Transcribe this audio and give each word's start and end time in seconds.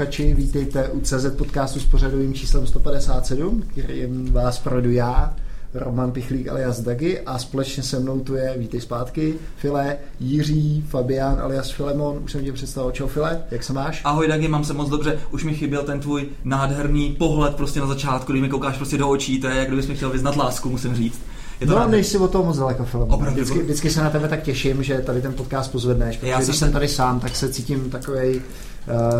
posluchači, 0.00 0.34
vítejte 0.34 0.88
u 0.88 1.00
CZ 1.00 1.26
podcastu 1.38 1.80
s 1.80 1.86
pořadovým 1.86 2.34
číslem 2.34 2.66
157, 2.66 3.62
kterým 3.62 4.32
vás 4.32 4.58
provedu 4.58 4.90
já, 4.90 5.34
Roman 5.74 6.12
Pichlík 6.12 6.48
alias 6.48 6.80
Dagi 6.80 7.20
a 7.20 7.38
společně 7.38 7.82
se 7.82 8.00
mnou 8.00 8.20
tu 8.20 8.34
je, 8.34 8.54
vítej 8.56 8.80
zpátky, 8.80 9.34
File, 9.56 9.96
Jiří, 10.20 10.84
Fabián 10.88 11.40
alias 11.40 11.70
Filemon, 11.70 12.20
už 12.24 12.32
jsem 12.32 12.44
tě 12.44 12.52
představil, 12.52 12.90
čau 12.90 13.06
File, 13.06 13.42
jak 13.50 13.62
se 13.62 13.72
máš? 13.72 14.00
Ahoj 14.04 14.28
Dagi, 14.28 14.48
mám 14.48 14.64
se 14.64 14.72
moc 14.72 14.88
dobře, 14.88 15.18
už 15.30 15.44
mi 15.44 15.54
chyběl 15.54 15.82
ten 15.82 16.00
tvůj 16.00 16.28
nádherný 16.44 17.16
pohled 17.18 17.54
prostě 17.54 17.80
na 17.80 17.86
začátku, 17.86 18.32
kdy 18.32 18.40
mi 18.40 18.48
koukáš 18.48 18.76
prostě 18.76 18.98
do 18.98 19.08
očí, 19.08 19.40
to 19.40 19.46
je 19.46 19.56
jak 19.56 19.68
kdybys 19.68 19.86
mi 19.86 19.94
chtěl 19.94 20.10
vyznat 20.10 20.36
lásku, 20.36 20.70
musím 20.70 20.94
říct. 20.94 21.20
Je 21.60 21.66
to 21.66 21.78
no, 21.78 21.88
než 21.88 22.06
si 22.06 22.18
o 22.18 22.28
tom 22.28 22.46
moc 22.46 22.58
daleko, 22.58 22.84
Filip. 22.84 23.08
Vždycky, 23.08 23.58
vždycky, 23.58 23.90
se 23.90 24.02
na 24.02 24.10
tebe 24.10 24.28
tak 24.28 24.42
těším, 24.42 24.82
že 24.82 24.98
tady 24.98 25.22
ten 25.22 25.32
podcast 25.34 25.72
pozvedneš, 25.72 26.16
protože 26.16 26.30
Já 26.30 26.40
když 26.40 26.56
jsem 26.56 26.72
tady 26.72 26.88
sám, 26.88 27.20
tak 27.20 27.36
se 27.36 27.48
cítím 27.48 27.90
takový 27.90 28.40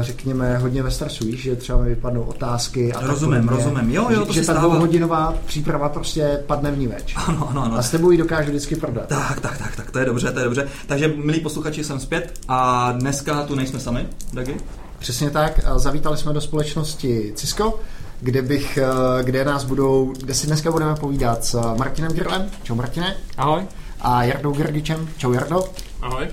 řekněme, 0.00 0.58
hodně 0.58 0.82
ve 0.82 0.90
stresu, 0.90 1.24
víš, 1.24 1.42
že 1.42 1.56
třeba 1.56 1.82
mi 1.82 1.88
vypadnou 1.88 2.22
otázky. 2.22 2.92
A 2.92 3.06
rozumím, 3.06 3.40
tak 3.40 3.50
rozumím. 3.50 3.90
Jo, 3.90 4.06
jo, 4.10 4.26
to 4.26 4.32
že, 4.32 4.40
že 4.40 4.46
ta 4.46 4.54
dvouhodinová 4.54 5.34
příprava 5.46 5.88
prostě 5.88 6.42
padne 6.46 6.70
v 6.70 6.78
ní 6.78 6.86
več. 6.86 7.14
Ano, 7.16 7.48
ano, 7.50 7.64
ano. 7.64 7.76
A 7.76 7.82
s 7.82 7.90
tebou 7.90 8.10
ji 8.10 8.18
dokážu 8.18 8.48
vždycky 8.48 8.76
prodat. 8.76 9.06
Tak, 9.06 9.40
tak, 9.40 9.58
tak, 9.58 9.76
tak, 9.76 9.90
to 9.90 9.98
je 9.98 10.04
dobře, 10.04 10.32
to 10.32 10.38
je 10.38 10.44
dobře. 10.44 10.68
Takže, 10.86 11.08
milí 11.08 11.40
posluchači, 11.40 11.84
jsem 11.84 12.00
zpět 12.00 12.40
a 12.48 12.92
dneska 12.92 13.42
tu 13.42 13.54
nejsme 13.54 13.80
sami, 13.80 14.06
Dagi. 14.32 14.56
Přesně 14.98 15.30
tak, 15.30 15.60
zavítali 15.76 16.16
jsme 16.16 16.32
do 16.32 16.40
společnosti 16.40 17.32
Cisco, 17.36 17.80
kde, 18.20 18.42
bych, 18.42 18.76
eh, 18.78 19.22
kde 19.22 19.44
nás 19.44 19.64
budou, 19.64 20.12
kde 20.20 20.34
si 20.34 20.46
dneska 20.46 20.70
budeme 20.70 20.94
povídat 20.94 21.44
s 21.44 21.74
Martinem 21.78 22.12
Grlem. 22.12 22.50
Čau 22.62 22.74
Martine. 22.74 23.16
Ahoj. 23.36 23.62
A 24.00 24.24
Jardou 24.24 24.52
Gerdičem. 24.52 25.08
Čau 25.16 25.32
Jardo. 25.32 25.64
Ahoj. 26.02 26.28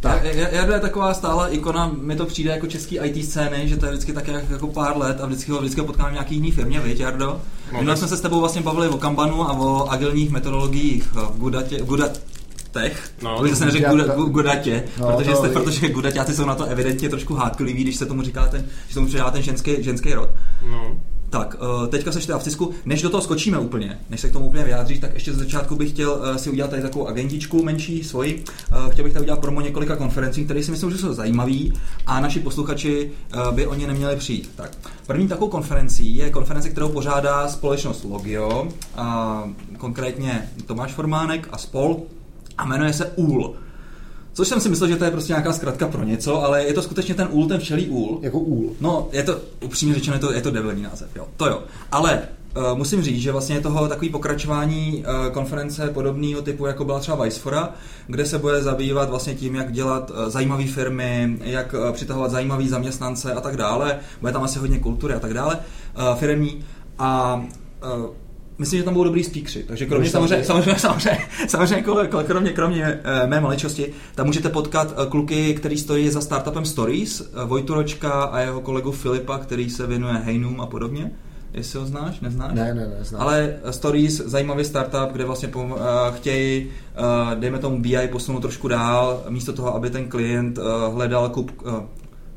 Tak. 0.00 0.24
Jardo 0.34 0.72
je 0.72 0.80
taková 0.80 1.14
stála 1.14 1.48
ikona, 1.48 1.92
mi 2.00 2.16
to 2.16 2.26
přijde 2.26 2.50
jako 2.50 2.66
český 2.66 2.98
IT 2.98 3.24
scény, 3.24 3.68
že 3.68 3.76
to 3.76 3.86
je 3.86 3.92
vždycky 3.92 4.12
tak 4.12 4.28
jako 4.28 4.66
pár 4.66 4.96
let 4.96 5.20
a 5.20 5.26
vždycky 5.26 5.52
ho 5.52 5.58
vždycky 5.58 5.82
potkáme 5.82 6.10
v 6.10 6.12
nějaký 6.12 6.34
jiný 6.34 6.50
firmě, 6.50 6.80
viď 6.80 7.00
Jardo? 7.00 7.40
Minule 7.72 7.96
jsme 7.96 8.08
se 8.08 8.16
s 8.16 8.20
tebou 8.20 8.40
vlastně 8.40 8.62
bavili 8.62 8.88
o 8.88 8.98
Kanbanu 8.98 9.42
a 9.42 9.52
o 9.52 9.88
agilních 9.88 10.30
metodologiích 10.30 11.12
v 11.12 11.38
Gudatě, 11.38 11.78
v 11.82 11.86
Gudat, 11.86 12.20
tech. 12.72 13.10
No, 13.22 13.36
to 13.36 13.42
bych 13.42 13.52
zase 13.52 13.64
neřekl 13.64 13.90
guda, 13.90 14.14
gudatě, 14.14 14.84
no, 15.00 15.06
protože, 15.06 15.36
jste, 15.36 15.48
protože 15.48 15.88
gudaťáci 15.88 16.34
jsou 16.34 16.46
na 16.46 16.54
to 16.54 16.64
evidentně 16.64 17.08
trošku 17.08 17.34
hákliví, 17.34 17.84
když 17.84 17.96
se 17.96 18.06
tomu 18.06 18.22
říká 18.22 18.46
ten, 18.46 18.66
že 18.88 18.94
tomu 18.94 19.06
přidá 19.06 19.30
ten 19.30 19.42
ženský, 19.42 19.82
ženský 19.82 20.14
rod. 20.14 20.30
No. 20.70 20.96
Tak, 21.30 21.56
eh, 21.60 21.86
teďka 21.86 22.12
seš 22.12 22.26
teda 22.26 22.38
v 22.38 22.42
Cisku. 22.42 22.70
Než 22.84 23.02
do 23.02 23.10
toho 23.10 23.20
skočíme 23.20 23.58
úplně, 23.58 24.00
než 24.10 24.20
se 24.20 24.28
k 24.28 24.32
tomu 24.32 24.46
úplně 24.46 24.64
vyjádříš, 24.64 24.98
tak 24.98 25.14
ještě 25.14 25.32
ze 25.32 25.38
začátku 25.38 25.76
bych 25.76 25.90
chtěl 25.90 26.20
eh, 26.22 26.38
si 26.38 26.50
udělat 26.50 26.70
tady 26.70 26.82
takovou 26.82 27.08
agendičku 27.08 27.62
menší 27.62 28.04
svoji. 28.04 28.44
Eh, 28.46 28.90
chtěl 28.90 29.04
bych 29.04 29.12
tady 29.12 29.22
udělat 29.22 29.40
promo 29.40 29.60
několika 29.60 29.96
konferencí, 29.96 30.44
které 30.44 30.62
si 30.62 30.70
myslím, 30.70 30.90
že 30.90 30.98
jsou 30.98 31.12
zajímavé 31.12 31.58
a 32.06 32.20
naši 32.20 32.40
posluchači 32.40 33.10
by 33.50 33.66
o 33.66 33.74
ně 33.74 33.86
neměli 33.86 34.16
přijít. 34.16 34.50
Tak, 34.56 34.70
první 35.06 35.28
takovou 35.28 35.50
konferencí 35.50 36.16
je 36.16 36.30
konference, 36.30 36.70
kterou 36.70 36.88
pořádá 36.88 37.48
společnost 37.48 38.04
Logio, 38.04 38.68
a 38.96 39.44
konkrétně 39.78 40.50
Tomáš 40.66 40.92
Formánek 40.92 41.48
a 41.52 41.58
spol 41.58 42.02
a 42.58 42.66
jmenuje 42.66 42.92
se 42.92 43.12
UL. 43.16 43.54
Což 44.40 44.48
jsem 44.48 44.60
si 44.60 44.68
myslel, 44.68 44.88
že 44.88 44.96
to 44.96 45.04
je 45.04 45.10
prostě 45.10 45.32
nějaká 45.32 45.52
zkratka 45.52 45.88
pro 45.88 46.04
něco, 46.04 46.42
ale 46.44 46.64
je 46.64 46.72
to 46.72 46.82
skutečně 46.82 47.14
ten 47.14 47.28
úl, 47.30 47.48
ten 47.48 47.60
včelí 47.60 47.88
úl. 47.88 48.18
Jako 48.22 48.38
úl. 48.38 48.72
No, 48.80 49.08
je 49.12 49.22
to, 49.22 49.40
upřímně 49.64 49.94
řečeno, 49.94 50.16
je 50.16 50.20
to, 50.20 50.32
je 50.32 50.40
to 50.40 50.50
debilní 50.50 50.82
název, 50.82 51.08
jo. 51.16 51.28
To 51.36 51.46
jo. 51.46 51.62
Ale 51.92 52.22
Uh, 52.56 52.78
musím 52.78 53.02
říct, 53.02 53.20
že 53.22 53.32
vlastně 53.32 53.56
je 53.56 53.60
toho 53.60 53.88
takový 53.88 54.10
pokračování 54.10 55.04
uh, 55.04 55.32
konference 55.32 55.88
podobného 55.88 56.42
typu, 56.42 56.66
jako 56.66 56.84
byla 56.84 57.00
třeba 57.00 57.24
Vicefora, 57.24 57.74
kde 58.06 58.26
se 58.26 58.38
bude 58.38 58.62
zabývat 58.62 59.10
vlastně 59.10 59.34
tím, 59.34 59.54
jak 59.54 59.72
dělat 59.72 60.10
uh, 60.10 60.16
zajímavé 60.28 60.66
firmy, 60.66 61.38
jak 61.40 61.74
uh, 61.74 61.92
přitahovat 61.92 62.30
zajímavý 62.30 62.68
zaměstnance 62.68 63.32
a 63.32 63.40
tak 63.40 63.56
dále. 63.56 63.98
Bude 64.20 64.32
tam 64.32 64.42
asi 64.42 64.58
hodně 64.58 64.78
kultury 64.78 65.14
a 65.14 65.20
tak 65.20 65.34
dále, 65.34 65.56
uh, 65.56 66.18
firmní. 66.18 66.64
A 66.98 67.42
uh, 67.98 68.06
myslím, 68.60 68.78
že 68.78 68.84
tam 68.84 68.94
budou 68.94 69.04
dobrý 69.04 69.24
speakři. 69.24 69.64
Takže 69.68 69.86
kromě 69.86 70.10
samozřejmě, 70.10 70.44
samozřejmě, 70.44 70.78
samozřejmě, 70.78 71.18
samozřejmě 71.48 71.82
kromě, 72.26 72.52
kromě 72.52 73.00
uh, 73.22 73.28
mé 73.30 73.40
maličosti, 73.40 73.92
tam 74.14 74.26
můžete 74.26 74.48
potkat 74.48 74.98
uh, 74.98 75.04
kluky, 75.04 75.54
který 75.54 75.78
stojí 75.78 76.10
za 76.10 76.20
startupem 76.20 76.64
Stories, 76.64 77.20
uh, 77.20 77.42
Vojturočka 77.44 78.12
a 78.12 78.40
jeho 78.40 78.60
kolegu 78.60 78.92
Filipa, 78.92 79.38
který 79.38 79.70
se 79.70 79.86
věnuje 79.86 80.14
Heinum 80.14 80.60
a 80.60 80.66
podobně. 80.66 81.10
Jestli 81.52 81.78
ho 81.78 81.86
znáš, 81.86 82.20
neznáš? 82.20 82.52
Ne, 82.54 82.74
ne, 82.74 82.88
ne, 82.88 83.04
znám. 83.04 83.22
Ale 83.22 83.56
Stories, 83.70 84.16
zajímavý 84.16 84.64
startup, 84.64 85.12
kde 85.12 85.24
vlastně 85.24 85.48
pom- 85.48 85.72
uh, 85.72 86.16
chtějí, 86.16 86.66
uh, 86.66 87.40
dejme 87.40 87.58
tomu 87.58 87.80
BI 87.80 88.08
posunout 88.12 88.40
trošku 88.40 88.68
dál, 88.68 89.22
místo 89.28 89.52
toho, 89.52 89.74
aby 89.74 89.90
ten 89.90 90.08
klient 90.08 90.58
uh, 90.58 90.94
hledal 90.94 91.28
kup, 91.28 91.62
uh, 91.62 91.72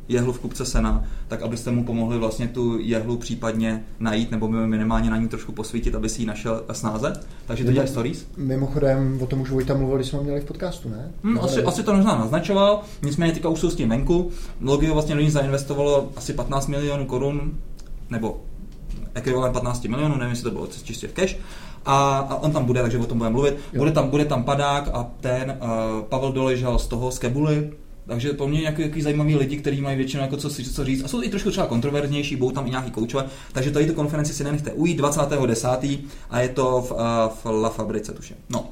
jehlu 0.07 0.33
v 0.33 0.39
kupce 0.39 0.65
sena, 0.65 1.03
tak 1.27 1.41
abyste 1.41 1.71
mu 1.71 1.83
pomohli 1.83 2.17
vlastně 2.17 2.47
tu 2.47 2.79
jehlu 2.79 3.17
případně 3.17 3.83
najít, 3.99 4.31
nebo 4.31 4.47
minimálně 4.47 5.09
na 5.09 5.17
ní 5.17 5.27
trošku 5.27 5.51
posvítit, 5.51 5.95
aby 5.95 6.09
si 6.09 6.21
ji 6.21 6.25
našel 6.25 6.63
snáze. 6.71 7.13
Takže 7.45 7.63
to 7.63 7.71
dělají 7.71 7.89
stories. 7.89 8.27
Mimochodem, 8.37 9.19
o 9.21 9.25
tom 9.25 9.41
už 9.41 9.51
Vojta 9.51 9.73
mluvil, 9.73 9.97
když 9.97 10.07
jsme 10.07 10.21
měli 10.21 10.41
v 10.41 10.45
podcastu, 10.45 10.89
ne? 10.89 11.11
Hmm, 11.23 11.33
no, 11.33 11.43
asi, 11.43 11.63
asi, 11.63 11.83
to 11.83 11.93
možná 11.93 12.15
naznačoval, 12.15 12.81
nicméně 13.01 13.33
teďka 13.33 13.49
už 13.49 13.59
jsou 13.59 13.69
s 13.69 13.75
tím 13.75 13.89
venku. 13.89 14.31
Logio 14.61 14.93
vlastně 14.93 15.15
do 15.15 15.21
ní 15.21 15.29
zainvestovalo 15.29 16.11
asi 16.15 16.33
15 16.33 16.67
milionů 16.67 17.05
korun, 17.05 17.57
nebo 18.09 18.41
ekvivalent 19.13 19.53
15 19.53 19.83
milionů, 19.83 20.15
nevím, 20.15 20.29
jestli 20.29 20.43
to 20.43 20.51
bylo 20.51 20.67
čistě 20.83 21.07
v 21.07 21.13
cash, 21.13 21.35
a, 21.85 22.17
a 22.17 22.35
on 22.35 22.51
tam 22.51 22.65
bude, 22.65 22.81
takže 22.81 22.97
o 22.97 23.05
tom 23.05 23.17
budeme 23.17 23.33
mluvit. 23.33 23.57
Bude 23.77 23.91
tam, 23.91 24.09
bude 24.09 24.25
tam 24.25 24.43
padák 24.43 24.89
a 24.93 25.11
ten 25.21 25.57
uh, 25.61 26.01
Pavel 26.01 26.31
Doležal 26.31 26.79
z 26.79 26.87
toho, 26.87 27.11
z 27.11 27.19
Kebuly, 27.19 27.71
takže 28.07 28.33
po 28.33 28.47
mně 28.47 28.61
nějaký, 28.61 28.81
nějaký 28.81 29.01
zajímavý 29.01 29.35
lidi, 29.35 29.57
kteří 29.57 29.81
mají 29.81 29.97
většinou 29.97 30.23
jako 30.23 30.37
co, 30.37 30.49
co 30.49 30.85
říct 30.85 31.03
a 31.03 31.07
jsou 31.07 31.23
i 31.23 31.29
trošku 31.29 31.51
třeba 31.51 31.67
kontroverznější, 31.67 32.35
budou 32.35 32.51
tam 32.51 32.67
i 32.67 32.69
nějaký 32.69 32.91
koučové. 32.91 33.25
Takže 33.51 33.71
tady 33.71 33.85
tu 33.85 33.93
konferenci 33.93 34.33
si 34.33 34.43
nenechte 34.43 34.71
ujít 34.71 34.99
20.10. 34.99 35.99
a 36.29 36.39
je 36.39 36.49
to 36.49 36.81
v, 36.81 36.91
v 37.43 37.45
La 37.45 37.69
Fabrice, 37.69 38.11
tuším. 38.11 38.35
No. 38.49 38.69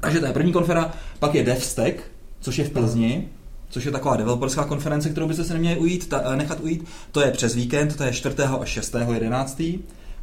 Takže 0.00 0.20
to 0.20 0.26
je 0.26 0.32
první 0.32 0.52
konfera, 0.52 0.92
pak 1.18 1.34
je 1.34 1.44
DevStack, 1.44 1.94
což 2.40 2.58
je 2.58 2.64
v 2.64 2.70
Plzni, 2.70 3.28
což 3.70 3.84
je 3.84 3.92
taková 3.92 4.16
developerská 4.16 4.64
konference, 4.64 5.10
kterou 5.10 5.28
byste 5.28 5.44
se 5.44 5.52
neměli 5.52 5.80
ujít, 5.80 6.08
ta, 6.08 6.36
nechat 6.36 6.60
ujít. 6.60 6.84
To 7.12 7.20
je 7.20 7.30
přes 7.30 7.54
víkend, 7.54 7.96
to 7.96 8.04
je 8.04 8.12
4. 8.12 8.36
až 8.60 8.68
6. 8.68 8.94
11. 9.12 9.62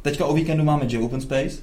Teďka 0.02 0.26
o 0.26 0.34
víkendu 0.34 0.64
máme 0.64 0.84
J 0.88 1.04
Open 1.04 1.20
Space, 1.20 1.56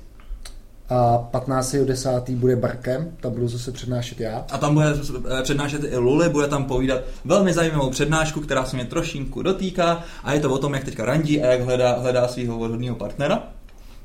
a 0.89 1.29
15.10. 1.31 2.35
bude 2.35 2.55
Barkem, 2.55 3.11
tam 3.19 3.33
budu 3.33 3.47
zase 3.47 3.71
přednášet 3.71 4.19
já. 4.19 4.45
A 4.51 4.57
tam 4.57 4.73
bude 4.73 4.93
eh, 5.39 5.43
přednášet 5.43 5.83
i 5.83 5.97
Luli, 5.97 6.29
bude 6.29 6.47
tam 6.47 6.65
povídat 6.65 7.01
velmi 7.25 7.53
zajímavou 7.53 7.89
přednášku, 7.89 8.41
která 8.41 8.65
se 8.65 8.75
mě 8.75 8.85
trošinku 8.85 9.41
dotýká 9.41 10.03
a 10.23 10.33
je 10.33 10.39
to 10.39 10.53
o 10.53 10.57
tom, 10.57 10.73
jak 10.73 10.83
teďka 10.83 11.05
randí 11.05 11.43
a 11.43 11.45
jak 11.45 11.61
hledá, 11.61 11.99
hledá 11.99 12.27
svého 12.27 12.57
vhodného 12.57 12.95
partnera. 12.95 13.43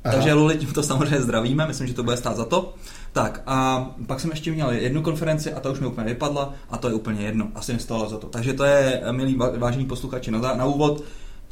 Aha. 0.03 0.15
Takže 0.15 0.33
Luli 0.33 0.57
tímto 0.57 0.83
samozřejmě 0.83 1.21
zdravíme, 1.21 1.67
myslím, 1.67 1.87
že 1.87 1.93
to 1.93 2.03
bude 2.03 2.17
stát 2.17 2.37
za 2.37 2.45
to. 2.45 2.73
Tak 3.13 3.41
a 3.45 3.89
pak 4.07 4.19
jsem 4.19 4.29
ještě 4.29 4.51
měl 4.51 4.71
jednu 4.71 5.01
konferenci 5.01 5.53
a 5.53 5.59
ta 5.59 5.69
už 5.69 5.79
mi 5.79 5.87
úplně 5.87 6.07
vypadla 6.07 6.53
a 6.69 6.77
to 6.77 6.87
je 6.87 6.93
úplně 6.93 7.25
jedno, 7.25 7.47
asi 7.55 7.73
nestalo 7.73 8.09
za 8.09 8.17
to. 8.17 8.27
Takže 8.27 8.53
to 8.53 8.63
je, 8.63 9.01
milí 9.11 9.37
vážení 9.57 9.85
posluchači, 9.85 10.31
na, 10.31 10.39
na 10.39 10.65
úvod 10.65 11.03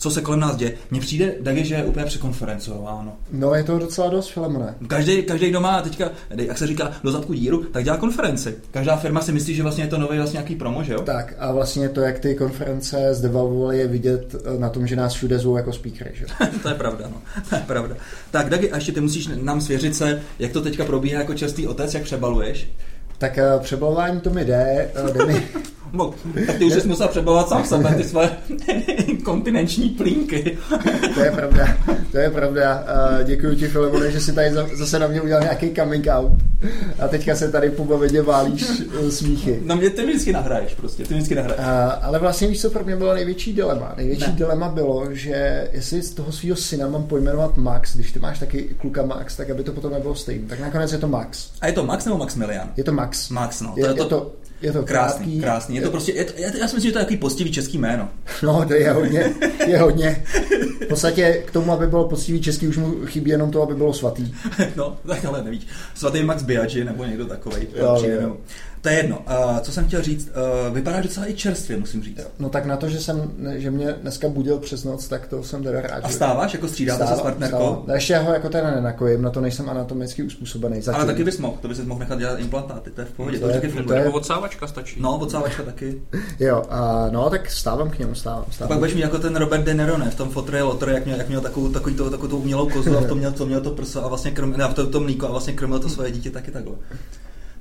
co 0.01 0.11
se 0.11 0.21
kolem 0.21 0.39
nás 0.39 0.55
děje. 0.55 0.73
Mně 0.91 0.99
přijde, 0.99 1.35
Dagi, 1.41 1.65
že 1.65 1.75
je 1.75 1.85
úplně 1.85 2.05
překonferencováno. 2.05 3.13
No, 3.31 3.55
je 3.55 3.63
to 3.63 3.79
docela 3.79 4.09
dost, 4.09 4.29
Filemone. 4.29 4.75
Každý, 4.87 5.23
každý, 5.23 5.49
kdo 5.49 5.61
má 5.61 5.81
teďka, 5.81 6.09
jak 6.29 6.57
se 6.57 6.67
říká, 6.67 6.91
do 7.03 7.11
zadku 7.11 7.33
díru, 7.33 7.63
tak 7.63 7.83
dělá 7.83 7.97
konferenci. 7.97 8.55
Každá 8.71 8.97
firma 8.97 9.21
si 9.21 9.31
myslí, 9.31 9.55
že 9.55 9.63
vlastně 9.63 9.83
je 9.83 9.87
to 9.87 9.97
nový 9.97 10.17
vlastně 10.17 10.37
nějaký 10.37 10.55
promo, 10.55 10.83
že 10.83 10.93
jo? 10.93 11.01
Tak 11.01 11.33
a 11.39 11.51
vlastně 11.51 11.89
to, 11.89 12.01
jak 12.01 12.19
ty 12.19 12.35
konference 12.35 13.13
zdevalvovaly, 13.13 13.77
je 13.77 13.87
vidět 13.87 14.35
eh, 14.35 14.59
na 14.59 14.69
tom, 14.69 14.87
že 14.87 14.95
nás 14.95 15.13
všude 15.13 15.39
zvou 15.39 15.57
jako 15.57 15.73
speakery, 15.73 16.11
že 16.13 16.25
To 16.63 16.69
je 16.69 16.75
pravda, 16.75 17.05
no. 17.07 17.21
To 17.49 17.55
je 17.55 17.61
pravda. 17.61 17.95
Tak, 18.31 18.49
Dagi, 18.49 18.71
a 18.71 18.75
ještě 18.75 18.91
ty 18.91 19.01
musíš 19.01 19.29
nám 19.41 19.61
svěřit 19.61 19.95
se, 19.95 20.21
jak 20.39 20.51
to 20.51 20.61
teďka 20.61 20.85
probíhá 20.85 21.19
jako 21.19 21.33
častý 21.33 21.67
otec, 21.67 21.93
jak 21.93 22.03
přebaluješ. 22.03 22.67
Tak 23.17 23.37
uh, 23.55 23.63
přebalování 23.63 24.21
to 24.21 24.29
mi 24.29 24.45
jde, 24.45 24.91
uh, 25.03 25.13
jde 25.13 25.25
mi, 25.25 25.47
No, 25.93 26.13
tak 26.45 26.57
ty 26.57 26.65
už 26.65 26.73
jsi 26.73 26.87
musel 26.87 27.07
přebavovat 27.07 27.49
sám 27.49 27.65
sebe, 27.65 27.93
ty 27.95 28.03
své 28.03 28.37
kontinenční 29.23 29.89
plínky. 29.89 30.57
to 31.13 31.19
je 31.19 31.31
pravda, 31.31 31.77
to 32.11 32.17
je 32.17 32.29
pravda. 32.29 32.83
Děkuji 33.23 33.55
ti, 33.55 33.67
Filemone, 33.67 34.11
že 34.11 34.21
jsi 34.21 34.33
tady 34.33 34.51
zase 34.73 34.99
na 34.99 35.07
mě 35.07 35.21
udělal 35.21 35.41
nějaký 35.43 35.73
coming 35.75 36.07
out. 36.09 36.31
A 36.99 37.07
teďka 37.07 37.35
se 37.35 37.51
tady 37.51 37.69
pobavedě 37.69 38.21
válíš 38.21 38.65
eh, 39.07 39.11
smíchy. 39.11 39.59
No 39.65 39.75
mě 39.75 39.89
ty 39.89 40.05
vždycky 40.05 40.33
nahraješ 40.33 40.73
prostě, 40.73 41.03
ty 41.03 41.13
vždycky 41.13 41.35
nahraješ. 41.35 41.61
ale 42.01 42.19
vlastně 42.19 42.47
víš, 42.47 42.61
co 42.61 42.69
pro 42.69 42.83
mě 42.83 42.95
bylo 42.95 43.13
největší 43.13 43.53
dilema? 43.53 43.93
Největší 43.97 44.27
ne. 44.29 44.35
dilema 44.37 44.69
bylo, 44.69 45.07
že 45.11 45.67
jestli 45.71 46.01
z 46.01 46.13
toho 46.13 46.31
svého 46.31 46.55
syna 46.55 46.87
mám 46.87 47.03
pojmenovat 47.03 47.57
Max, 47.57 47.95
když 47.95 48.11
ty 48.11 48.19
máš 48.19 48.39
taky 48.39 48.63
kluka 48.63 49.05
Max, 49.05 49.35
tak 49.35 49.49
aby 49.49 49.63
to 49.63 49.71
potom 49.71 49.91
nebylo 49.91 50.15
stejné. 50.15 50.47
Tak 50.47 50.59
nakonec 50.59 50.91
je 50.91 50.97
to 50.97 51.07
Max. 51.07 51.49
A 51.61 51.67
je 51.67 51.73
to 51.73 51.83
Max 51.85 52.05
nebo 52.05 52.17
Maximilian? 52.17 52.69
Je 52.77 52.83
to 52.83 52.91
Max. 52.91 53.29
Max, 53.29 53.61
no. 53.61 53.73
Je, 53.77 53.93
to, 53.93 54.03
je 54.03 54.09
to, 54.09 54.31
je 54.61 54.71
to 54.71 54.83
krásný, 54.83 55.25
krátký. 55.25 55.39
krásný. 55.39 55.75
Je 55.75 55.81
to 55.81 55.91
prostě, 55.91 56.11
je 56.11 56.25
to, 56.25 56.33
já, 56.35 56.47
já 56.47 56.67
si 56.67 56.75
myslím, 56.75 56.81
že 56.81 56.91
to 56.91 56.99
je 56.99 57.03
takový 57.03 57.17
postivý 57.17 57.51
český 57.51 57.77
jméno. 57.77 58.09
No, 58.43 58.65
to 58.67 58.73
je 58.73 58.91
hodně, 58.91 59.33
je 59.67 59.77
hodně. 59.77 60.23
V 60.81 60.87
podstatě 60.87 61.43
k 61.45 61.51
tomu, 61.51 61.71
aby 61.71 61.87
bylo 61.87 62.07
postivý 62.07 62.41
český, 62.41 62.67
už 62.67 62.77
mu 62.77 63.05
chybí 63.05 63.31
jenom 63.31 63.51
to, 63.51 63.61
aby 63.61 63.75
bylo 63.75 63.93
svatý. 63.93 64.33
No, 64.75 64.97
tak 65.07 65.25
ale 65.25 65.43
nevíš. 65.43 65.67
Svatý 65.95 66.23
Max 66.23 66.43
Biaggi 66.43 66.83
nebo 66.83 67.05
někdo 67.05 67.25
takový. 67.25 67.67
Jo, 67.75 68.03
jo. 68.05 68.37
To 68.81 68.89
je 68.89 68.95
jedno. 68.95 69.17
Uh, 69.17 69.59
co 69.59 69.71
jsem 69.71 69.85
chtěl 69.87 70.01
říct, 70.01 70.29
uh, 70.67 70.73
vypadá 70.73 71.01
docela 71.01 71.29
i 71.29 71.33
čerstvě, 71.33 71.77
musím 71.77 72.03
říct. 72.03 72.19
No 72.39 72.49
tak 72.49 72.65
na 72.65 72.77
to, 72.77 72.89
že 72.89 72.99
jsem, 72.99 73.31
že 73.55 73.71
mě 73.71 73.91
dneska 73.91 74.29
budil 74.29 74.57
přes 74.59 74.83
noc, 74.83 75.07
tak 75.07 75.27
to 75.27 75.43
jsem 75.43 75.63
teda 75.63 75.81
rád. 75.81 76.03
A 76.03 76.07
vstáváš, 76.07 76.53
jako 76.53 76.67
střídáte 76.67 77.07
se 77.07 77.15
s 77.15 77.21
partnerkou? 77.21 77.83
No, 77.87 77.93
ještě 77.93 78.17
ho 78.17 78.33
jako 78.33 78.49
teda 78.49 78.71
nenakojím, 78.71 79.21
na 79.21 79.29
to 79.29 79.41
nejsem 79.41 79.69
anatomicky 79.69 80.23
uspůsobený. 80.23 80.81
Zatím. 80.81 81.01
Ale 81.01 81.11
taky 81.11 81.23
bys 81.23 81.37
mohl, 81.37 81.57
to 81.61 81.67
bys 81.67 81.79
mohl 81.79 81.99
nechat 81.99 82.19
dělat 82.19 82.39
implantáty, 82.39 82.91
to 82.91 83.01
je 83.01 83.07
v 83.07 83.11
pohodě, 83.11 83.39
to, 83.39 83.47
to, 83.47 83.53
je, 83.53 83.61
taky 83.61 83.83
to 83.83 83.93
je... 83.93 84.03
Nebo 84.03 84.17
odsávačka 84.17 84.67
stačí. 84.67 85.01
No, 85.01 85.17
odsávačka 85.17 85.63
taky. 85.63 86.01
jo, 86.39 86.63
a, 86.69 87.07
no 87.11 87.29
tak 87.29 87.51
stávám 87.51 87.89
k 87.89 87.99
němu, 87.99 88.15
stávám. 88.15 88.45
stávám. 88.51 88.69
Pak 88.69 88.77
budeš 88.77 88.93
mít 88.93 89.01
jako 89.01 89.19
ten 89.19 89.35
Robert 89.35 89.63
De 89.63 89.73
Niro, 89.73 89.97
ne, 89.97 90.09
v 90.09 90.15
tom 90.15 90.29
fotre 90.29 90.63
Lotore, 90.63 90.93
jak 90.93 91.05
měl, 91.05 91.17
jak 91.17 91.27
měl 91.27 91.41
takovou, 91.41 91.69
takovou, 91.69 91.95
to, 91.95 92.09
takovou 92.09 92.27
tu 92.27 92.37
umělou 92.37 92.69
kozu 92.69 92.97
a 92.97 93.01
v 93.01 93.07
tom 93.07 93.17
měl, 93.17 93.31
to, 93.31 93.45
měl 93.45 93.61
to 93.61 93.69
prso 93.69 94.05
a 94.05 94.07
vlastně 94.07 94.31
krmil, 94.31 94.57
ne, 94.57 94.67
v 94.67 94.73
to, 94.73 94.87
to 94.87 94.99
mlíko 94.99 95.27
a 95.27 95.31
vlastně 95.31 95.53
krmil 95.53 95.79
to 95.79 95.89
svoje 95.89 96.11
dítě 96.11 96.31
taky 96.31 96.51
takhle. 96.51 96.75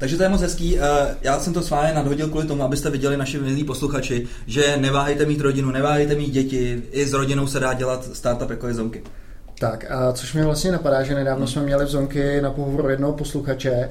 Takže 0.00 0.16
to 0.16 0.22
je 0.22 0.28
moc 0.28 0.40
hezký. 0.40 0.78
Eh, 0.78 1.16
já 1.22 1.40
jsem 1.40 1.52
to 1.52 1.62
s 1.62 1.70
vámi 1.70 1.94
nadhodil 1.94 2.28
kvůli 2.28 2.46
tomu, 2.46 2.62
abyste 2.62 2.90
viděli 2.90 3.16
naši 3.16 3.38
milí 3.38 3.64
posluchači, 3.64 4.26
že 4.46 4.76
neváhejte 4.76 5.26
mít 5.26 5.40
rodinu, 5.40 5.70
neváhejte 5.70 6.14
mít 6.14 6.30
děti, 6.30 6.82
i 6.90 7.06
s 7.06 7.12
rodinou 7.12 7.46
se 7.46 7.60
dá 7.60 7.74
dělat 7.74 8.08
startup 8.12 8.50
jako 8.50 8.68
je 8.68 8.74
Zonky. 8.74 9.02
Tak 9.58 9.90
a 9.90 10.12
což 10.12 10.34
mi 10.34 10.44
vlastně 10.44 10.72
napadá, 10.72 11.02
že 11.02 11.14
nedávno 11.14 11.46
jsme 11.46 11.62
měli 11.62 11.84
v 11.84 11.88
Zonky 11.88 12.40
na 12.40 12.50
pohovoru 12.50 12.88
jednoho 12.88 13.12
posluchače, 13.12 13.90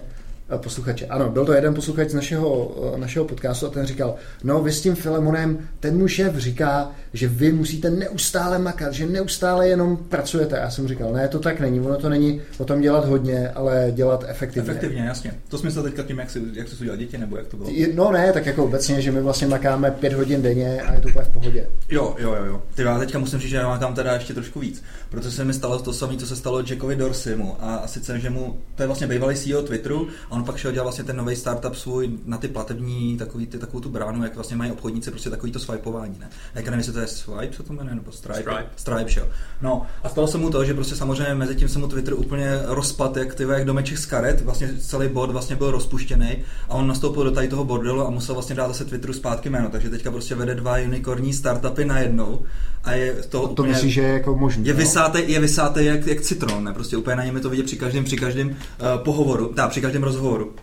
posluchače. 0.58 1.06
Ano, 1.06 1.30
byl 1.30 1.46
to 1.46 1.54
jeden 1.54 1.74
posluchač 1.74 2.10
z 2.10 2.14
našeho, 2.14 2.76
eh, 2.96 2.98
našeho 2.98 3.26
podcastu 3.26 3.66
a 3.66 3.70
ten 3.70 3.86
říkal, 3.86 4.16
no 4.44 4.64
vy 4.64 4.72
s 4.72 4.82
tím 4.82 4.96
Filemonem, 4.96 5.58
ten 5.80 5.98
můj 5.98 6.10
šéf 6.10 6.36
říká, 6.36 6.92
že 7.14 7.28
vy 7.28 7.52
musíte 7.52 7.90
neustále 7.90 8.60
makat, 8.60 8.94
že 8.94 9.06
neustále 9.06 9.68
jenom 9.68 9.98
pracujete. 9.98 10.58
Já 10.58 10.70
jsem 10.70 10.88
říkal, 10.88 11.14
ne, 11.14 11.28
to 11.28 11.40
tak 11.40 11.60
není, 11.60 11.80
ono 11.80 11.98
to 11.98 12.10
není 12.10 12.42
o 12.58 12.66
tom 12.66 12.82
dělat 12.82 13.06
hodně, 13.06 13.50
ale 13.50 13.92
dělat 13.96 14.26
efektivně. 14.28 14.70
Efektivně, 14.72 15.02
jasně. 15.02 15.34
To 15.50 15.58
smysl 15.58 15.84
teďka 15.84 16.04
tím, 16.04 16.20
jak 16.20 16.30
si, 16.30 16.42
jak 16.54 16.68
udělal 16.82 16.98
děti, 16.98 17.18
nebo 17.18 17.38
jak 17.38 17.48
to 17.48 17.58
bylo? 17.58 17.70
No 17.94 18.12
ne, 18.12 18.34
tak 18.34 18.46
jako 18.46 18.66
obecně, 18.66 19.02
že 19.02 19.12
my 19.12 19.22
vlastně 19.22 19.48
makáme 19.48 19.92
pět 19.92 20.14
hodin 20.14 20.42
denně 20.42 20.82
a 20.82 20.94
je 20.94 21.02
to 21.02 21.08
úplně 21.08 21.26
v 21.26 21.30
pohodě. 21.30 21.66
Jo, 21.90 22.16
jo, 22.20 22.36
jo. 22.36 22.46
jo. 22.46 22.62
Ty 22.76 22.82
já 22.82 23.00
teďka 23.00 23.20
musím 23.20 23.40
říct, 23.40 23.50
že 23.50 23.56
já 23.56 23.70
makám 23.70 23.96
teda 23.96 24.14
ještě 24.14 24.34
trošku 24.34 24.60
víc, 24.60 24.84
protože 25.10 25.32
se 25.32 25.46
mi 25.46 25.54
stalo 25.54 25.80
to 25.80 25.94
samé, 25.94 26.18
co 26.18 26.28
se 26.28 26.36
stalo 26.36 26.60
Jackovi 26.60 26.96
Dorsimu 26.96 27.56
a 27.60 27.88
sice, 27.88 28.20
že 28.20 28.30
mu, 28.30 28.58
to 28.76 28.84
je 28.84 28.88
vlastně 28.88 29.08
bývalý 29.08 29.36
CEO 29.36 29.62
Twitteru 29.62 30.08
a 30.32 30.36
on 30.40 30.46
pak 30.46 30.58
šel 30.58 30.72
dělat 30.72 30.84
vlastně 30.84 31.04
ten 31.04 31.18
nový 31.18 31.36
startup 31.36 31.76
svůj 31.76 32.10
na 32.26 32.38
ty 32.38 32.48
platební, 32.48 33.18
takový, 33.18 33.48
ty, 33.48 33.58
takovou 33.58 33.80
tu 33.80 33.90
bránu, 33.90 34.24
jak 34.24 34.36
vlastně 34.36 34.58
mají 34.58 34.72
obchodníci, 34.72 35.12
prostě 35.12 35.30
takový 35.30 35.52
to 35.52 35.60
swipeování, 35.60 36.20
ne? 36.20 36.30
Jak 36.56 36.66
nevím, 36.66 36.78
jestli 36.78 36.94
to 36.94 37.00
je 37.00 37.08
Swipe, 37.08 37.56
co 37.56 37.64
to 37.64 37.74
jmenuje, 37.74 37.96
nebo 37.96 38.12
Stripe? 38.12 38.42
Stripe. 38.42 38.70
Stripe, 38.76 39.20
jo. 39.20 39.28
No 39.62 39.86
a 40.04 40.10
stalo 40.10 40.28
se 40.28 40.38
mu 40.38 40.50
to, 40.50 40.66
že 40.66 40.74
prostě 40.74 40.96
samozřejmě 40.96 41.36
mezi 41.36 41.56
tím 41.56 41.70
se 41.70 41.80
mu 41.80 41.88
Twitter 41.88 42.14
úplně 42.14 42.60
rozpad, 42.66 43.18
jak 43.18 43.36
ty 43.36 43.44
jak 43.44 43.66
domeček 43.66 43.98
z 43.98 44.06
karet, 44.06 44.42
vlastně 44.42 44.74
celý 44.80 45.08
bod 45.08 45.32
vlastně 45.32 45.56
byl 45.56 45.72
rozpuštěný 45.72 46.38
a 46.70 46.74
on 46.74 46.88
nastoupil 46.88 47.24
do 47.24 47.32
tady 47.32 47.48
toho 47.48 47.66
bordelu 47.66 48.08
a 48.08 48.10
musel 48.10 48.36
vlastně 48.36 48.56
dát 48.56 48.68
zase 48.68 48.86
Twitteru 48.86 49.14
zpátky 49.14 49.50
jméno, 49.50 49.70
takže 49.70 49.90
teďka 49.90 50.12
prostě 50.12 50.36
vede 50.36 50.56
dva 50.56 50.78
unikorní 50.78 51.34
startupy 51.34 51.86
najednou 51.86 52.46
a 52.90 52.94
je 52.94 53.14
to, 53.14 53.44
a 53.44 53.48
to 53.48 53.52
úplně, 53.52 53.70
myslíš, 53.70 53.94
že 53.94 54.02
je 54.02 54.14
jako 54.14 54.36
možný, 54.36 54.66
je 54.66 54.74
vysátý, 54.74 55.20
je 55.28 55.40
vysátý 55.40 55.86
jak, 55.86 56.08
jak 56.08 56.22
citron, 56.22 56.64
ne? 56.64 56.74
Prostě 56.74 56.98
úplně 56.98 57.16
na 57.16 57.24
něm 57.24 57.36
je 57.36 57.42
to 57.42 57.50
vidět 57.50 57.66
při 57.66 57.78
každém, 57.78 58.04
při 58.04 58.18
každém 58.18 58.50
uh, 58.50 58.56
pohovoru, 59.04 59.48
tá, 59.48 59.68
při 59.68 59.82
každém 59.82 60.04
rozhovoru. 60.04 60.54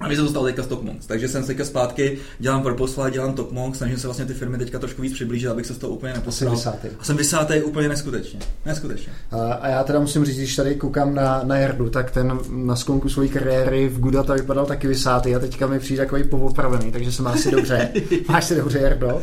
A 0.00 0.08
mi 0.08 0.16
se 0.16 0.22
to 0.22 0.28
stalo 0.28 0.44
teďka 0.44 0.62
s 0.62 0.66
Topmonks, 0.66 1.06
takže 1.06 1.28
jsem 1.28 1.42
se 1.42 1.46
teďka 1.46 1.64
zpátky, 1.64 2.18
dělám 2.38 2.62
Purposeful, 2.62 3.10
dělám 3.10 3.34
Topmonks, 3.34 3.78
snažím 3.78 3.98
se 3.98 4.06
vlastně 4.06 4.24
ty 4.24 4.34
firmy 4.34 4.58
teďka 4.58 4.78
trošku 4.78 5.02
víc 5.02 5.12
přiblížit, 5.12 5.48
abych 5.48 5.66
se 5.66 5.74
z 5.74 5.78
toho 5.78 5.92
úplně 5.92 6.12
neposral. 6.12 6.54
Vysátý. 6.54 6.88
A 6.98 7.04
jsem 7.04 7.16
vysátý 7.16 7.62
úplně 7.62 7.88
neskutečně. 7.88 8.40
Neskutečně. 8.66 9.12
A, 9.30 9.52
a, 9.52 9.68
já 9.68 9.84
teda 9.84 10.00
musím 10.00 10.24
říct, 10.24 10.36
když 10.36 10.56
tady 10.56 10.74
koukám 10.74 11.14
na, 11.14 11.40
na 11.44 11.56
Jardu, 11.56 11.90
tak 11.90 12.10
ten 12.10 12.38
na 12.50 12.76
sklonku 12.76 13.08
své 13.08 13.28
kariéry 13.28 13.88
v 13.88 14.00
Gudata 14.00 14.34
vypadal 14.34 14.66
taky 14.66 14.88
vysátý 14.88 15.34
a 15.34 15.38
teďka 15.38 15.66
mi 15.66 15.78
přijde 15.78 16.02
takový 16.02 16.24
povopravený, 16.24 16.92
takže 16.92 17.12
jsem 17.12 17.26
asi 17.26 17.50
dobře. 17.50 17.92
Máš 18.28 18.44
si 18.44 18.56
dobře, 18.56 18.78
Jardo? 18.78 19.22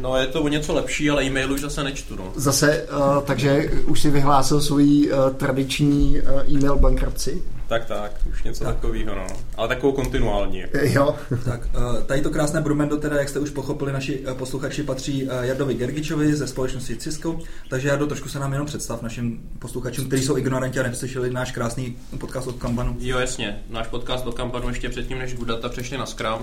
No 0.00 0.16
je 0.16 0.26
to 0.26 0.42
o 0.42 0.48
něco 0.48 0.74
lepší, 0.74 1.10
ale 1.10 1.24
e-mailu 1.24 1.54
už 1.54 1.60
zase 1.60 1.84
nečtu. 1.84 2.16
No. 2.16 2.32
Zase, 2.36 2.82
uh, 2.82 3.22
takže 3.24 3.70
už 3.86 4.00
si 4.00 4.10
vyhlásil 4.10 4.60
svůj 4.60 5.10
uh, 5.12 5.34
tradiční 5.34 6.20
uh, 6.20 6.54
e-mail 6.54 6.76
bankruptci? 6.76 7.42
Tak, 7.68 7.84
tak, 7.84 8.12
už 8.30 8.42
něco 8.42 8.64
tak. 8.64 8.74
takového, 8.74 9.14
no. 9.14 9.26
Ale 9.56 9.68
takovou 9.68 9.92
kontinuální. 9.92 10.58
Jako. 10.58 10.78
Jo. 10.82 11.16
tak, 11.44 11.60
uh, 11.76 12.02
tady 12.02 12.20
to 12.20 12.30
krásné 12.30 12.60
Brumendo, 12.60 12.96
teda, 12.96 13.16
jak 13.16 13.28
jste 13.28 13.38
už 13.38 13.50
pochopili, 13.50 13.92
naši 13.92 14.18
uh, 14.18 14.32
posluchači 14.32 14.82
patří 14.82 15.24
uh, 15.24 15.30
Jardovi 15.40 15.74
Gergičovi 15.74 16.34
ze 16.34 16.46
společnosti 16.46 16.96
Cisco. 16.96 17.38
Takže 17.70 17.88
Jardo, 17.88 18.06
trošku 18.06 18.28
se 18.28 18.38
nám 18.38 18.52
jenom 18.52 18.66
představ 18.66 19.02
našim 19.02 19.40
posluchačům, 19.58 20.06
kteří 20.06 20.24
jsou 20.24 20.36
ignoranti 20.36 20.80
a 20.80 20.82
nepřeslyšeli 20.82 21.30
náš 21.30 21.52
krásný 21.52 21.96
podcast 22.18 22.48
od 22.48 22.56
Kampanu. 22.56 22.96
Jo, 22.98 23.18
jasně. 23.18 23.62
Náš 23.70 23.86
podcast 23.86 24.26
od 24.26 24.34
Kampanu 24.34 24.68
ještě 24.68 24.88
předtím, 24.88 25.18
než 25.18 25.34
Gudata 25.34 25.68
přešli 25.68 25.98
na 25.98 26.06
Scrum. 26.06 26.40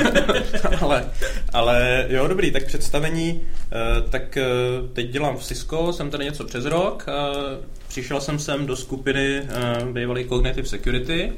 ale, 0.80 1.10
ale 1.52 2.06
jo, 2.08 2.28
dobrý, 2.28 2.50
tak 2.50 2.66
představení. 2.66 3.40
Tak 4.10 4.38
teď 4.92 5.10
dělám 5.10 5.36
v 5.36 5.44
Cisco, 5.44 5.92
jsem 5.92 6.10
tady 6.10 6.24
něco 6.24 6.44
přes 6.44 6.64
rok. 6.64 7.06
Přišel 7.94 8.20
jsem 8.20 8.38
sem 8.38 8.66
do 8.66 8.76
skupiny 8.76 9.40
uh, 9.40 9.88
bývalý 9.88 10.28
Cognitive 10.28 10.68
Security, 10.68 11.32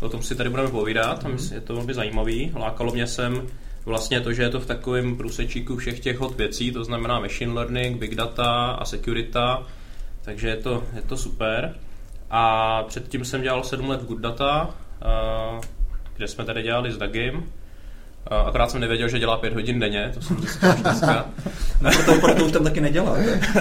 o 0.00 0.08
tom 0.08 0.22
si 0.22 0.34
tady 0.34 0.50
budeme 0.50 0.68
povídat, 0.68 1.24
mm-hmm. 1.24 1.54
je 1.54 1.60
to 1.60 1.74
velmi 1.74 1.94
zajímavý. 1.94 2.52
Lákalo 2.56 2.92
mě 2.92 3.06
sem 3.06 3.46
vlastně 3.84 4.20
to, 4.20 4.32
že 4.32 4.42
je 4.42 4.48
to 4.48 4.60
v 4.60 4.66
takovém 4.66 5.16
průsečíku 5.16 5.76
všech 5.76 6.00
těch 6.00 6.18
hot 6.18 6.36
věcí, 6.36 6.72
to 6.72 6.84
znamená 6.84 7.20
machine 7.20 7.52
learning, 7.52 7.98
big 7.98 8.14
data 8.14 8.70
a 8.70 8.84
security, 8.84 9.38
takže 10.22 10.48
je 10.48 10.56
to, 10.56 10.84
je 10.96 11.02
to 11.02 11.16
super. 11.16 11.74
A 12.30 12.82
předtím 12.82 13.24
jsem 13.24 13.42
dělal 13.42 13.64
7 13.64 13.88
let 13.88 14.02
v 14.02 14.06
Good 14.06 14.20
Data, 14.20 14.64
uh, 14.64 15.60
kde 16.16 16.28
jsme 16.28 16.44
tady 16.44 16.62
dělali 16.62 16.92
s 16.92 16.96
Dagim 16.96 17.52
Akorát 18.30 18.70
jsem 18.70 18.80
nevěděl, 18.80 19.08
že 19.08 19.18
dělá 19.18 19.36
pět 19.36 19.54
hodin 19.54 19.80
denně, 19.80 20.10
to 20.14 20.20
jsem 20.20 20.36
zjistil 20.40 20.72
dneska. 20.72 21.26
no, 21.80 21.90
proto, 21.90 22.20
proto 22.20 22.44
už 22.44 22.52
tam 22.52 22.64
taky 22.64 22.80
nedělá. 22.80 23.16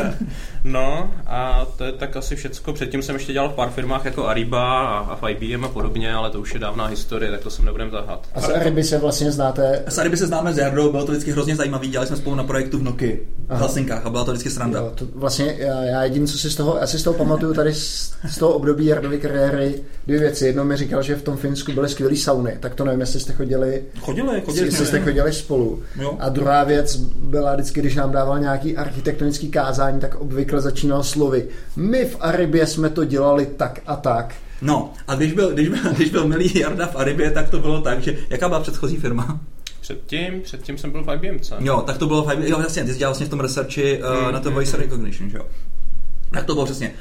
no 0.64 1.14
a 1.28 1.66
to 1.78 1.84
je 1.84 1.92
tak 1.92 2.16
asi 2.16 2.36
všecko. 2.36 2.74
Předtím 2.74 3.02
jsem 3.02 3.16
ještě 3.16 3.34
dělal 3.34 3.50
v 3.50 3.54
pár 3.54 3.70
firmách 3.70 4.06
jako 4.06 4.28
Ariba 4.28 4.88
a, 4.88 5.16
v 5.16 5.30
IBM 5.30 5.66
a 5.66 5.68
podobně, 5.68 6.14
ale 6.14 6.30
to 6.30 6.40
už 6.40 6.54
je 6.54 6.60
dávná 6.60 6.86
historie, 6.86 7.32
tak 7.32 7.42
to 7.42 7.50
jsem 7.50 7.66
nebudem 7.66 7.92
tahat. 7.92 8.28
A 8.36 8.42
s 8.42 8.50
Ariby 8.50 8.84
se 8.84 8.98
vlastně 8.98 9.32
znáte? 9.32 9.84
S 9.88 9.98
Ariby 9.98 10.18
se 10.18 10.28
známe 10.28 10.54
s 10.54 10.58
Jardou, 10.58 10.92
bylo 10.92 11.06
to 11.06 11.12
vždycky 11.12 11.32
hrozně 11.32 11.56
zajímavý, 11.56 11.88
dělali 11.88 12.08
jsme 12.08 12.18
spolu 12.18 12.36
na 12.36 12.44
projektu 12.44 12.78
v 12.78 12.84
Noky 12.84 13.20
v 13.50 13.58
Helsinkách 13.58 14.06
a 14.06 14.10
byla 14.10 14.26
to 14.26 14.32
vždycky 14.32 14.50
sranda. 14.50 14.80
Jo, 14.80 14.92
to 14.96 15.06
vlastně 15.16 15.56
já, 15.58 15.84
já 15.84 16.04
jediný, 16.04 16.28
co 16.28 16.38
si 16.38 16.50
z 16.50 16.56
toho, 16.56 16.82
asi 16.82 17.00
z 17.00 17.04
toho 17.04 17.14
pamatuju 17.14 17.54
tady 17.54 17.74
z, 17.74 18.14
z 18.30 18.38
toho 18.38 18.54
období 18.54 18.86
Jardovy 18.86 19.18
kariéry, 19.20 19.82
dvě 20.08 20.20
věci. 20.20 20.46
Jedno 20.46 20.66
mi 20.66 20.78
říkal, 20.78 21.04
že 21.04 21.16
v 21.16 21.22
tom 21.22 21.38
Finsku 21.38 21.72
byly 21.72 21.90
skvělé 21.90 22.16
sauny, 22.16 22.58
tak 22.60 22.76
to 22.76 22.86
nevím, 22.86 23.00
jestli 23.00 23.20
jste 23.20 23.34
chodili. 23.34 23.84
Chodili, 24.00 24.42
chodili 24.42 24.55
chodili 24.56 24.72
jsme, 24.72 24.86
jste 24.86 25.00
chodili 25.00 25.34
spolu. 25.34 25.84
Jo. 26.00 26.18
A 26.20 26.30
druhá 26.30 26.64
věc 26.64 26.96
byla 27.16 27.54
vždycky, 27.54 27.80
když 27.80 27.96
nám 27.96 28.12
dával 28.12 28.40
nějaký 28.40 28.78
architektonický 28.78 29.50
kázání, 29.50 30.00
tak 30.00 30.16
obvykle 30.16 30.62
začínal 30.62 31.04
slovy. 31.04 31.48
My 31.76 32.06
v 32.06 32.18
Aribě 32.20 32.68
jsme 32.68 32.90
to 32.90 33.06
dělali 33.06 33.46
tak 33.46 33.82
a 33.86 33.96
tak. 33.96 34.36
No, 34.62 34.94
a 35.08 35.16
když 35.16 35.34
byl, 35.34 35.54
když 35.54 35.70
byl, 35.70 35.94
když 35.96 36.10
byl 36.10 36.28
milý 36.28 36.60
Jarda 36.60 36.88
v 36.88 36.96
Aribě, 36.96 37.32
tak 37.32 37.50
to 37.50 37.60
bylo 37.60 37.82
tak, 37.82 38.02
že 38.02 38.18
jaká 38.30 38.48
byla 38.48 38.60
předchozí 38.60 38.98
firma? 38.98 39.40
Předtím, 39.82 40.42
předtím 40.42 40.78
jsem 40.78 40.92
byl 40.92 41.04
v 41.04 41.14
IBMC. 41.14 41.52
Jo, 41.60 41.82
tak 41.82 41.98
to 41.98 42.08
bylo 42.08 42.24
v 42.24 42.34
IBM, 42.34 42.44
jo, 42.44 42.60
jasně, 42.60 42.84
ty 42.84 42.94
jsi 42.94 43.00
dělal 43.00 43.12
vlastně 43.12 43.26
v 43.26 43.30
tom 43.30 43.40
researchi 43.40 44.04
uh, 44.04 44.26
mm, 44.26 44.34
na 44.34 44.40
to 44.40 44.50
mm, 44.50 44.56
voice 44.56 44.78
mm. 44.78 44.84
recognition, 44.84 45.30
že 45.30 45.38
jo. 45.38 45.46
Tak 46.32 46.44
to 46.46 46.54
bylo 46.54 46.66
přesně 46.66 46.94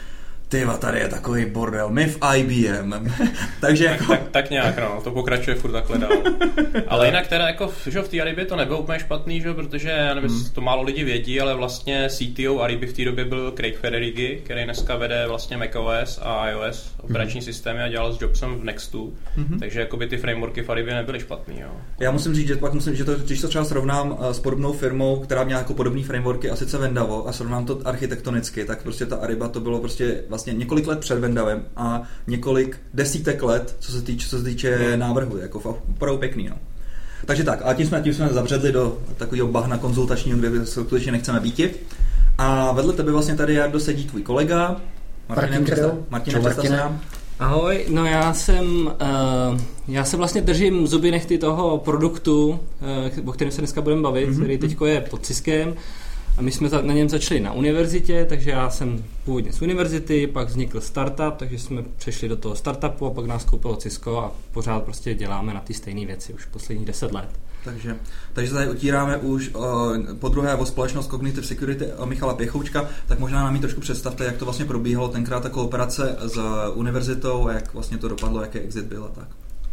ty 0.49 0.67
tady 0.79 0.99
je 0.99 1.09
takový 1.09 1.47
bordel, 1.47 1.91
my 1.91 2.07
v 2.07 2.19
IBM. 2.37 2.95
Takže 3.61 3.85
jako... 3.85 4.05
tak, 4.05 4.21
tak, 4.21 4.31
tak, 4.31 4.51
nějak, 4.51 4.79
no, 4.79 5.01
to 5.05 5.11
pokračuje 5.11 5.57
furt 5.57 5.73
takhle 5.73 5.99
dál. 5.99 6.11
Ale 6.89 7.07
jinak 7.07 7.27
teda 7.27 7.47
jako, 7.47 7.73
že 7.87 8.03
v 8.03 8.09
té 8.09 8.21
Aribě 8.21 8.45
to 8.45 8.57
nebylo 8.57 8.79
úplně 8.79 8.99
špatný, 8.99 9.41
že? 9.41 9.55
protože 9.55 9.89
já 9.89 10.15
nevím, 10.15 10.31
hmm. 10.31 10.45
to 10.53 10.61
málo 10.61 10.83
lidi 10.83 11.05
vědí, 11.05 11.41
ale 11.41 11.55
vlastně 11.55 12.09
CTO 12.09 12.63
Ariby 12.63 12.87
v 12.87 12.93
té 12.93 13.05
době 13.05 13.25
byl 13.25 13.53
Craig 13.57 13.79
Federighi, 13.79 14.41
který 14.45 14.65
dneska 14.65 14.97
vede 14.97 15.25
vlastně 15.29 15.57
macOS 15.57 16.21
a 16.23 16.49
iOS 16.51 16.95
operační 17.01 17.41
hmm. 17.41 17.45
systémy 17.45 17.83
a 17.83 17.89
dělal 17.89 18.13
s 18.13 18.21
Jobsem 18.21 18.55
v 18.55 18.65
Nextu, 18.65 19.15
hmm. 19.37 19.59
takže 19.59 19.81
jakoby 19.81 20.07
ty 20.07 20.17
frameworky 20.17 20.63
v 20.63 20.71
Aribě 20.71 20.95
nebyly 20.95 21.21
špatný. 21.21 21.61
Jo. 21.61 21.69
Já 22.01 22.11
musím 22.11 22.35
říct, 22.35 22.49
že 22.49 22.57
pak 22.57 22.73
musím, 22.73 22.97
že 22.97 23.05
to, 23.05 23.15
když 23.15 23.41
to 23.41 23.49
třeba 23.49 23.65
srovnám 23.65 24.19
eh, 24.21 24.35
s 24.35 24.41
podobnou 24.41 24.73
firmou, 24.73 25.21
která 25.21 25.45
měla 25.45 25.61
jako 25.61 25.75
podobné 25.75 26.03
frameworky, 26.03 26.51
a 26.51 26.57
sice 26.57 26.79
Vendavo, 26.79 27.29
a 27.29 27.33
srovnám 27.33 27.67
to 27.67 27.81
architektonicky, 27.85 28.65
tak 28.65 28.83
prostě 28.83 29.07
ta 29.07 29.17
Ariba 29.17 29.49
to 29.49 29.61
bylo 29.61 29.81
prostě 29.81 30.25
vlastně 30.35 30.53
několik 30.53 30.87
let 30.87 30.99
před 30.99 31.19
Vendavem 31.19 31.63
a 31.77 32.03
několik 32.27 32.81
desítek 32.95 33.43
let, 33.43 33.77
co 33.81 33.93
se 33.93 34.03
týče, 34.03 34.29
co 34.29 34.39
se 34.39 34.45
týče 34.45 34.79
no. 34.91 34.97
návrhu, 34.97 35.37
jako 35.37 35.59
opravdu 35.91 36.19
pěkný. 36.19 36.49
No. 36.49 36.57
Takže 37.27 37.45
tak, 37.45 37.61
a 37.65 37.75
tím 37.75 37.87
jsme, 37.87 38.03
tím 38.03 38.15
jsme 38.15 38.29
zabředli 38.29 38.73
do 38.73 38.99
takového 39.17 39.49
bahna 39.49 39.79
konzultačního, 39.79 40.39
kde 40.39 40.67
skutečně 40.67 41.13
nechceme 41.13 41.41
být. 41.41 41.61
A 42.39 42.73
vedle 42.73 42.93
tebe 42.93 43.13
vlastně 43.13 43.37
tady 43.37 43.55
Jardo 43.55 43.81
sedí 43.81 44.05
tvůj 44.05 44.23
kolega, 44.23 44.77
Martin 45.29 45.65
Kryl. 45.65 46.05
Martin 46.11 46.43
Martin 46.43 46.79
Ahoj, 47.39 47.87
no 47.89 48.07
já 48.07 48.35
jsem, 48.35 48.87
uh, 48.87 49.61
já 49.89 50.05
se 50.05 50.17
vlastně 50.17 50.41
držím 50.41 50.87
zuby 50.87 51.11
nechty 51.11 51.39
toho 51.39 51.79
produktu, 51.79 52.49
uh, 52.49 53.29
o 53.29 53.33
kterém 53.33 53.51
se 53.51 53.61
dneska 53.61 53.81
budeme 53.81 54.03
bavit, 54.03 54.29
mm-hmm. 54.29 54.37
který 54.37 54.59
teď 54.59 54.77
je 54.85 55.01
pod 55.01 55.27
Ciskem 55.27 55.75
A 56.37 56.43
my 56.43 56.53
jsme 56.53 56.69
na 56.83 56.95
něm 56.95 57.09
začali 57.09 57.41
na 57.41 57.53
univerzitě, 57.53 58.27
takže 58.29 58.51
já 58.51 58.71
jsem 58.71 59.05
původně 59.25 59.53
z 59.53 59.63
univerzity, 59.63 60.27
pak 60.27 60.49
vznikl 60.49 60.81
startup, 60.81 61.37
takže 61.37 61.59
jsme 61.59 61.83
přešli 61.97 62.29
do 62.29 62.37
toho 62.37 62.55
startupu 62.55 63.07
a 63.07 63.11
pak 63.11 63.27
nás 63.27 63.45
koupilo 63.45 63.77
Cisco 63.77 64.19
a 64.19 64.33
pořád 64.53 64.83
prostě 64.83 65.15
děláme 65.15 65.55
na 65.55 65.61
ty 65.61 65.75
stejné 65.75 66.07
věci 66.07 66.33
už 66.33 66.45
posledních 66.45 66.87
deset 66.87 67.13
let. 67.13 67.29
Takže, 67.65 67.97
takže 68.33 68.53
tady 68.53 68.71
utíráme 68.71 69.17
už 69.17 69.51
o, 69.55 69.91
po 70.19 70.29
druhé 70.29 70.55
o 70.55 70.67
společnost 70.67 71.11
Cognitive 71.11 71.47
Security 71.47 71.87
o 71.93 72.07
Michala 72.07 72.35
Pěchoučka, 72.35 72.89
tak 73.07 73.19
možná 73.19 73.45
nám 73.45 73.55
ji 73.55 73.61
trošku 73.61 73.81
představte, 73.81 74.25
jak 74.25 74.37
to 74.37 74.45
vlastně 74.45 74.65
probíhalo 74.65 75.09
tenkrát 75.09 75.43
ta 75.43 75.49
kooperace 75.49 76.17
s 76.21 76.39
univerzitou, 76.75 77.49
jak 77.49 77.75
vlastně 77.75 77.99
to 77.99 78.09
dopadlo, 78.09 78.41
jaký 78.41 78.59
exit 78.59 78.85
byl 78.85 79.05
a 79.05 79.09
tak. 79.09 79.29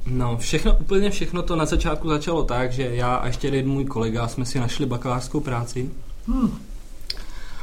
No, 0.05 0.37
všechno, 0.37 0.77
úplně 0.81 1.09
všechno 1.09 1.41
to 1.41 1.55
na 1.55 1.65
začátku 1.65 2.09
začalo 2.09 2.43
tak, 2.43 2.71
že 2.71 2.95
já 2.95 3.15
a 3.15 3.27
ještě 3.27 3.47
jeden 3.47 3.67
můj 3.67 3.85
kolega 3.85 4.27
jsme 4.27 4.45
si 4.45 4.59
našli 4.59 4.85
bakalářskou 4.85 5.39
práci. 5.39 5.89
Hmm. 6.31 6.59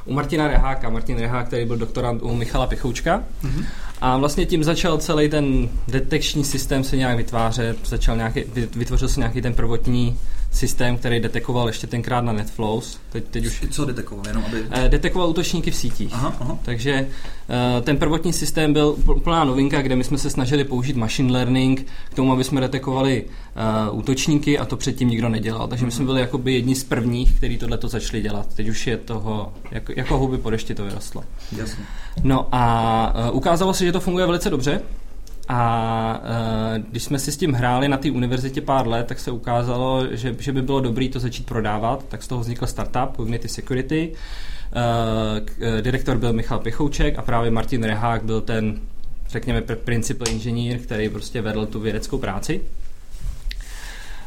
U 0.04 0.12
Martina 0.12 0.48
Reháka. 0.48 0.90
Martin 0.90 1.18
Rehák, 1.18 1.46
který 1.46 1.64
byl 1.64 1.76
doktorant 1.76 2.22
u 2.22 2.34
Michala 2.34 2.66
Pechoučka. 2.66 3.22
Mm-hmm. 3.44 3.64
A 4.00 4.16
vlastně 4.16 4.46
tím 4.46 4.64
začal 4.64 4.98
celý 4.98 5.28
ten 5.28 5.68
detekční 5.88 6.44
systém 6.44 6.84
se 6.84 6.96
nějak 6.96 7.16
vytvářet. 7.16 7.88
Začal 7.88 8.16
nějaký, 8.16 8.44
vytvořil 8.76 9.08
se 9.08 9.20
nějaký 9.20 9.42
ten 9.42 9.54
prvotní 9.54 10.18
systém, 10.58 10.98
který 10.98 11.20
detekoval 11.20 11.66
ještě 11.66 11.86
tenkrát 11.86 12.20
na 12.20 12.32
NetFlows. 12.32 12.98
Teď, 13.12 13.24
teď 13.30 13.46
už... 13.46 13.64
Co 13.70 13.84
detekoval? 13.84 14.26
Jenom 14.26 14.44
aby... 14.44 14.64
Eh, 14.70 14.88
detekoval 14.88 15.28
útočníky 15.28 15.70
v 15.70 15.76
sítích. 15.76 16.12
Aha, 16.12 16.36
aha. 16.40 16.58
Takže 16.62 17.08
eh, 17.48 17.80
ten 17.82 17.96
prvotní 17.96 18.32
systém 18.32 18.72
byl 18.72 18.96
úplná 19.16 19.44
novinka, 19.44 19.82
kde 19.82 19.96
my 19.96 20.04
jsme 20.04 20.18
se 20.18 20.30
snažili 20.30 20.64
použít 20.64 20.96
machine 20.96 21.32
learning 21.32 21.86
k 22.10 22.14
tomu, 22.14 22.32
aby 22.32 22.44
jsme 22.44 22.60
detekovali 22.60 23.24
uh, 23.90 23.98
útočníky 23.98 24.58
a 24.58 24.64
to 24.64 24.76
předtím 24.76 25.08
nikdo 25.08 25.28
nedělal. 25.28 25.68
Takže 25.68 25.84
my 25.84 25.90
jsme 25.90 26.04
byli 26.04 26.20
jakoby 26.20 26.54
jedni 26.54 26.74
z 26.74 26.84
prvních, 26.84 27.36
kteří 27.36 27.58
tohle 27.58 27.78
to 27.78 27.88
začali 27.88 28.22
dělat. 28.22 28.54
Teď 28.54 28.68
už 28.68 28.86
je 28.86 28.96
toho, 28.96 29.52
jako, 29.70 29.92
jako 29.96 30.18
huby 30.18 30.38
po 30.38 30.50
dešti 30.50 30.74
to 30.74 30.84
vyrostlo. 30.84 31.24
Jasně. 31.56 31.84
No 32.22 32.46
a 32.52 33.30
ukázalo 33.32 33.74
se, 33.74 33.84
že 33.84 33.92
to 33.92 34.00
funguje 34.00 34.26
velice 34.26 34.50
dobře. 34.50 34.80
A 35.48 36.22
uh, 36.78 36.84
když 36.90 37.02
jsme 37.02 37.18
si 37.18 37.32
s 37.32 37.36
tím 37.36 37.52
hráli 37.52 37.88
na 37.88 37.96
té 37.96 38.10
univerzitě 38.10 38.60
pár 38.60 38.88
let, 38.88 39.06
tak 39.06 39.20
se 39.20 39.30
ukázalo, 39.30 40.06
že, 40.10 40.36
že 40.38 40.52
by 40.52 40.62
bylo 40.62 40.80
dobré 40.80 41.08
to 41.08 41.20
začít 41.20 41.46
prodávat. 41.46 42.04
Tak 42.08 42.22
z 42.22 42.28
toho 42.28 42.40
vznikl 42.40 42.66
startup 42.66 43.16
Cognitive 43.16 43.48
Security. 43.48 44.12
Uh, 44.12 45.80
direktor 45.80 46.16
byl 46.16 46.32
Michal 46.32 46.58
Pichouček 46.58 47.18
a 47.18 47.22
právě 47.22 47.50
Martin 47.50 47.84
Rehák 47.84 48.24
byl 48.24 48.40
ten, 48.40 48.80
řekněme, 49.28 49.62
principal 49.62 50.28
inženýr, 50.28 50.78
který 50.78 51.08
prostě 51.08 51.42
vedl 51.42 51.66
tu 51.66 51.80
vědeckou 51.80 52.18
práci. 52.18 52.60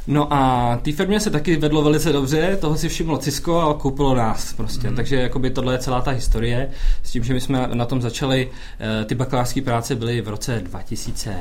No 0.07 0.33
a 0.33 0.79
té 0.81 0.91
firmě 0.91 1.19
se 1.19 1.29
taky 1.29 1.57
vedlo 1.57 1.81
velice 1.81 2.13
dobře, 2.13 2.57
toho 2.61 2.77
si 2.77 2.89
všimlo 2.89 3.17
Cisco 3.17 3.59
a 3.59 3.73
koupilo 3.73 4.15
nás 4.15 4.53
prostě. 4.53 4.89
Mm. 4.89 4.95
Takže 4.95 5.15
jakoby 5.15 5.49
tohle 5.49 5.73
je 5.73 5.79
celá 5.79 6.01
ta 6.01 6.11
historie 6.11 6.71
s 7.03 7.11
tím, 7.11 7.23
že 7.23 7.33
my 7.33 7.41
jsme 7.41 7.69
na 7.73 7.85
tom 7.85 8.01
začali, 8.01 8.51
eh, 8.79 9.05
ty 9.05 9.15
bakalářské 9.15 9.61
práce 9.61 9.95
byly 9.95 10.21
v 10.21 10.27
roce 10.27 10.59
2000 10.59 11.35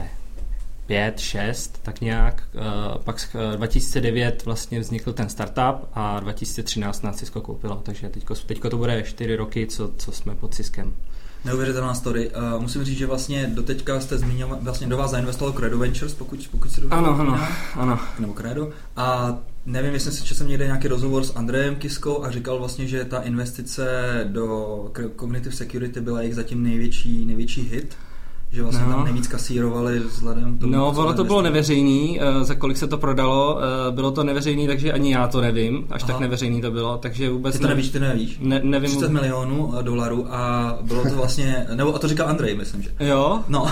5, 0.87 1.21
6, 1.21 1.79
tak 1.83 2.01
nějak. 2.01 2.43
Eh, 2.55 2.59
pak 3.05 3.37
2009 3.57 4.45
vlastně 4.45 4.81
vznikl 4.81 5.13
ten 5.13 5.29
startup 5.29 5.89
a 5.95 6.21
2013 6.21 7.03
nás 7.03 7.17
Cisco 7.17 7.41
koupilo, 7.41 7.81
takže 7.83 8.09
teďko, 8.09 8.35
teďko 8.35 8.71
to 8.71 8.77
bude 8.77 9.03
4 9.03 9.37
roky, 9.37 9.67
co, 9.67 9.91
co 9.97 10.13
jsme 10.13 10.35
pod 10.35 10.55
Ciskem. 10.55 10.93
Neuvěřitelná 11.45 11.95
story. 11.95 12.31
Uh, 12.31 12.63
musím 12.63 12.85
říct, 12.85 12.99
že 12.99 13.07
vlastně 13.07 13.47
do 13.55 13.63
teďka 13.63 14.01
jste 14.01 14.19
zmínil, 14.19 14.59
vlastně 14.63 14.87
do 14.87 14.97
vás 14.97 15.11
zainvestoval 15.11 15.53
Credo 15.53 15.79
Ventures, 15.79 16.15
pokud, 16.15 16.49
pokud 16.51 16.73
se 16.73 16.81
Ano, 16.91 17.21
ano, 17.21 17.41
ano. 17.75 17.99
Nebo 18.19 18.33
Credo. 18.33 18.71
A 18.97 19.39
nevím, 19.67 19.93
jestli 19.93 20.13
jsem 20.13 20.49
někde 20.49 20.65
nějaký 20.65 20.89
rozhovor 20.89 21.25
s 21.25 21.37
Andrejem 21.37 21.77
Kiskou 21.77 22.25
a 22.25 22.31
říkal 22.31 22.59
vlastně, 22.59 22.87
že 22.87 23.05
ta 23.05 23.21
investice 23.21 24.11
do 24.29 24.93
Cognitive 25.21 25.57
Security 25.57 26.01
byla 26.01 26.21
jejich 26.21 26.35
zatím 26.35 26.63
největší, 26.63 27.27
největší 27.27 27.63
hit 27.63 27.97
že 28.53 28.63
vlastně 28.63 28.87
no. 28.87 28.93
tam 28.93 29.05
nejvíc 29.05 29.27
kasírovali 29.27 29.99
vzhledem 29.99 30.59
tomu, 30.59 30.73
No, 30.73 30.87
ono 30.87 31.15
to 31.15 31.25
bylo 31.25 31.43
neveřejný, 31.43 32.21
uh, 32.21 32.43
za 32.43 32.55
kolik 32.55 32.77
se 32.77 32.87
to 32.87 32.99
prodalo, 32.99 33.55
uh, 33.55 33.95
bylo 33.95 34.11
to 34.11 34.25
neveřejný, 34.25 34.67
takže 34.67 34.93
ani 34.93 35.13
já 35.13 35.29
to 35.29 35.41
nevím, 35.41 35.87
až 35.91 36.03
Aha. 36.03 36.13
tak 36.13 36.21
neveřejný 36.21 36.61
to 36.61 36.71
bylo, 36.71 36.99
takže 36.99 37.31
vůbec... 37.31 37.55
Ty 37.55 37.63
to 37.63 37.69
nevíš, 37.69 37.89
ty 37.89 38.01
nevíš? 38.01 38.39
Ne, 38.41 38.61
nevím. 38.65 38.91
30 38.91 39.11
milionů 39.11 39.75
eh, 39.79 39.83
dolarů 39.83 40.27
a 40.31 40.79
bylo 40.83 41.03
to 41.03 41.15
vlastně, 41.15 41.67
nebo 41.75 41.95
a 41.95 41.99
to 41.99 42.09
říkal 42.09 42.29
Andrej, 42.29 42.57
myslím, 42.57 42.83
že. 42.83 42.91
Jo? 43.01 43.45
No. 43.49 43.67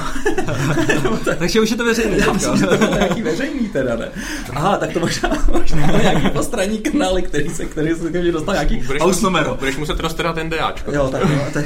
takže 1.38 1.60
už 1.60 1.70
je 1.70 1.76
to 1.76 1.84
veřejný. 1.84 2.18
Já 2.18 2.32
myslím, 2.32 2.56
že 2.56 2.66
to 2.66 2.76
bylo 2.76 2.94
nějaký 2.94 3.22
veřejný 3.22 3.68
teda, 3.68 3.96
ne? 3.96 4.08
Aha, 4.54 4.76
tak 4.76 4.92
to 4.92 5.00
možná, 5.00 5.30
možná 5.52 5.86
nějaký 5.86 6.30
postranní 6.30 6.78
kanály, 6.78 7.22
který 7.22 7.48
se, 7.48 7.64
který 7.64 7.94
se 7.94 8.08
který 8.08 8.32
dostal 8.32 8.54
nějaký 8.54 8.76
budeš 8.76 9.02
house 9.02 9.24
numero. 9.24 9.54
Budeš 9.58 9.76
muset 9.76 10.00
rozterat 10.00 10.34
ten 10.34 10.50
DAčko. 10.50 10.92
Jo, 10.92 11.08
tak, 11.12 11.22
jo, 11.30 11.40
tak 11.52 11.64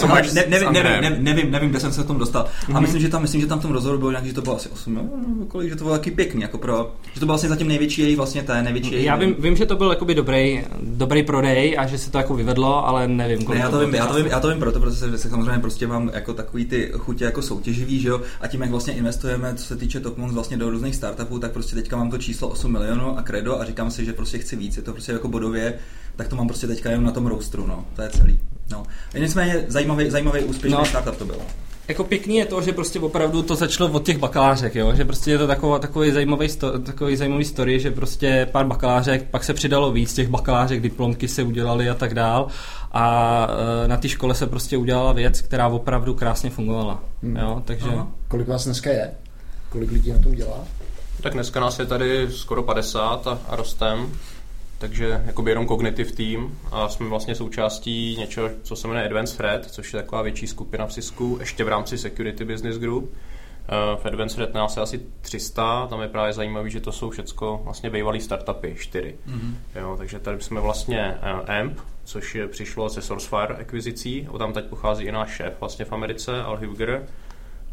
Co 0.00 0.06
máš 0.06 0.32
ne, 0.32 0.44
nevím, 0.48 0.72
nevím, 0.72 1.24
nevím, 1.24 1.50
nevím, 1.50 1.70
kde 1.70 1.80
jsem 1.80 1.92
se 1.92 2.02
v 2.02 2.06
dostal. 2.18 2.44
Mm-hmm. 2.44 2.70
A 2.70 2.72
mhm. 2.72 2.82
myslím, 2.82 3.00
že 3.00 3.08
tam, 3.08 3.22
myslím, 3.22 3.40
že 3.40 3.46
tam 3.46 3.58
v 3.58 3.62
tom 3.62 3.70
rozhovoru 3.70 3.98
bylo 3.98 4.10
nějak, 4.10 4.26
že 4.26 4.32
to 4.32 4.42
bylo 4.42 4.56
asi 4.56 4.68
8, 4.68 4.94
no, 4.94 5.02
no, 5.02 5.46
kolik, 5.46 5.68
že 5.68 5.76
to 5.76 5.84
bylo 5.84 5.96
taky 5.96 6.10
pěkný, 6.10 6.42
jako 6.42 6.58
pro, 6.58 6.92
že 7.14 7.20
to 7.20 7.26
byl 7.26 7.32
vlastně 7.32 7.48
zatím 7.48 7.68
největší 7.68 8.02
její 8.02 8.16
vlastně 8.16 8.42
té 8.42 8.62
největší 8.62 9.04
Já 9.04 9.16
vím, 9.16 9.34
vím, 9.38 9.56
že 9.56 9.66
to 9.66 9.76
byl 9.76 9.90
jakoby 9.90 10.14
dobrý, 10.14 10.64
dobrý 10.82 11.22
prodej 11.22 11.76
a 11.78 11.86
že 11.86 11.98
se 11.98 12.10
to 12.10 12.18
jako 12.18 12.34
vyvedlo, 12.34 12.86
ale 12.86 13.08
nevím, 13.08 13.44
kolik 13.44 13.58
ne, 13.58 13.64
já 13.64 13.70
to, 13.70 13.80
vím, 13.80 13.94
já 13.94 14.06
to 14.06 14.14
vím, 14.14 14.26
já 14.26 14.40
to 14.40 14.48
vím 14.48 14.58
proto, 14.58 14.80
protože 14.80 14.96
se, 15.18 15.28
samozřejmě 15.28 15.58
prostě 15.58 15.86
mám 15.86 16.10
jako 16.14 16.34
takový 16.34 16.64
ty 16.64 16.92
chutě 16.98 17.24
jako 17.24 17.42
soutěživý, 17.42 18.00
že 18.00 18.08
jo, 18.08 18.20
a 18.40 18.46
tím, 18.46 18.60
jak 18.60 18.70
vlastně 18.70 18.92
investujeme, 18.92 19.54
co 19.54 19.64
se 19.64 19.76
týče 19.76 20.00
Topmons 20.00 20.32
vlastně 20.32 20.56
do 20.56 20.70
různých 20.70 20.96
startupů, 20.96 21.38
tak 21.38 21.52
prostě 21.52 21.76
teďka 21.76 21.96
mám 21.96 22.10
to 22.10 22.18
číslo 22.18 22.48
8 22.48 22.72
milionů 22.72 23.18
a 23.18 23.22
credo 23.22 23.60
a 23.60 23.64
říkám 23.64 23.90
si, 23.90 24.04
že 24.04 24.12
prostě 24.12 24.38
chci 24.38 24.56
víc, 24.56 24.76
je 24.76 24.82
to 24.82 24.92
prostě 24.92 25.12
jako 25.12 25.28
bodově, 25.28 25.74
tak 26.16 26.28
to 26.28 26.36
mám 26.36 26.46
prostě 26.46 26.66
teďka 26.66 26.90
jenom 26.90 27.04
na 27.04 27.12
tom 27.12 27.26
roastru, 27.26 27.66
no, 27.66 27.84
to 27.96 28.02
je 28.02 28.08
celý. 28.08 28.38
No. 28.70 28.82
Nicméně 29.18 29.64
zajímavý, 29.68 30.10
zajímavý 30.10 30.40
úspěšný 30.40 30.78
no. 30.78 30.84
startup 30.84 31.16
to 31.16 31.24
bylo 31.24 31.42
jako 31.88 32.04
pěkný 32.04 32.36
je 32.36 32.46
to, 32.46 32.62
že 32.62 32.72
prostě 32.72 33.00
opravdu 33.00 33.42
to 33.42 33.54
začalo 33.54 33.90
od 33.90 34.06
těch 34.06 34.18
bakalářek, 34.18 34.74
jo? 34.74 34.94
že 34.94 35.04
prostě 35.04 35.30
je 35.30 35.38
to 35.38 35.46
taková, 35.46 35.78
takový, 35.78 36.12
zajímavý 36.12 36.48
sto, 36.48 36.78
takový 36.78 37.16
zajímavý 37.16 37.44
story, 37.44 37.80
že 37.80 37.90
prostě 37.90 38.48
pár 38.52 38.66
bakalářek, 38.66 39.22
pak 39.30 39.44
se 39.44 39.54
přidalo 39.54 39.92
víc 39.92 40.14
těch 40.14 40.28
bakalářek, 40.28 40.80
diplomky 40.80 41.28
se 41.28 41.42
udělali 41.42 41.90
a 41.90 41.94
tak 41.94 42.14
dál 42.14 42.48
a 42.92 43.46
e, 43.84 43.88
na 43.88 43.96
té 43.96 44.08
škole 44.08 44.34
se 44.34 44.46
prostě 44.46 44.76
udělala 44.76 45.12
věc, 45.12 45.40
která 45.40 45.68
opravdu 45.68 46.14
krásně 46.14 46.50
fungovala. 46.50 47.02
Hmm. 47.22 47.36
Jo? 47.36 47.62
Takže... 47.64 47.88
Aha. 47.88 48.08
Kolik 48.28 48.48
vás 48.48 48.64
dneska 48.64 48.90
je? 48.90 49.10
Kolik 49.68 49.90
lidí 49.90 50.12
na 50.12 50.18
tom 50.18 50.34
dělá? 50.34 50.64
Tak 51.22 51.32
dneska 51.32 51.60
nás 51.60 51.78
je 51.78 51.86
tady 51.86 52.28
skoro 52.30 52.62
50 52.62 53.26
a, 53.26 53.38
a 53.48 53.56
rostem 53.56 54.12
takže 54.78 55.22
jakoby 55.26 55.50
jenom 55.50 55.66
cognitive 55.66 56.12
team 56.12 56.58
a 56.72 56.88
jsme 56.88 57.08
vlastně 57.08 57.34
součástí 57.34 58.16
něčeho, 58.18 58.50
co 58.62 58.76
se 58.76 58.88
jmenuje 58.88 59.06
Advanced 59.06 59.36
Threat, 59.36 59.66
což 59.66 59.92
je 59.92 60.00
taková 60.00 60.22
větší 60.22 60.46
skupina 60.46 60.86
v 60.86 60.92
Cisku, 60.92 61.36
ještě 61.40 61.64
v 61.64 61.68
rámci 61.68 61.98
Security 61.98 62.44
Business 62.44 62.78
Group. 62.78 63.12
Eh, 63.68 63.96
v 63.96 64.06
Advanced 64.06 64.36
Threat 64.36 64.54
nás 64.54 64.76
je 64.76 64.82
asi 64.82 65.00
300, 65.20 65.86
tam 65.86 66.00
je 66.00 66.08
právě 66.08 66.32
zajímavé, 66.32 66.70
že 66.70 66.80
to 66.80 66.92
jsou 66.92 67.10
všechno 67.10 67.60
vlastně 67.64 67.90
bývalý 67.90 68.20
startupy, 68.20 68.74
4. 68.78 69.16
Mm-hmm. 69.26 69.54
Jo, 69.74 69.94
takže 69.98 70.18
tady 70.18 70.40
jsme 70.40 70.60
vlastně 70.60 71.18
uh, 71.22 71.50
AMP, 71.50 71.80
což 72.04 72.34
je, 72.34 72.48
přišlo 72.48 72.90
se 72.90 73.02
Sourcefire 73.02 73.54
akvizicí, 73.54 74.28
o 74.28 74.38
tam 74.38 74.52
teď 74.52 74.64
pochází 74.64 75.04
i 75.04 75.12
náš 75.12 75.30
šéf 75.30 75.52
vlastně 75.60 75.84
v 75.84 75.92
Americe, 75.92 76.42
Al 76.42 76.56
Huger. 76.56 77.06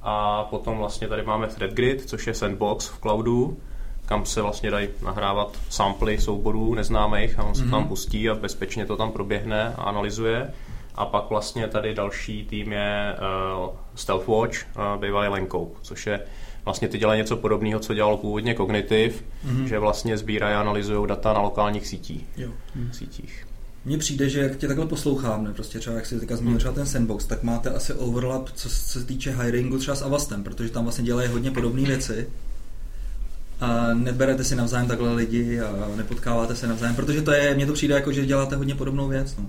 A 0.01 0.43
potom 0.43 0.77
vlastně 0.77 1.07
tady 1.07 1.23
máme 1.23 1.47
ThreatGrid, 1.47 2.09
což 2.09 2.27
je 2.27 2.33
sandbox 2.33 2.87
v 2.87 2.99
cloudu, 2.99 3.57
kam 4.05 4.25
se 4.25 4.41
vlastně 4.41 4.71
dají 4.71 4.89
nahrávat 5.03 5.57
samply 5.69 6.17
souborů 6.17 6.73
neznámých 6.73 7.39
a 7.39 7.43
on 7.43 7.55
se 7.55 7.65
mm-hmm. 7.65 7.71
tam 7.71 7.87
pustí 7.87 8.29
a 8.29 8.35
bezpečně 8.35 8.85
to 8.85 8.97
tam 8.97 9.11
proběhne 9.11 9.73
a 9.77 9.81
analyzuje. 9.81 10.53
A 10.95 11.05
pak 11.05 11.29
vlastně 11.29 11.67
tady 11.67 11.93
další 11.93 12.45
tým 12.45 12.71
je 12.71 13.15
uh, 13.63 13.69
Stealth 13.95 14.27
Watch, 14.27 14.55
uh, 14.55 15.01
bývalý 15.01 15.27
Lenkou, 15.27 15.75
což 15.81 16.07
je 16.07 16.21
vlastně 16.65 16.87
ty 16.87 16.97
dělají 16.97 17.17
něco 17.17 17.37
podobného, 17.37 17.79
co 17.79 17.93
dělal 17.93 18.17
původně 18.17 18.55
Cognitive, 18.55 19.15
mm-hmm. 19.45 19.63
že 19.63 19.79
vlastně 19.79 20.17
sbírají 20.17 20.55
a 20.55 20.61
analyzují 20.61 21.07
data 21.07 21.33
na 21.33 21.41
lokálních 21.41 21.87
sítích. 21.87 22.25
Jo. 22.37 22.49
Mm. 22.75 22.93
sítích. 22.93 23.47
Mně 23.85 23.97
přijde, 23.97 24.29
že 24.29 24.39
jak 24.39 24.55
tě 24.55 24.67
takhle 24.67 24.85
poslouchám, 24.85 25.43
ne, 25.43 25.53
prostě 25.53 25.79
třeba 25.79 25.95
jak 25.95 26.05
si 26.05 26.19
teďka 26.19 26.35
zmínil 26.35 26.59
třeba 26.59 26.73
ten 26.73 26.85
sandbox, 26.85 27.25
tak 27.25 27.43
máte 27.43 27.69
asi 27.69 27.93
overlap, 27.93 28.49
co, 28.49 28.69
co 28.69 28.75
se 28.75 29.05
týče 29.05 29.35
hiringu 29.41 29.77
třeba 29.77 29.95
s 29.95 30.01
Avastem, 30.01 30.43
protože 30.43 30.69
tam 30.69 30.83
vlastně 30.83 31.05
dělají 31.05 31.29
hodně 31.29 31.51
podobné 31.51 31.81
věci 31.81 32.27
a 33.59 33.93
neberete 33.93 34.43
si 34.43 34.55
navzájem 34.55 34.87
takhle 34.87 35.13
lidi 35.13 35.61
a 35.61 35.87
nepotkáváte 35.95 36.55
se 36.55 36.67
navzájem, 36.67 36.95
protože 36.95 37.21
to 37.21 37.31
je, 37.31 37.55
mně 37.55 37.65
to 37.65 37.73
přijde 37.73 37.95
jako, 37.95 38.11
že 38.11 38.25
děláte 38.25 38.55
hodně 38.55 38.75
podobnou 38.75 39.07
věc. 39.07 39.35
No. 39.37 39.45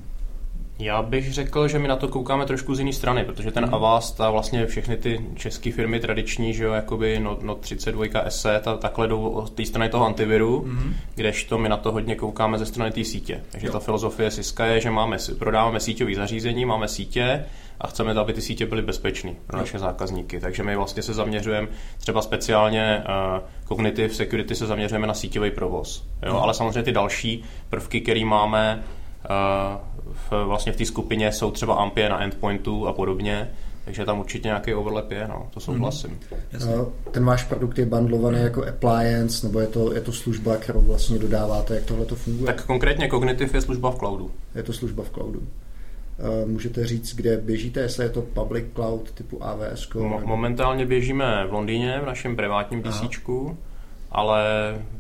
Já 0.79 1.03
bych 1.03 1.33
řekl, 1.33 1.69
že 1.69 1.79
my 1.79 1.89
na 1.89 1.97
to 1.97 2.09
koukáme 2.09 2.47
trošku 2.47 2.75
z 2.75 2.79
jiné 2.79 2.93
strany, 2.93 3.25
protože 3.25 3.51
ten 3.51 3.67
mm. 3.67 3.75
Avast 3.75 4.21
a 4.21 4.31
vlastně 4.31 4.67
všechny 4.67 4.97
ty 4.97 5.21
české 5.35 5.73
firmy 5.73 6.01
tradiční, 6.01 6.55
že 6.55 6.65
jo, 6.65 6.73
jakoby 6.73 7.21
no, 7.21 7.39
no 7.43 7.55
32 7.55 8.31
SE, 8.31 8.61
a 8.61 8.77
takhle 8.77 9.09
jdou 9.09 9.29
od 9.29 9.51
té 9.51 9.67
strany 9.67 9.89
toho 9.89 10.07
antiviru, 10.07 10.65
mm. 10.67 10.95
kdežto 11.15 11.59
my 11.59 11.69
na 11.69 11.77
to 11.77 11.93
hodně 11.93 12.15
koukáme 12.15 12.59
ze 12.59 12.67
strany 12.67 12.91
té 12.91 13.05
sítě. 13.05 13.43
Takže 13.51 13.67
jo. 13.67 13.73
ta 13.73 13.79
filozofie 13.79 14.31
Siska 14.31 14.67
je, 14.67 14.81
že 14.81 14.91
máme, 14.91 15.17
prodáváme 15.39 15.81
síťové 15.81 16.15
zařízení, 16.15 16.65
máme 16.65 16.89
sítě, 16.89 17.45
a 17.81 17.87
chceme, 17.87 18.13
aby 18.13 18.33
ty 18.33 18.43
sítě 18.43 18.67
byly 18.67 18.83
bezpečné 18.83 19.35
pro 19.47 19.59
naše 19.59 19.79
zákazníky. 19.79 20.41
Takže 20.41 20.63
my 20.63 20.77
vlastně 20.77 21.03
se 21.03 21.15
zaměřujeme 21.15 21.69
třeba 21.99 22.23
speciálně 22.23 23.05
uh, 23.09 23.69
Cognitive 23.69 24.15
Security 24.15 24.55
se 24.55 24.67
zaměřujeme 24.67 25.07
na 25.07 25.15
síťový 25.15 25.51
provoz. 25.51 26.07
Jo? 26.27 26.37
Ale 26.37 26.55
samozřejmě 26.55 26.83
ty 26.83 26.93
další 26.93 27.45
prvky, 27.71 28.01
které 28.01 28.25
máme, 28.25 28.83
v, 30.31 30.45
vlastně 30.45 30.73
v 30.73 30.77
té 30.77 30.85
skupině 30.85 31.33
jsou 31.33 31.51
třeba 31.51 31.75
ampie 31.75 32.09
na 32.09 32.23
endpointu 32.23 32.87
a 32.87 32.93
podobně, 32.93 33.51
takže 33.85 34.05
tam 34.05 34.21
určitě 34.21 34.49
nějaký 34.49 34.75
overlap 34.75 35.11
je, 35.11 35.29
no, 35.29 35.49
to 35.55 35.61
souhlasím. 35.61 36.19
Mm-hmm. 36.53 36.87
Ten 37.11 37.25
váš 37.25 37.45
produkt 37.45 37.79
je 37.79 37.87
bundlovaný 37.87 38.41
jako 38.41 38.65
appliance, 38.69 39.47
nebo 39.47 39.61
je 39.61 39.67
to, 39.67 39.95
je 39.95 40.01
to 40.01 40.13
služba, 40.13 40.57
kterou 40.57 40.81
vlastně 40.81 41.19
dodáváte, 41.19 41.75
jak 41.75 41.85
tohle 41.85 42.05
to 42.07 42.17
funguje? 42.17 42.47
Tak 42.47 42.67
konkrétně 42.67 43.09
Cognitive 43.09 43.59
je 43.59 43.61
služba 43.61 43.91
v 43.91 43.99
cloudu. 43.99 44.31
Je 44.55 44.63
to 44.63 44.73
služba 44.73 45.03
v 45.03 45.11
cloudu. 45.11 45.43
Můžete 46.47 46.87
říct, 46.87 47.15
kde 47.15 47.37
běžíte, 47.37 47.81
jestli 47.81 48.05
je 48.05 48.11
to 48.11 48.23
public 48.23 48.65
cloud 48.75 49.11
typu 49.13 49.45
AWS? 49.45 49.91
Mo- 49.91 50.27
momentálně 50.27 50.87
běžíme 50.87 51.47
v 51.49 51.53
Londýně, 51.53 52.01
v 52.03 52.07
našem 52.07 52.37
privátním 52.37 52.83
DC, 52.83 53.03
ale 54.11 54.43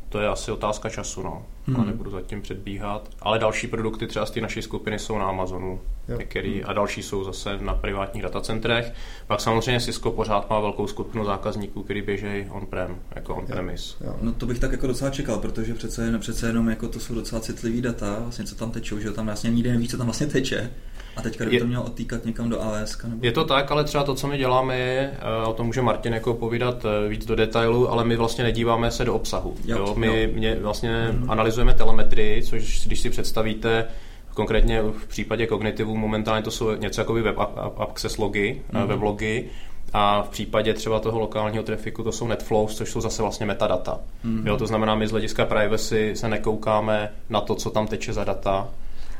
to 0.08 0.20
je 0.20 0.28
asi 0.28 0.50
otázka 0.50 0.88
času, 0.90 1.22
no. 1.22 1.46
Hmm. 1.66 1.80
A 1.80 1.84
nebudu 1.84 2.10
zatím 2.10 2.42
předbíhat. 2.42 3.08
Ale 3.20 3.38
další 3.38 3.66
produkty 3.66 4.06
třeba 4.06 4.26
z 4.26 4.30
té 4.30 4.40
naší 4.40 4.62
skupiny 4.62 4.98
jsou 4.98 5.18
na 5.18 5.24
Amazonu, 5.24 5.80
který, 6.18 6.64
a 6.64 6.72
další 6.72 7.02
jsou 7.02 7.24
zase 7.24 7.58
na 7.60 7.74
privátních 7.74 8.22
datacentrech. 8.22 8.92
Pak 9.26 9.40
samozřejmě 9.40 9.80
Cisco 9.80 10.10
pořád 10.10 10.50
má 10.50 10.60
velkou 10.60 10.86
skupinu 10.86 11.24
zákazníků, 11.24 11.82
který 11.82 12.02
běžejí 12.02 12.46
on-prem, 12.50 12.96
jako 13.14 13.34
on-premise. 13.34 13.96
No 14.20 14.32
to 14.32 14.46
bych 14.46 14.58
tak 14.58 14.72
jako 14.72 14.86
docela 14.86 15.10
čekal, 15.10 15.38
protože 15.38 15.74
přece, 15.74 16.18
přece 16.18 16.46
jenom 16.46 16.68
jako 16.68 16.88
to 16.88 17.00
jsou 17.00 17.14
docela 17.14 17.40
citlivý 17.40 17.82
data, 17.82 18.16
vlastně 18.20 18.44
co 18.44 18.54
tam 18.54 18.70
tečou, 18.70 18.98
že 18.98 19.10
tam 19.10 19.26
vlastně 19.26 19.50
nikdy 19.50 19.70
neví, 19.70 19.88
co 19.88 19.96
tam 19.96 20.06
vlastně 20.06 20.26
teče. 20.26 20.70
A 21.16 21.22
teďka 21.22 21.44
kdyby 21.44 21.56
je, 21.56 21.60
to 21.60 21.66
měl 21.66 21.82
odtýkat 21.82 22.24
někam 22.24 22.48
do 22.48 22.62
AWS? 22.62 23.02
Nebo... 23.02 23.26
Je 23.26 23.32
to 23.32 23.44
tak, 23.44 23.70
ale 23.70 23.84
třeba 23.84 24.04
to, 24.04 24.14
co 24.14 24.28
my 24.28 24.38
děláme, 24.38 24.78
je, 24.78 25.16
o 25.46 25.52
tom 25.52 25.66
může 25.66 25.82
Martin 25.82 26.14
jako 26.14 26.34
povídat 26.34 26.84
eh, 26.84 27.08
víc 27.08 27.26
do 27.26 27.36
detailu, 27.36 27.90
ale 27.90 28.04
my 28.04 28.16
vlastně 28.16 28.44
nedíváme 28.44 28.90
se 28.90 29.04
do 29.04 29.14
obsahu. 29.14 29.56
Jo, 29.64 29.78
jo? 29.78 29.94
My 29.98 30.22
jo. 30.22 30.28
Mě 30.32 30.54
vlastně 30.54 31.08
mm. 31.12 31.30
analyzujeme 31.30 31.74
telemetrii, 31.74 32.42
což 32.42 32.86
když 32.86 33.00
si 33.00 33.10
představíte, 33.10 33.86
konkrétně 34.34 34.82
v 34.82 35.06
případě 35.06 35.46
kognitivu 35.46 35.96
momentálně 35.96 36.42
to 36.42 36.50
jsou 36.50 36.74
něco 36.74 37.00
jako 37.00 37.14
web 37.14 37.38
access 37.76 38.18
logy, 38.18 38.62
mm. 38.72 38.86
weblogy, 38.86 39.50
a 39.92 40.22
v 40.22 40.28
případě 40.28 40.74
třeba 40.74 41.00
toho 41.00 41.18
lokálního 41.18 41.64
trafiku 41.64 42.02
to 42.02 42.12
jsou 42.12 42.26
netflows, 42.26 42.76
což 42.76 42.90
jsou 42.90 43.00
zase 43.00 43.22
vlastně 43.22 43.46
metadata. 43.46 44.00
Mm. 44.24 44.46
Jo, 44.46 44.56
to 44.56 44.66
znamená, 44.66 44.94
my 44.94 45.08
z 45.08 45.10
hlediska 45.10 45.44
privacy 45.44 46.16
se 46.16 46.28
nekoukáme 46.28 47.12
na 47.30 47.40
to, 47.40 47.54
co 47.54 47.70
tam 47.70 47.86
teče 47.86 48.12
za 48.12 48.24
data, 48.24 48.68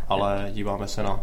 ale 0.09 0.49
díváme 0.53 0.88
se 0.88 1.03
na 1.03 1.21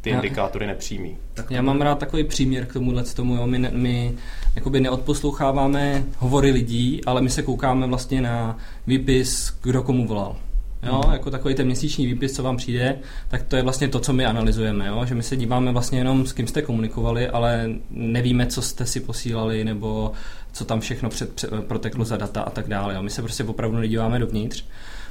ty 0.00 0.10
indikátory 0.10 0.66
nepřímý. 0.66 1.16
Tak 1.34 1.50
já 1.50 1.62
mám 1.62 1.80
rád 1.80 1.98
takový 1.98 2.24
příměr 2.24 2.66
k 2.66 2.72
tomuhle 2.72 3.04
tomu. 3.04 3.34
Jo. 3.34 3.46
My, 3.46 3.58
ne, 3.58 3.70
my 3.74 4.14
jakoby 4.54 4.80
neodposloucháváme 4.80 6.04
hovory 6.18 6.50
lidí, 6.50 7.04
ale 7.04 7.20
my 7.20 7.30
se 7.30 7.42
koukáme 7.42 7.86
vlastně 7.86 8.20
na 8.20 8.58
výpis, 8.86 9.54
kdo 9.62 9.82
komu 9.82 10.06
volal. 10.06 10.36
Jo, 10.82 11.00
hmm. 11.04 11.12
jako 11.12 11.30
takový 11.30 11.54
ten 11.54 11.66
měsíční 11.66 12.06
výpis, 12.06 12.32
co 12.32 12.42
vám 12.42 12.56
přijde, 12.56 12.98
tak 13.28 13.42
to 13.42 13.56
je 13.56 13.62
vlastně 13.62 13.88
to, 13.88 14.00
co 14.00 14.12
my 14.12 14.26
analyzujeme, 14.26 14.86
jo? 14.86 15.04
že 15.06 15.14
my 15.14 15.22
se 15.22 15.36
díváme 15.36 15.72
vlastně 15.72 15.98
jenom 15.98 16.26
s 16.26 16.32
kým 16.32 16.46
jste 16.46 16.62
komunikovali, 16.62 17.28
ale 17.28 17.70
nevíme, 17.90 18.46
co 18.46 18.62
jste 18.62 18.86
si 18.86 19.00
posílali, 19.00 19.64
nebo 19.64 20.12
co 20.52 20.64
tam 20.64 20.80
všechno 20.80 21.08
před, 21.08 21.32
před, 21.32 21.50
proteklo 21.66 22.04
za 22.04 22.16
data 22.16 22.40
a 22.42 22.50
tak 22.50 22.68
dále. 22.68 22.94
Jo? 22.94 23.02
My 23.02 23.10
se 23.10 23.22
prostě 23.22 23.44
opravdu 23.44 23.76
nedíváme 23.78 24.18
dovnitř 24.18 24.64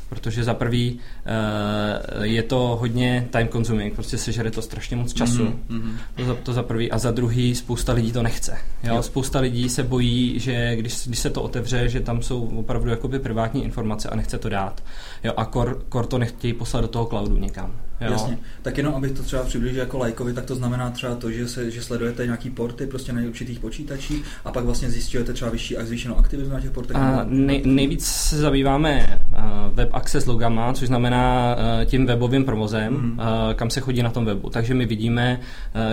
protože 0.09 0.43
za 0.43 0.53
prvý 0.53 0.93
uh, 0.93 2.23
je 2.23 2.43
to 2.43 2.77
hodně 2.81 3.27
time 3.29 3.47
consuming, 3.47 3.93
prostě 3.93 4.17
sežere 4.17 4.51
to 4.51 4.61
strašně 4.61 4.95
moc 4.97 5.13
času, 5.13 5.53
mm-hmm. 5.69 5.95
to, 6.15 6.25
za, 6.25 6.35
to 6.35 6.53
za 6.53 6.63
prvý, 6.63 6.91
a 6.91 6.97
za 6.97 7.11
druhý 7.11 7.55
spousta 7.55 7.93
lidí 7.93 8.11
to 8.11 8.23
nechce. 8.23 8.57
Jo? 8.83 8.95
Jo. 8.95 9.03
Spousta 9.03 9.39
lidí 9.39 9.69
se 9.69 9.83
bojí, 9.83 10.39
že 10.39 10.75
když, 10.75 11.07
když 11.07 11.19
se 11.19 11.29
to 11.29 11.41
otevře, 11.41 11.89
že 11.89 11.99
tam 11.99 12.21
jsou 12.21 12.45
opravdu 12.45 12.89
jakoby 12.89 13.19
privátní 13.19 13.63
informace 13.63 14.09
a 14.09 14.15
nechce 14.15 14.37
to 14.37 14.49
dát. 14.49 14.83
Jo? 15.23 15.33
A 15.37 15.45
kor, 15.45 15.81
kor 15.89 16.05
to 16.05 16.17
nechtějí 16.17 16.53
poslat 16.53 16.81
do 16.81 16.87
toho 16.87 17.05
cloudu 17.05 17.37
někam. 17.37 17.73
Jo. 18.01 18.11
Jasně. 18.11 18.37
Tak 18.61 18.77
jenom, 18.77 18.95
abych 18.95 19.11
to 19.11 19.23
třeba 19.23 19.43
přiblížil 19.43 19.79
jako 19.79 19.97
lajkovi, 19.97 20.33
tak 20.33 20.45
to 20.45 20.55
znamená 20.55 20.89
třeba 20.89 21.15
to, 21.15 21.31
že, 21.31 21.47
se, 21.47 21.71
že 21.71 21.81
sledujete 21.81 22.25
nějaký 22.25 22.49
porty 22.49 22.87
prostě 22.87 23.13
na 23.13 23.21
určitých 23.21 23.59
počítačích 23.59 24.23
a 24.45 24.51
pak 24.51 24.65
vlastně 24.65 24.89
zjistujete 24.89 25.33
třeba 25.33 25.51
vyšší 25.51 25.77
a 25.77 25.85
zvýšenou 25.85 26.17
aktivitu 26.17 26.49
na 26.49 26.61
těch 26.61 26.71
portech. 26.71 26.97
A 26.97 27.25
nej, 27.29 27.61
nejvíc 27.65 28.05
se 28.05 28.37
zabýváme 28.37 29.19
uh, 29.31 29.39
web 29.73 29.89
access 29.93 30.25
logama, 30.25 30.73
což 30.73 30.87
znamená 30.87 31.55
uh, 31.55 31.85
tím 31.85 32.05
webovým 32.05 32.45
provozem, 32.45 32.93
mm. 32.93 33.11
uh, 33.11 33.25
kam 33.53 33.69
se 33.69 33.79
chodí 33.79 34.03
na 34.03 34.09
tom 34.09 34.25
webu. 34.25 34.49
Takže 34.49 34.73
my 34.73 34.85
vidíme, 34.85 35.39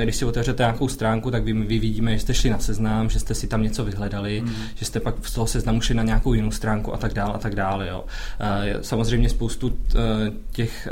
když 0.03 0.17
si 0.17 0.25
otevřete 0.25 0.63
nějakou 0.63 0.89
stránku, 0.89 1.31
tak 1.31 1.45
vy, 1.45 1.53
vy 1.53 1.79
vidíme, 1.79 2.13
že 2.13 2.19
jste 2.19 2.35
šli 2.35 2.51
na 2.51 2.59
seznam, 2.59 3.11
že 3.11 3.21
jste 3.21 3.35
si 3.35 3.47
tam 3.47 3.63
něco 3.63 3.85
vyhledali, 3.85 4.41
mm. 4.41 4.53
že 4.75 4.85
jste 4.85 5.01
pak 5.01 5.15
z 5.23 5.35
toho 5.35 5.47
seznamu 5.47 5.81
šli 5.81 5.95
na 5.95 6.03
nějakou 6.03 6.35
jinou 6.35 6.51
stránku 6.51 6.95
a 6.95 6.97
tak 6.97 7.15
dále 7.15 7.35
a 7.35 7.39
tak 7.39 7.55
dále. 7.55 7.89
Jo. 7.89 8.05
Samozřejmě 8.81 9.29
spoustu 9.29 9.73
těch 10.51 10.89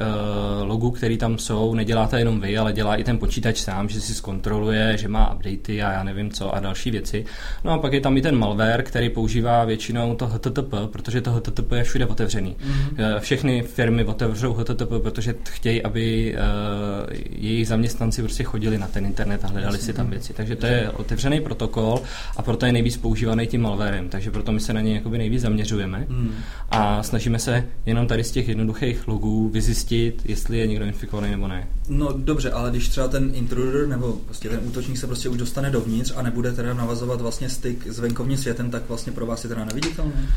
logů, 0.63 0.91
které 1.03 1.17
tam 1.17 1.39
jsou, 1.39 1.75
neděláte 1.75 2.19
jenom 2.19 2.41
vy, 2.41 2.59
ale 2.59 2.73
dělá 2.73 2.97
i 2.97 3.05
ten 3.05 3.19
počítač 3.19 3.59
sám, 3.59 3.89
že 3.89 4.01
si 4.01 4.15
zkontroluje, 4.15 4.97
že 4.99 5.09
má 5.09 5.35
updaty 5.35 5.83
a 5.83 5.93
já 5.93 6.03
nevím 6.05 6.31
co 6.31 6.55
a 6.55 6.61
další 6.61 6.91
věci. 6.91 7.25
No 7.65 7.73
a 7.73 7.79
pak 7.79 7.93
je 7.93 8.01
tam 8.01 8.17
i 8.17 8.23
ten 8.23 8.39
malware, 8.39 8.83
který 8.83 9.11
používá 9.11 9.65
většinou 9.65 10.15
to 10.15 10.27
HTTP, 10.27 10.75
protože 10.93 11.21
to 11.21 11.33
HTTP 11.33 11.73
je 11.73 11.85
všude 11.85 12.07
otevřený. 12.07 12.57
Mm-hmm. 12.57 13.21
Všechny 13.21 13.63
firmy 13.63 14.05
otevřou 14.05 14.53
HTTP, 14.55 14.93
protože 15.03 15.35
chtějí, 15.51 15.83
aby 15.83 16.35
uh, 16.35 17.17
jejich 17.31 17.69
zaměstnanci 17.69 18.23
prostě 18.23 18.45
chodili 18.45 18.79
na 18.79 18.87
ten 18.87 19.07
internet 19.07 19.45
a 19.45 19.49
hledali 19.49 19.79
si 19.79 19.93
tam 19.93 20.11
věci. 20.11 20.33
Takže 20.33 20.57
to 20.57 20.67
je 20.67 20.91
otevřený 20.91 21.41
protokol 21.41 22.03
a 22.37 22.43
proto 22.43 22.67
je 22.67 22.73
nejvíc 22.73 22.97
používaný 22.97 23.47
tím 23.47 23.63
malwarem. 23.63 24.09
Takže 24.09 24.31
proto 24.31 24.53
my 24.53 24.61
se 24.61 24.73
na 24.73 24.81
něj 24.81 24.95
jakoby 24.95 25.19
nejvíc 25.19 25.43
zaměřujeme 25.43 26.07
mm. 26.09 26.35
a 26.71 27.03
snažíme 27.03 27.39
se 27.39 27.65
jenom 27.87 28.07
tady 28.07 28.25
z 28.25 28.31
těch 28.31 28.49
jednoduchých 28.49 29.09
logů 29.09 29.49
vyzjistit, 29.49 30.23
jestli 30.25 30.59
je 30.59 30.67
někdo 30.67 30.92
infikovaný 30.93 31.31
nebo 31.31 31.49
ne. 31.49 31.69
No 31.89 32.13
dobře, 32.17 32.51
ale 32.51 32.71
když 32.71 32.89
třeba 32.89 33.09
ten 33.09 33.31
intruder 33.35 33.89
nebo 33.89 34.13
prostě 34.13 34.49
ten 34.49 34.61
útočník 34.63 34.99
se 34.99 35.07
prostě 35.07 35.29
už 35.29 35.37
dostane 35.37 35.71
dovnitř 35.71 36.13
a 36.17 36.23
nebude 36.23 36.53
teda 36.53 36.75
navazovat 36.75 37.21
vlastně 37.21 37.49
styk 37.49 37.87
s 37.87 37.99
venkovním 37.99 38.39
světem, 38.39 38.71
tak 38.71 38.83
vlastně 38.89 39.13
pro 39.13 39.27
vás 39.27 39.45
je 39.45 39.49
teda 39.49 39.65
neviditelný? 39.65 40.29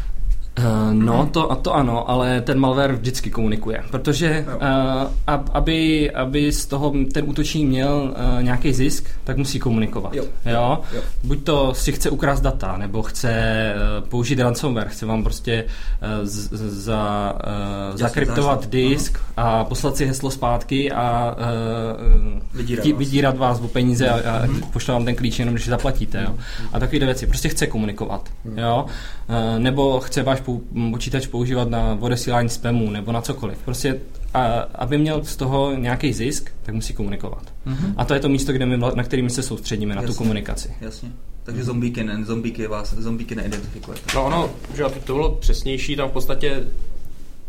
Uh, 0.59 0.93
no, 0.93 1.29
to, 1.31 1.51
a 1.51 1.55
to 1.55 1.75
ano, 1.75 2.09
ale 2.09 2.41
ten 2.41 2.59
malware 2.59 2.93
vždycky 2.93 3.29
komunikuje, 3.29 3.83
protože 3.91 4.45
uh, 4.47 5.33
aby, 5.53 6.11
aby 6.11 6.51
z 6.51 6.65
toho 6.65 6.93
ten 7.13 7.23
útočník 7.27 7.67
měl 7.67 8.15
uh, 8.37 8.43
nějaký 8.43 8.73
zisk, 8.73 9.09
tak 9.23 9.37
musí 9.37 9.59
komunikovat. 9.59 10.13
Jo. 10.13 10.23
Jo? 10.45 10.81
Jo. 10.93 11.01
Buď 11.23 11.43
to 11.43 11.73
si 11.73 11.91
chce 11.91 12.09
ukrást 12.09 12.41
data, 12.41 12.77
nebo 12.77 13.03
chce 13.03 13.73
uh, 14.01 14.09
použít 14.09 14.39
ransomware, 14.39 14.87
chce 14.87 15.05
vám 15.05 15.23
prostě 15.23 15.63
uh, 15.63 16.25
z, 16.25 16.49
za, 16.83 17.33
uh, 17.91 17.97
zakryptovat 17.97 18.69
disk 18.69 19.19
Aha. 19.37 19.59
a 19.59 19.63
poslat 19.63 19.97
si 19.97 20.05
heslo 20.05 20.31
zpátky 20.31 20.91
a 20.91 21.35
uh, 21.37 22.39
vydírat, 22.53 22.85
vás. 22.85 22.97
vydírat 22.97 23.37
vás 23.37 23.61
o 23.61 23.67
peníze 23.67 24.09
a, 24.09 24.13
a 24.13 24.45
mm-hmm. 24.45 24.63
pošle 24.73 24.93
vám 24.93 25.05
ten 25.05 25.15
klíč 25.15 25.39
jenom, 25.39 25.53
když 25.53 25.67
zaplatíte. 25.67 26.23
Jo? 26.23 26.35
A 26.73 26.79
takové 26.79 27.05
věci. 27.05 27.27
Prostě 27.27 27.49
chce 27.49 27.67
komunikovat. 27.67 28.29
Mm. 28.45 28.57
Jo? 28.57 28.85
Uh, 29.29 29.59
nebo 29.59 29.99
chce 29.99 30.23
váš 30.23 30.44
počítač 30.91 31.27
používat 31.27 31.69
na 31.69 31.97
odesílání 32.01 32.49
spamu 32.49 32.91
nebo 32.91 33.11
na 33.11 33.21
cokoliv. 33.21 33.57
Prostě 33.65 33.99
a, 34.33 34.43
aby 34.75 34.97
měl 34.97 35.23
z 35.23 35.35
toho 35.35 35.75
nějaký 35.75 36.13
zisk, 36.13 36.51
tak 36.63 36.75
musí 36.75 36.93
komunikovat. 36.93 37.53
Mm-hmm. 37.67 37.93
A 37.97 38.05
to 38.05 38.13
je 38.13 38.19
to 38.19 38.29
místo, 38.29 38.53
kde 38.53 38.65
my, 38.65 38.77
na 38.77 39.03
kterým 39.03 39.29
se 39.29 39.43
soustředíme, 39.43 39.95
jasně, 39.95 40.07
na 40.07 40.13
tu 40.13 40.17
komunikaci. 40.17 40.73
Jasně. 40.81 41.09
Takže 41.43 41.61
mm-hmm. 41.61 41.65
zombíky, 41.65 42.03
ne, 42.03 42.25
zombíky 42.25 42.67
vás, 42.67 42.93
zombíky 42.93 43.35
neidentifikujete. 43.35 44.01
No 44.15 44.25
ono, 44.25 44.49
že 44.75 44.83
aby 44.83 44.99
to 44.99 45.13
bylo 45.13 45.31
přesnější, 45.31 45.95
tam 45.95 46.09
v 46.09 46.11
podstatě 46.11 46.63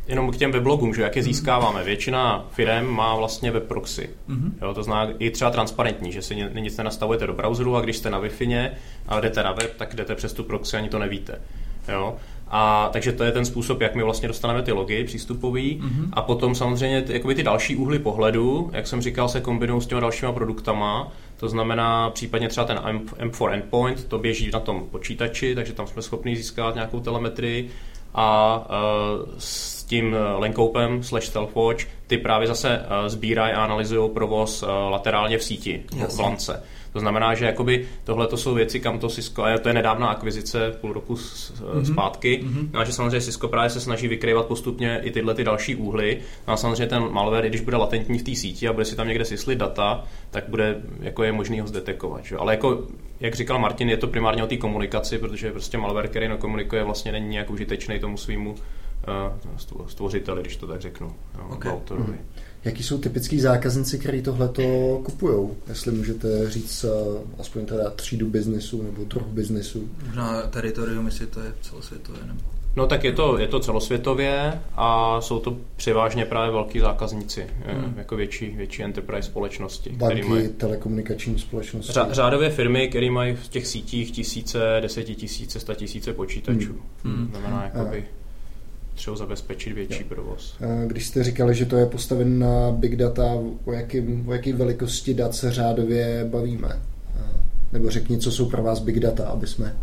jenom 0.09 0.31
k 0.31 0.37
těm 0.37 0.53
weblogům, 0.53 0.95
že 0.95 1.03
jak 1.03 1.17
je 1.17 1.23
mhm. 1.23 1.33
získáváme. 1.33 1.85
Většina 1.85 2.49
firm 2.51 2.87
má 2.87 3.17
vlastně 3.17 3.51
web 3.51 3.65
proxy. 3.65 4.11
Mm-hmm. 4.29 4.51
Jo, 4.63 4.75
to 4.75 4.83
znamená 4.83 5.13
i 5.19 5.31
třeba 5.31 5.51
transparentní, 5.51 6.13
že 6.13 6.23
si 6.23 6.37
nic 6.61 6.77
nenastavujete 6.77 7.27
do 7.27 7.33
browseru 7.33 7.77
a 7.77 7.81
když 7.81 7.97
jste 7.97 8.11
na 8.11 8.21
Wi-Fi 8.21 8.71
a 9.09 9.21
jdete 9.21 9.43
na 9.43 9.53
web, 9.53 9.77
tak 9.77 9.95
jdete 9.95 10.15
přes 10.15 10.33
tu 10.33 10.45
proxy, 10.45 10.77
ani 10.77 10.89
to 10.89 10.99
nevíte. 10.99 11.41
Jo? 11.89 12.17
A 12.49 12.89
takže 12.93 13.13
to 13.13 13.25
je 13.25 13.33
ten 13.33 13.45
způsob, 13.45 13.81
jak 13.81 13.95
my 13.95 14.03
vlastně 14.03 14.29
dostaneme 14.29 14.63
ty 14.63 14.73
logy 14.73 15.05
přístupový. 15.05 15.81
Mm-hmm. 15.83 16.09
A 16.13 16.23
potom 16.23 16.55
samozřejmě 16.55 17.03
ty, 17.03 17.13
jakoby 17.13 17.35
ty 17.35 17.43
další 17.43 17.77
úhly 17.77 17.99
pohledu, 17.99 18.71
jak 18.73 18.87
jsem 18.87 19.03
říkal, 19.03 19.29
se 19.29 19.41
kombinují 19.41 19.83
s 19.83 19.87
těma 19.87 20.01
dalšíma 20.01 20.33
produktama. 20.33 21.13
To 21.37 21.49
znamená 21.49 22.11
případně 22.11 22.49
třeba 22.49 22.67
ten 22.67 22.79
M4 23.19 23.53
endpoint, 23.53 24.05
to 24.05 24.19
běží 24.19 24.51
na 24.53 24.61
tom 24.61 24.87
počítači, 24.91 25.55
takže 25.55 25.73
tam 25.73 25.87
jsme 25.87 26.03
schopni 26.03 26.37
získat 26.37 26.75
nějakou 26.75 27.01
telemetrii. 27.01 27.71
A 28.15 28.59
uh, 28.59 29.35
s 29.39 29.85
tím 29.85 30.17
Lenkoupem 30.37 31.03
slash 31.03 31.27
Stealthwatch, 31.27 31.85
ty 32.07 32.19
právě 32.19 32.49
zase 32.49 32.79
uh, 32.79 33.09
sbírají 33.09 33.53
a 33.55 33.65
analyzují 33.65 34.11
provoz 34.11 34.63
uh, 34.63 34.69
laterálně 34.69 35.39
v 35.39 35.45
síti, 35.45 35.83
Jasně. 35.97 36.17
v 36.17 36.21
lance. 36.21 36.63
To 36.97 37.01
znamená, 37.01 37.35
že 37.35 37.45
jakoby 37.45 37.87
tohle 38.05 38.27
to 38.27 38.37
jsou 38.37 38.55
věci, 38.55 38.81
kam 38.81 38.99
to 38.99 39.09
Cisco, 39.09 39.45
a 39.45 39.59
to 39.59 39.69
je 39.69 39.75
nedávná 39.75 40.07
akvizice 40.09 40.73
půl 40.81 40.93
roku 40.93 41.15
mm-hmm. 41.15 41.83
zpátky, 41.83 42.41
mm-hmm. 42.45 42.81
a 42.81 42.85
že 42.85 42.93
samozřejmě 42.93 43.21
Cisco 43.21 43.49
právě 43.49 43.71
se 43.71 43.81
snaží 43.81 44.09
vykrývat 44.09 44.47
postupně 44.47 45.01
i 45.05 45.11
tyhle 45.11 45.35
ty 45.35 45.45
další 45.45 45.77
úhly. 45.77 46.19
No 46.49 46.55
a 46.55 46.57
samozřejmě 46.57 46.87
ten 46.87 47.13
malware, 47.13 47.45
i 47.45 47.49
když 47.49 47.61
bude 47.61 47.77
latentní 47.77 48.19
v 48.19 48.23
té 48.23 48.35
síti 48.35 48.69
a 48.69 48.73
bude 48.73 48.85
si 48.85 48.97
tam 48.97 49.09
někde 49.09 49.25
syslit 49.25 49.59
data, 49.59 50.05
tak 50.31 50.45
bude, 50.49 50.83
jako 51.01 51.23
je 51.23 51.33
možný 51.33 51.61
ho 51.61 51.67
zdetekovat. 51.67 52.25
Že? 52.25 52.37
Ale 52.37 52.53
jako, 52.53 52.83
jak 53.21 53.35
říkal 53.35 53.59
Martin, 53.59 53.89
je 53.89 53.97
to 53.97 54.07
primárně 54.07 54.45
o 54.45 54.47
té 54.47 54.57
komunikaci, 54.57 55.19
protože 55.19 55.51
prostě 55.53 55.79
malware, 55.79 56.09
který 56.09 56.29
nekomunikuje, 56.29 56.85
vlastně 56.85 57.13
není 57.13 57.29
nějak 57.29 57.51
užitečný 57.51 58.01
tomu 58.01 58.17
svýmu 58.17 58.51
uh, 58.51 59.87
stvořiteli, 59.87 60.41
když 60.43 60.57
to 60.57 60.67
tak 60.67 60.81
řeknu, 60.81 61.13
no, 61.39 61.49
okay. 61.57 61.73
autorovi. 61.73 62.13
Mm-hmm. 62.13 62.46
Jaký 62.67 62.83
jsou 62.83 62.99
typický 62.99 63.41
zákazníci, 63.41 63.99
kteří 63.99 64.23
tohleto 64.23 64.63
kupují? 65.05 65.49
Jestli 65.69 65.93
můžete 65.93 66.51
říct 66.51 66.85
uh, 66.85 66.91
aspoň 67.39 67.67
teda 67.67 67.91
třídu 67.91 68.31
biznesu 68.31 68.83
nebo 68.83 69.05
druh 69.05 69.27
biznesu. 69.27 69.89
Možná 70.07 70.43
teritorium, 70.43 71.07
jestli 71.07 71.27
to 71.27 71.41
je 71.41 71.53
celosvětové. 71.61 72.19
Nebo... 72.27 72.41
No 72.77 72.87
tak 72.87 73.05
je 73.05 73.13
to, 73.13 73.39
je 73.39 73.49
to 73.49 73.61
celosvětově 73.61 74.61
a 74.77 75.21
jsou 75.21 75.41
to 75.41 75.57
převážně 75.77 76.25
právě 76.25 76.53
velký 76.53 76.81
zákazníci, 76.81 77.47
hmm. 77.67 77.95
jako 77.97 78.17
větší, 78.17 78.47
větší 78.47 78.83
enterprise 78.83 79.29
společnosti. 79.29 79.91
Banky, 79.91 80.23
mají, 80.23 80.49
telekomunikační 80.49 81.39
společnosti. 81.39 81.93
Řa, 81.93 82.13
řádově 82.13 82.51
firmy, 82.51 82.89
které 82.89 83.11
mají 83.11 83.35
v 83.35 83.49
těch 83.49 83.67
sítích 83.67 84.11
tisíce, 84.11 84.59
desetitisíce, 84.83 85.61
sta 85.61 85.75
tisíce 85.75 86.13
počítačů. 86.13 86.73
Hmm. 87.05 87.15
Hmm. 87.17 87.29
Znamená 87.31 87.71
jakoby 87.75 88.05
třeba 88.97 89.17
zabezpečit 89.17 89.73
větší 89.73 90.05
provoz. 90.05 90.57
Když 90.87 91.07
jste 91.07 91.25
říkali, 91.25 91.55
že 91.55 91.67
to 91.67 91.77
je 91.77 91.87
postaven 91.87 92.39
na 92.39 92.71
big 92.71 92.97
data, 92.97 93.25
o 93.65 93.73
jaký, 93.73 94.25
o 94.27 94.33
jaký 94.33 94.53
velikosti 94.53 95.15
dat 95.15 95.35
se 95.35 95.53
řádově 95.53 96.29
bavíme? 96.31 96.83
Nebo 97.73 97.91
řekni, 97.91 98.19
co 98.19 98.33
jsou 98.33 98.51
pro 98.51 98.63
vás 98.63 98.81
big 98.81 99.01
data, 99.01 99.29
aby 99.29 99.47
jsme 99.47 99.77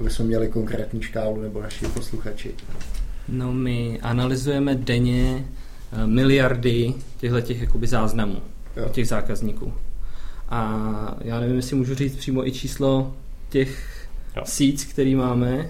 aby 0.00 0.10
jsme 0.10 0.24
měli 0.24 0.48
konkrétní 0.48 1.02
škálu 1.02 1.42
nebo 1.42 1.62
naši 1.62 1.86
posluchači? 1.86 2.54
No 3.28 3.52
my 3.52 4.00
analyzujeme 4.02 4.74
denně 4.74 5.44
eh, 5.92 6.06
miliardy 6.06 6.94
těchto 7.16 7.40
těch 7.40 7.60
jakoby 7.60 7.86
záznamů 7.86 8.42
jo. 8.76 8.88
těch 8.88 9.08
zákazníků. 9.08 9.72
A 10.48 11.16
já 11.20 11.40
nevím, 11.40 11.56
jestli 11.56 11.76
můžu 11.76 11.94
říct 11.94 12.16
přímo 12.16 12.46
i 12.46 12.52
číslo 12.52 13.16
těch 13.48 14.06
jo. 14.36 14.42
síc, 14.46 14.84
který 14.84 15.14
máme. 15.14 15.68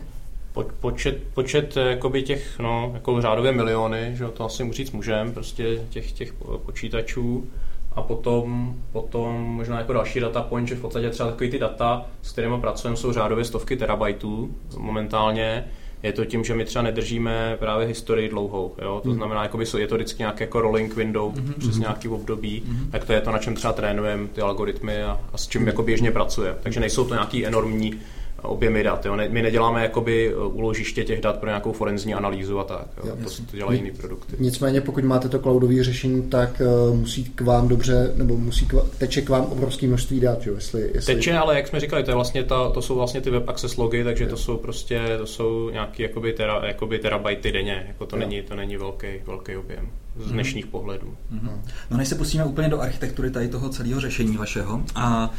Po, 0.58 0.64
počet, 0.80 1.22
počet 1.34 1.76
eh, 1.76 1.80
jakoby 1.80 2.22
těch, 2.22 2.58
no, 2.58 2.90
jako 2.94 3.22
řádově 3.22 3.52
miliony, 3.52 4.10
že 4.14 4.24
to 4.24 4.44
asi 4.44 4.72
říct 4.72 4.92
můžem, 4.92 5.32
prostě 5.32 5.80
těch, 5.88 6.12
těch 6.12 6.34
počítačů 6.66 7.48
a 7.92 8.02
potom, 8.02 8.74
potom 8.92 9.34
možná 9.42 9.78
jako 9.78 9.92
další 9.92 10.20
data 10.20 10.42
point, 10.42 10.68
že 10.68 10.74
v 10.74 10.80
podstatě 10.80 11.10
třeba 11.10 11.30
takový 11.30 11.50
ty 11.50 11.58
data, 11.58 12.06
s 12.22 12.32
kterými 12.32 12.60
pracujeme, 12.60 12.96
jsou 12.96 13.12
řádově 13.12 13.44
stovky 13.44 13.76
terabajtů 13.76 14.54
momentálně. 14.78 15.64
Je 16.02 16.12
to 16.12 16.24
tím, 16.24 16.44
že 16.44 16.54
my 16.54 16.64
třeba 16.64 16.82
nedržíme 16.82 17.56
právě 17.58 17.86
historii 17.86 18.28
dlouhou. 18.28 18.74
Jo? 18.82 19.00
To 19.02 19.08
hmm. 19.08 19.16
znamená, 19.16 19.42
jakoby 19.42 19.64
je 19.78 19.86
to 19.86 19.94
vždycky 19.94 20.22
nějaký 20.22 20.42
jako 20.42 20.60
rolling 20.60 20.96
window 20.96 21.32
mm-hmm. 21.32 21.54
přes 21.58 21.78
nějaký 21.78 22.08
období, 22.08 22.62
mm-hmm. 22.66 22.90
tak 22.90 23.04
to 23.04 23.12
je 23.12 23.20
to, 23.20 23.32
na 23.32 23.38
čem 23.38 23.54
třeba 23.54 23.72
trénujeme 23.72 24.28
ty 24.28 24.40
algoritmy 24.40 25.02
a, 25.02 25.20
a 25.32 25.38
s 25.38 25.48
čím 25.48 25.66
jako 25.66 25.82
běžně 25.82 26.10
pracujeme. 26.10 26.58
Takže 26.62 26.80
nejsou 26.80 27.04
to 27.04 27.14
nějaký 27.14 27.46
enormní 27.46 28.00
objemy 28.42 28.82
dat. 28.82 29.06
Jo. 29.06 29.16
Ne, 29.16 29.28
my 29.28 29.42
neděláme 29.42 29.82
jakoby 29.82 30.34
úložiště 30.36 31.04
těch 31.04 31.20
dat 31.20 31.38
pro 31.38 31.48
nějakou 31.48 31.72
forenzní 31.72 32.14
analýzu 32.14 32.58
a 32.58 32.64
tak. 32.64 32.86
Jo. 32.96 33.06
Jo, 33.06 33.16
to, 33.24 33.30
to 33.50 33.56
dělají 33.56 33.78
jiný 33.78 33.90
produkty. 33.90 34.36
Nicméně, 34.38 34.80
pokud 34.80 35.04
máte 35.04 35.28
to 35.28 35.38
cloudové 35.38 35.84
řešení, 35.84 36.22
tak 36.22 36.62
uh, 36.90 36.96
musí 36.96 37.24
k 37.24 37.40
vám 37.40 37.68
dobře, 37.68 38.12
nebo 38.16 38.36
musí 38.36 38.66
k, 38.66 38.74
teče 38.98 39.22
k 39.22 39.28
vám 39.28 39.44
obrovské 39.44 39.86
množství 39.86 40.20
dat. 40.20 40.46
Jo. 40.46 40.54
Jestli, 40.54 40.90
jestli... 40.94 41.14
Teče, 41.14 41.38
ale 41.38 41.56
jak 41.56 41.68
jsme 41.68 41.80
říkali, 41.80 42.04
to, 42.04 42.10
je 42.10 42.14
vlastně 42.14 42.44
ta, 42.44 42.70
to 42.70 42.82
jsou 42.82 42.94
vlastně 42.94 43.20
ty 43.20 43.30
web 43.30 43.48
access 43.48 43.76
logy, 43.76 44.04
takže 44.04 44.24
jo. 44.24 44.30
to 44.30 44.36
jsou 44.36 44.56
prostě 44.56 45.00
to 45.18 45.26
jsou 45.26 45.70
nějaký 45.70 46.02
jakoby, 46.02 46.32
tera, 46.32 46.66
jakoby 46.66 46.98
terabajty 46.98 47.52
denně. 47.52 47.84
Jako 47.88 48.06
to, 48.06 48.16
není, 48.16 48.42
to 48.42 48.54
není 48.54 48.76
velký, 48.76 49.06
velký 49.26 49.56
objem 49.56 49.88
z 50.16 50.24
mhm. 50.24 50.32
dnešních 50.32 50.66
mm-hmm. 50.66 50.70
pohledů. 50.70 51.16
Mm-hmm. 51.34 51.60
No 51.90 51.96
než 51.96 52.08
se 52.08 52.14
pustíme 52.14 52.44
úplně 52.44 52.68
do 52.68 52.80
architektury 52.80 53.30
tady 53.30 53.48
toho 53.48 53.68
celého 53.68 54.00
řešení 54.00 54.36
vašeho 54.36 54.82
a 54.94 55.30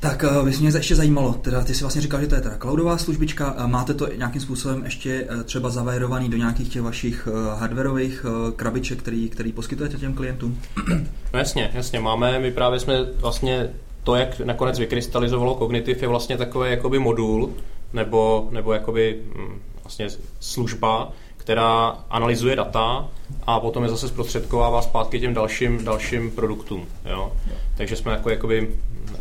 tak 0.00 0.24
uh, 0.40 0.48
mě 0.60 0.70
ještě 0.76 0.94
zajímalo, 0.94 1.32
teda 1.32 1.64
ty 1.64 1.74
si 1.74 1.84
vlastně 1.84 2.02
říkal, 2.02 2.20
že 2.20 2.26
to 2.26 2.34
je 2.34 2.40
teda 2.40 2.56
cloudová 2.58 2.98
službička, 2.98 3.54
máte 3.66 3.94
to 3.94 4.08
nějakým 4.16 4.40
způsobem 4.40 4.84
ještě 4.84 5.24
uh, 5.24 5.42
třeba 5.42 5.70
zavajrovaný 5.70 6.28
do 6.28 6.36
nějakých 6.36 6.68
těch 6.68 6.82
vašich 6.82 7.28
hardwareových 7.58 8.26
krabiček, 8.56 8.98
který, 8.98 9.28
který 9.28 9.52
poskytujete 9.52 9.96
těm 9.96 10.14
klientům? 10.14 10.58
No 11.32 11.38
jasně, 11.38 11.70
jasně, 11.74 12.00
máme, 12.00 12.38
my 12.38 12.50
právě 12.50 12.80
jsme 12.80 13.04
vlastně 13.16 13.70
to, 14.06 14.14
jak 14.14 14.40
nakonec 14.40 14.78
vykrystalizovalo 14.78 15.54
Cognitive, 15.58 16.00
je 16.00 16.08
vlastně 16.08 16.36
takový 16.36 16.70
jakoby 16.70 16.98
modul, 16.98 17.54
nebo, 17.92 18.48
nebo 18.50 18.72
jakoby 18.72 19.22
hm, 19.34 19.60
vlastně 19.84 20.08
služba, 20.40 21.12
která 21.46 21.98
analyzuje 22.10 22.56
data 22.56 23.08
a 23.46 23.60
potom 23.60 23.82
je 23.82 23.88
zase 23.88 24.08
zprostředkovává 24.08 24.82
zpátky 24.82 25.20
těm 25.20 25.34
dalším, 25.34 25.84
dalším 25.84 26.30
produktům. 26.30 26.86
Jo? 27.04 27.32
Takže 27.76 27.96
jsme 27.96 28.12
jako 28.12 28.30
jakoby 28.30 28.68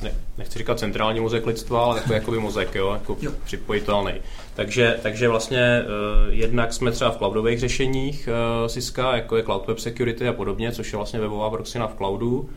ne, 0.01 0.11
nechci 0.37 0.59
říkat 0.59 0.79
centrální 0.79 1.19
mozek 1.19 1.45
lidstva, 1.45 1.83
ale 1.83 1.95
takový 1.95 2.15
jakoby 2.15 2.39
mozek, 2.39 2.75
jo, 2.75 2.93
jako 2.93 3.17
jo. 3.21 3.31
připojitelný. 3.43 4.13
Takže, 4.55 4.99
takže 5.01 5.29
vlastně 5.29 5.81
uh, 5.83 6.33
jednak 6.33 6.73
jsme 6.73 6.91
třeba 6.91 7.11
v 7.11 7.17
cloudových 7.17 7.59
řešeních 7.59 8.29
uh, 8.61 8.67
Siska, 8.67 9.15
jako 9.15 9.37
je 9.37 9.43
Cloud 9.43 9.67
Web 9.67 9.79
Security 9.79 10.27
a 10.27 10.33
podobně, 10.33 10.71
což 10.71 10.93
je 10.93 10.97
vlastně 10.97 11.19
webová 11.19 11.49
proxina 11.49 11.87
v 11.87 11.95
cloudu, 11.95 12.49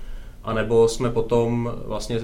a 0.49 0.53
nebo 0.53 0.89
jsme 0.89 1.11
potom 1.11 1.73
vlastně 1.85 2.21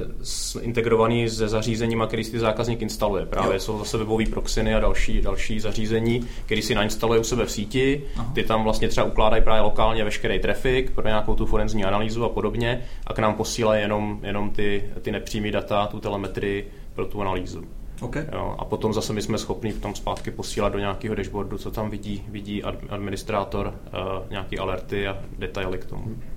integrovaní 0.60 1.28
se 1.30 1.48
zařízením, 1.48 2.04
který 2.08 2.24
si 2.24 2.30
ty 2.30 2.38
zákazník 2.38 2.82
instaluje. 2.82 3.26
Právě 3.26 3.54
jo. 3.54 3.60
jsou 3.60 3.78
zase 3.78 3.98
webové 3.98 4.24
proxiny 4.26 4.74
a 4.74 4.80
další, 4.80 5.20
další 5.20 5.60
zařízení, 5.60 6.26
který 6.46 6.62
si 6.62 6.74
nainstaluje 6.74 7.20
u 7.20 7.24
sebe 7.24 7.44
v 7.44 7.50
síti. 7.50 8.02
Aha. 8.16 8.32
Ty 8.34 8.42
tam 8.42 8.64
vlastně 8.64 8.88
třeba 8.88 9.06
ukládají 9.06 9.42
právě 9.42 9.62
lokálně 9.62 10.04
veškerý 10.04 10.38
trafik 10.38 10.90
pro 10.90 11.08
nějakou 11.08 11.34
tu 11.34 11.46
forenzní 11.46 11.84
analýzu 11.84 12.24
a 12.24 12.28
podobně 12.28 12.84
a 13.06 13.12
k 13.12 13.18
nám 13.18 13.34
posílají 13.34 13.82
jenom, 13.82 14.20
jenom 14.22 14.50
ty, 14.50 14.84
ty 15.02 15.12
nepřímé 15.12 15.50
data, 15.50 15.86
tu 15.86 16.00
telemetrii 16.00 16.70
pro 16.94 17.06
tu 17.06 17.20
analýzu. 17.20 17.64
Okay. 18.02 18.26
Jo, 18.32 18.54
a 18.58 18.64
potom 18.64 18.92
zase 18.92 19.12
my 19.12 19.22
jsme 19.22 19.38
schopni 19.38 19.72
tam 19.72 19.94
zpátky 19.94 20.30
posílat 20.30 20.72
do 20.72 20.78
nějakého 20.78 21.14
dashboardu, 21.14 21.58
co 21.58 21.70
tam 21.70 21.90
vidí, 21.90 22.24
vidí 22.28 22.62
administrátor, 22.88 23.66
uh, 23.66 24.30
nějaký 24.30 24.58
alerty 24.58 25.08
a 25.08 25.18
detaily 25.38 25.78
k 25.78 25.84
tomu. 25.84 26.02
Hmm 26.02 26.33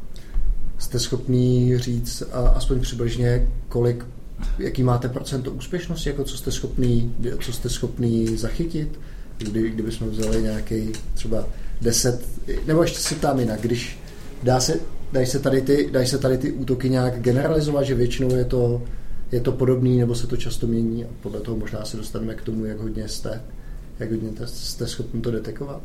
jste 0.77 0.99
schopný 0.99 1.77
říct 1.77 2.23
a 2.31 2.39
aspoň 2.39 2.79
přibližně, 2.79 3.47
kolik, 3.69 4.05
jaký 4.59 4.83
máte 4.83 5.09
procento 5.09 5.51
úspěšnosti, 5.51 6.09
jako 6.09 6.23
co 6.23 6.37
jste 6.37 6.51
schopný, 6.51 7.15
co 7.41 7.53
jste 7.53 7.69
schopný 7.69 8.37
zachytit, 8.37 8.99
kdy, 9.37 9.69
kdybychom 9.69 10.09
vzali 10.09 10.41
nějaký 10.41 10.91
třeba 11.13 11.45
10, 11.81 12.25
nebo 12.67 12.81
ještě 12.81 12.99
se 12.99 13.15
tam 13.15 13.39
jinak, 13.39 13.61
když 13.61 13.99
dá 14.43 14.59
se, 14.59 14.79
dají 15.11 15.25
se 15.25 15.39
tady 15.39 15.61
ty, 15.61 15.89
dají 15.91 16.07
se 16.07 16.17
tady 16.17 16.37
ty 16.37 16.51
útoky 16.51 16.89
nějak 16.89 17.21
generalizovat, 17.21 17.85
že 17.85 17.95
většinou 17.95 18.35
je 18.35 18.45
to, 18.45 18.81
je 19.31 19.41
to 19.41 19.51
podobný, 19.51 19.97
nebo 19.97 20.15
se 20.15 20.27
to 20.27 20.37
často 20.37 20.67
mění 20.67 21.05
a 21.05 21.07
podle 21.21 21.39
toho 21.39 21.57
možná 21.57 21.85
se 21.85 21.97
dostaneme 21.97 22.35
k 22.35 22.41
tomu, 22.41 22.65
jak 22.65 22.79
hodně 22.79 23.07
jste, 23.07 23.41
jak 23.99 24.11
hodně 24.11 24.29
jste 24.45 24.87
schopni 24.87 25.21
to 25.21 25.31
detekovat. 25.31 25.81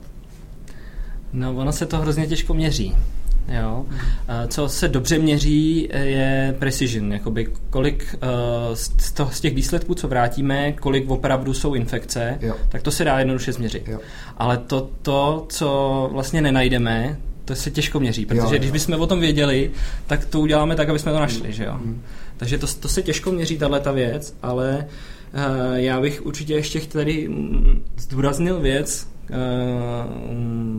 No, 1.33 1.57
ono 1.57 1.73
se 1.73 1.87
to 1.87 1.99
hrozně 1.99 2.27
těžko 2.27 2.55
měří. 2.55 2.95
Jo. 3.49 3.87
Co 4.49 4.69
se 4.69 4.89
dobře 4.89 5.19
měří, 5.19 5.89
je 5.93 6.55
precision, 6.59 7.13
jakoby 7.13 7.49
kolik 7.71 8.15
uh, 8.15 8.75
z, 8.75 9.13
toho, 9.13 9.31
z 9.31 9.41
těch 9.41 9.55
výsledků, 9.55 9.95
co 9.95 10.09
vrátíme, 10.09 10.73
kolik 10.73 11.11
opravdu 11.11 11.55
jsou 11.55 11.75
infekce, 11.75 12.39
jo. 12.41 12.55
tak 12.69 12.83
to 12.83 12.91
se 12.91 13.05
dá 13.05 13.19
jednoduše 13.19 13.53
změřit. 13.53 13.89
Jo. 13.89 13.99
Ale 14.37 14.59
to, 14.59 14.91
to, 15.03 15.47
co 15.49 16.09
vlastně 16.13 16.41
nenajdeme, 16.41 17.17
to 17.45 17.55
se 17.55 17.71
těžko 17.71 18.01
měří, 18.01 18.27
protože 18.27 18.41
jo, 18.41 18.53
jo. 18.53 18.59
když 18.59 18.71
bychom 18.71 19.01
o 19.01 19.07
tom 19.07 19.21
věděli, 19.21 19.71
tak 20.07 20.25
to 20.25 20.41
uděláme 20.41 20.77
tak, 20.77 20.89
aby 20.89 20.99
jsme 20.99 21.13
to 21.13 21.21
našli, 21.21 21.53
že 21.53 21.65
jo. 21.65 21.75
Mm. 21.75 22.03
Takže 22.37 22.59
to, 22.59 22.67
to 22.67 22.89
se 22.89 23.03
těžko 23.03 23.33
měří, 23.33 23.59
tahle 23.59 23.81
ta 23.81 23.93
věc, 23.93 24.37
ale 24.43 24.87
uh, 25.35 25.75
já 25.75 26.01
bych 26.01 26.27
určitě 26.27 26.55
ještě 26.55 26.81
tady 26.81 27.29
mm, 27.29 27.85
zdůraznil 27.97 28.61
věc, 28.61 29.09
uh, 29.31 29.37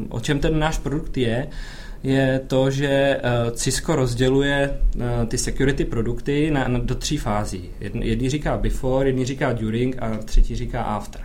o 0.10 0.19
čem 0.19 0.39
ten 0.39 0.60
náš 0.60 0.78
produkt 0.78 1.17
je, 1.17 1.47
uh, 1.47 1.54
je 2.03 2.41
to, 2.47 2.71
že 2.71 2.87
eh, 2.87 3.21
Cisco 3.51 3.95
rozděluje 3.95 4.79
eh, 4.99 5.25
ty 5.25 5.37
security 5.37 5.85
produkty 5.85 6.51
na, 6.51 6.67
na, 6.67 6.79
do 6.79 6.95
tří 6.95 7.17
fází. 7.17 7.69
Jedný 7.79 8.29
říká 8.29 8.57
before, 8.57 9.09
jedný 9.09 9.25
říká 9.25 9.53
during 9.53 9.95
a 9.99 10.17
třetí 10.17 10.55
říká 10.55 10.83
after. 10.83 11.21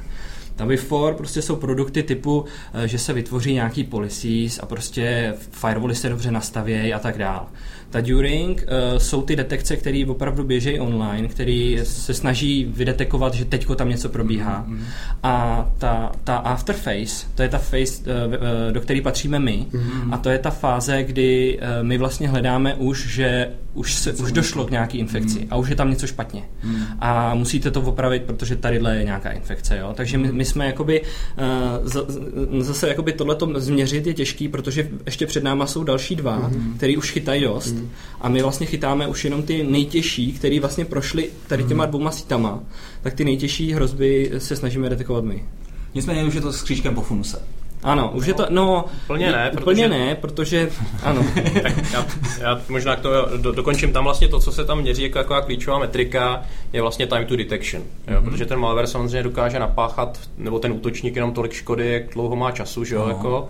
Ta 0.56 0.66
before 0.66 1.14
prostě 1.14 1.42
jsou 1.42 1.56
produkty 1.56 2.02
typu, 2.02 2.44
eh, 2.74 2.88
že 2.88 2.98
se 2.98 3.12
vytvoří 3.12 3.54
nějaký 3.54 3.84
policies 3.84 4.58
a 4.58 4.66
prostě 4.66 5.34
firewally 5.38 5.94
se 5.94 6.08
dobře 6.08 6.30
nastavějí 6.30 6.94
a 6.94 6.98
tak 6.98 7.18
dále. 7.18 7.46
Ta 7.90 8.01
During 8.01 8.64
uh, 8.92 8.98
jsou 8.98 9.22
ty 9.22 9.37
detekce, 9.37 9.77
které 9.77 10.05
opravdu 10.09 10.44
běžejí 10.44 10.81
online, 10.81 11.29
které 11.29 11.77
se 11.83 12.14
snaží 12.14 12.64
vydetekovat, 12.70 13.35
že 13.35 13.44
teďko 13.44 13.74
tam 13.74 13.88
něco 13.88 14.09
probíhá. 14.09 14.66
Mm-hmm. 14.68 14.79
A 15.22 15.66
ta, 15.79 16.12
ta 16.24 16.37
afterface, 16.37 17.27
to 17.35 17.42
je 17.42 17.48
ta 17.48 17.59
phase, 17.59 18.03
uh, 18.03 18.33
uh, 18.33 18.72
do 18.72 18.81
které 18.81 19.01
patříme 19.01 19.38
my, 19.38 19.66
mm-hmm. 19.70 20.14
a 20.14 20.18
to 20.18 20.31
je 20.31 20.38
ta 20.38 20.51
fáze, 20.51 21.03
kdy 21.03 21.59
uh, 21.59 21.87
my 21.87 21.98
vlastně 21.98 22.29
hledáme 22.29 22.74
už, 22.74 23.09
že 23.09 23.51
už, 23.74 23.94
se, 23.94 24.12
už 24.12 24.33
došlo 24.33 24.64
k 24.64 24.70
nějaké 24.70 24.98
infekci 24.98 25.38
mm-hmm. 25.38 25.48
a 25.51 25.57
už 25.57 25.68
je 25.68 25.77
tam 25.77 25.90
něco 25.90 26.07
špatně. 26.07 26.42
Mm-hmm. 26.64 26.85
A 26.98 27.35
musíte 27.35 27.70
to 27.70 27.81
opravit, 27.81 28.22
protože 28.22 28.57
tadyhle 28.57 28.96
je 28.96 29.05
nějaká 29.05 29.31
infekce. 29.31 29.79
Jo? 29.79 29.92
Takže 29.96 30.18
my, 30.18 30.33
my 30.33 30.44
jsme 30.44 30.66
jakoby, 30.66 31.03
uh, 32.51 32.62
zase 32.62 32.88
jakoby 32.88 33.12
tohleto 33.12 33.61
změřit 33.61 34.07
je 34.07 34.14
těžký, 34.14 34.48
protože 34.48 34.88
ještě 35.07 35.27
před 35.27 35.44
náma 35.44 35.66
jsou 35.66 35.85
další 35.85 36.16
dva, 36.16 36.51
mm-hmm. 36.51 36.77
který 36.77 36.96
už 36.96 37.11
chytají 37.11 37.42
dost. 37.42 37.77
Mm-hmm. 37.78 37.88
A 38.20 38.28
my 38.28 38.42
vlastně 38.42 38.66
chytáme 38.66 39.06
už 39.06 39.24
jenom 39.24 39.42
ty 39.42 39.64
nejtěžší, 39.64 40.32
které 40.32 40.60
vlastně 40.60 40.84
prošly 40.84 41.30
tady 41.46 41.64
těma 41.64 41.84
hmm. 41.84 41.90
dvouma 41.90 42.10
sítama, 42.10 42.60
tak 43.02 43.14
ty 43.14 43.24
nejtěžší 43.24 43.72
hrozby 43.72 44.30
se 44.38 44.56
snažíme 44.56 44.88
detekovat 44.88 45.24
my. 45.24 45.44
Nicméně 45.94 46.24
už 46.24 46.34
je 46.34 46.40
to 46.40 46.52
s 46.52 46.62
křížkem 46.62 46.94
po 46.94 47.02
funuse. 47.02 47.42
Ano, 47.82 48.10
už 48.14 48.26
je 48.26 48.34
to, 48.34 48.46
no... 48.50 48.84
Úplně 49.04 49.32
ne, 49.32 49.50
Úplně 49.60 49.88
ne, 49.88 50.14
protože, 50.14 50.70
ano. 51.02 51.26
tak 51.62 51.92
já, 51.92 52.06
já 52.40 52.60
možná 52.68 52.96
k 52.96 53.00
tomu 53.00 53.14
do, 53.36 53.52
dokončím 53.52 53.92
tam 53.92 54.04
vlastně 54.04 54.28
to, 54.28 54.40
co 54.40 54.52
se 54.52 54.64
tam 54.64 54.80
měří 54.80 55.02
jako 55.02 55.18
taková 55.18 55.40
klíčová 55.40 55.78
metrika, 55.78 56.42
je 56.72 56.82
vlastně 56.82 57.06
time 57.06 57.26
to 57.26 57.36
detection. 57.36 57.82
Jo? 57.82 58.14
Mm-hmm. 58.14 58.24
Protože 58.24 58.46
ten 58.46 58.58
malware 58.58 58.86
samozřejmě 58.86 59.22
dokáže 59.22 59.58
napáchat, 59.58 60.20
nebo 60.38 60.58
ten 60.58 60.72
útočník 60.72 61.16
jenom 61.16 61.32
tolik 61.32 61.52
škody, 61.52 61.92
jak 61.92 62.14
dlouho 62.14 62.36
má 62.36 62.50
času, 62.50 62.84
že 62.84 62.94
jo, 62.94 63.02
no. 63.04 63.08
jako 63.08 63.48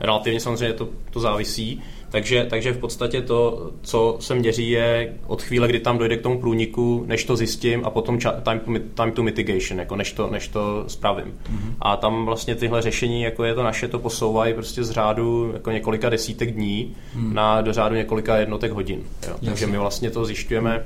relativně 0.00 0.40
samozřejmě 0.40 0.72
to, 0.74 0.88
to 1.10 1.20
závisí. 1.20 1.82
Takže, 2.10 2.46
takže 2.50 2.72
v 2.72 2.78
podstatě 2.78 3.22
to, 3.22 3.70
co 3.82 4.16
se 4.20 4.34
měří, 4.34 4.70
je 4.70 5.14
od 5.26 5.42
chvíle, 5.42 5.68
kdy 5.68 5.80
tam 5.80 5.98
dojde 5.98 6.16
k 6.16 6.22
tomu 6.22 6.40
průniku, 6.40 7.04
než 7.06 7.24
to 7.24 7.36
zjistím 7.36 7.84
a 7.84 7.90
potom 7.90 8.18
time 8.18 8.60
to, 8.60 8.72
time 8.94 9.12
to 9.12 9.22
mitigation, 9.22 9.78
jako 9.78 9.96
než 9.96 10.12
to, 10.12 10.30
než 10.30 10.48
to 10.48 10.84
spravím. 10.86 11.24
Mm-hmm. 11.24 11.74
A 11.80 11.96
tam 11.96 12.24
vlastně 12.24 12.54
tyhle 12.54 12.82
řešení, 12.82 13.22
jako 13.22 13.44
je 13.44 13.54
to 13.54 13.62
naše, 13.62 13.88
to 13.88 13.98
posouvají 13.98 14.54
prostě 14.54 14.84
z 14.84 14.90
řádu 14.90 15.50
jako 15.52 15.70
několika 15.70 16.08
desítek 16.08 16.52
dní 16.52 16.94
mm. 17.14 17.34
na 17.34 17.60
do 17.60 17.72
řádu 17.72 17.94
několika 17.94 18.36
jednotek 18.36 18.72
hodin. 18.72 19.02
Jo. 19.28 19.34
Takže 19.44 19.66
my 19.66 19.78
vlastně 19.78 20.10
to 20.10 20.24
zjišťujeme 20.24 20.84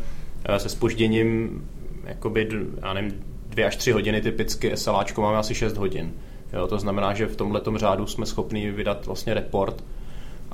mm. 0.52 0.58
se 0.58 0.68
spožděním 0.68 1.62
jakoby, 2.06 2.48
já 2.82 2.92
nevím, 2.92 3.14
dvě 3.48 3.66
až 3.66 3.76
tři 3.76 3.92
hodiny 3.92 4.20
typicky, 4.20 4.76
SLAčko 4.76 5.22
máme 5.22 5.38
asi 5.38 5.54
6 5.54 5.76
hodin. 5.76 6.12
Jo, 6.52 6.66
to 6.66 6.78
znamená, 6.78 7.14
že 7.14 7.26
v 7.26 7.36
tomhle 7.36 7.60
řádu 7.76 8.06
jsme 8.06 8.26
schopni 8.26 8.70
vydat 8.70 9.06
vlastně 9.06 9.34
report 9.34 9.84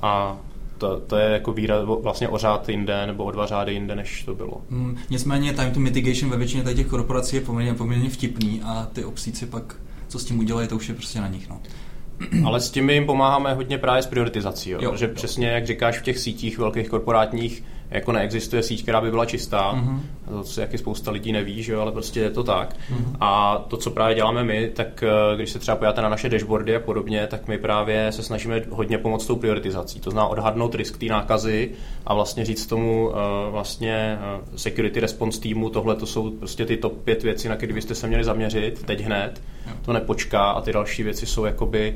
a 0.01 0.39
to, 0.81 0.99
to 0.99 1.17
je 1.17 1.31
jako 1.31 1.53
výraz, 1.53 1.85
vlastně 2.01 2.27
o 2.27 2.37
řád 2.37 2.69
jinde 2.69 3.07
nebo 3.07 3.23
o 3.23 3.31
dva 3.31 3.45
řády 3.45 3.73
jinde, 3.73 3.95
než 3.95 4.23
to 4.23 4.35
bylo. 4.35 4.61
Hmm, 4.69 4.97
nicméně 5.09 5.53
time 5.53 5.71
to 5.71 5.79
mitigation 5.79 6.31
ve 6.31 6.37
většině 6.37 6.63
těch 6.63 6.87
korporací 6.87 7.35
je 7.35 7.41
poměrně, 7.41 7.73
poměrně 7.73 8.09
vtipný 8.09 8.61
a 8.65 8.87
ty 8.93 9.05
obsíci 9.05 9.45
pak, 9.45 9.75
co 10.07 10.19
s 10.19 10.25
tím 10.25 10.39
udělají, 10.39 10.67
to 10.67 10.75
už 10.75 10.89
je 10.89 10.95
prostě 10.95 11.21
na 11.21 11.27
nich. 11.27 11.49
No. 11.49 11.61
Ale 12.45 12.61
s 12.61 12.71
tím 12.71 12.85
my 12.85 12.93
jim 12.93 13.05
pomáháme 13.05 13.53
hodně 13.53 13.77
právě 13.77 14.03
s 14.03 14.07
prioritizací, 14.07 14.69
jo? 14.69 14.79
jo 14.81 14.95
že 14.95 15.05
jo. 15.05 15.11
přesně 15.15 15.47
jak 15.47 15.67
říkáš 15.67 15.99
v 15.99 16.03
těch 16.03 16.19
sítích 16.19 16.57
velkých 16.57 16.89
korporátních 16.89 17.63
jako 17.91 18.11
neexistuje 18.11 18.63
síť, 18.63 18.83
která 18.83 19.01
by 19.01 19.09
byla 19.09 19.25
čistá, 19.25 19.73
mm-hmm. 19.73 19.99
to 20.29 20.43
si 20.43 20.61
jaký 20.61 20.77
spousta 20.77 21.11
lidí 21.11 21.31
neví, 21.31 21.63
že 21.63 21.73
jo, 21.73 21.81
ale 21.81 21.91
prostě 21.91 22.19
je 22.19 22.29
to 22.29 22.43
tak. 22.43 22.73
Mm-hmm. 22.73 23.15
A 23.19 23.57
to, 23.67 23.77
co 23.77 23.91
právě 23.91 24.15
děláme 24.15 24.43
my, 24.43 24.69
tak 24.69 25.03
eh, 25.03 25.35
když 25.35 25.49
se 25.49 25.59
třeba 25.59 25.77
pojáte 25.77 26.01
na 26.01 26.09
naše 26.09 26.29
dashboardy 26.29 26.75
a 26.75 26.79
podobně, 26.79 27.27
tak 27.27 27.47
my 27.47 27.57
právě 27.57 28.11
se 28.11 28.23
snažíme 28.23 28.61
hodně 28.69 28.97
pomoct 28.97 29.25
tou 29.25 29.35
prioritizací. 29.35 29.99
To 29.99 30.11
znamená 30.11 30.27
odhadnout 30.27 30.75
risk 30.75 30.97
té 30.97 31.05
nákazy 31.05 31.71
a 32.05 32.13
vlastně 32.13 32.45
říct 32.45 32.65
tomu 32.65 33.07
uh, 33.07 33.15
vlastně 33.51 34.19
uh, 34.39 34.55
security 34.55 34.99
response 34.99 35.41
týmu, 35.41 35.69
tohle 35.69 35.95
to 35.95 36.05
jsou 36.05 36.31
prostě 36.31 36.65
ty 36.65 36.77
top 36.77 36.93
pět 37.03 37.23
věcí, 37.23 37.47
na 37.47 37.55
které 37.55 37.73
byste 37.73 37.95
se 37.95 38.07
měli 38.07 38.23
zaměřit 38.23 38.83
teď 38.85 39.01
hned. 39.01 39.41
To 39.81 39.93
nepočká 39.93 40.51
a 40.51 40.61
ty 40.61 40.73
další 40.73 41.03
věci 41.03 41.25
jsou 41.25 41.45
jakoby 41.45 41.95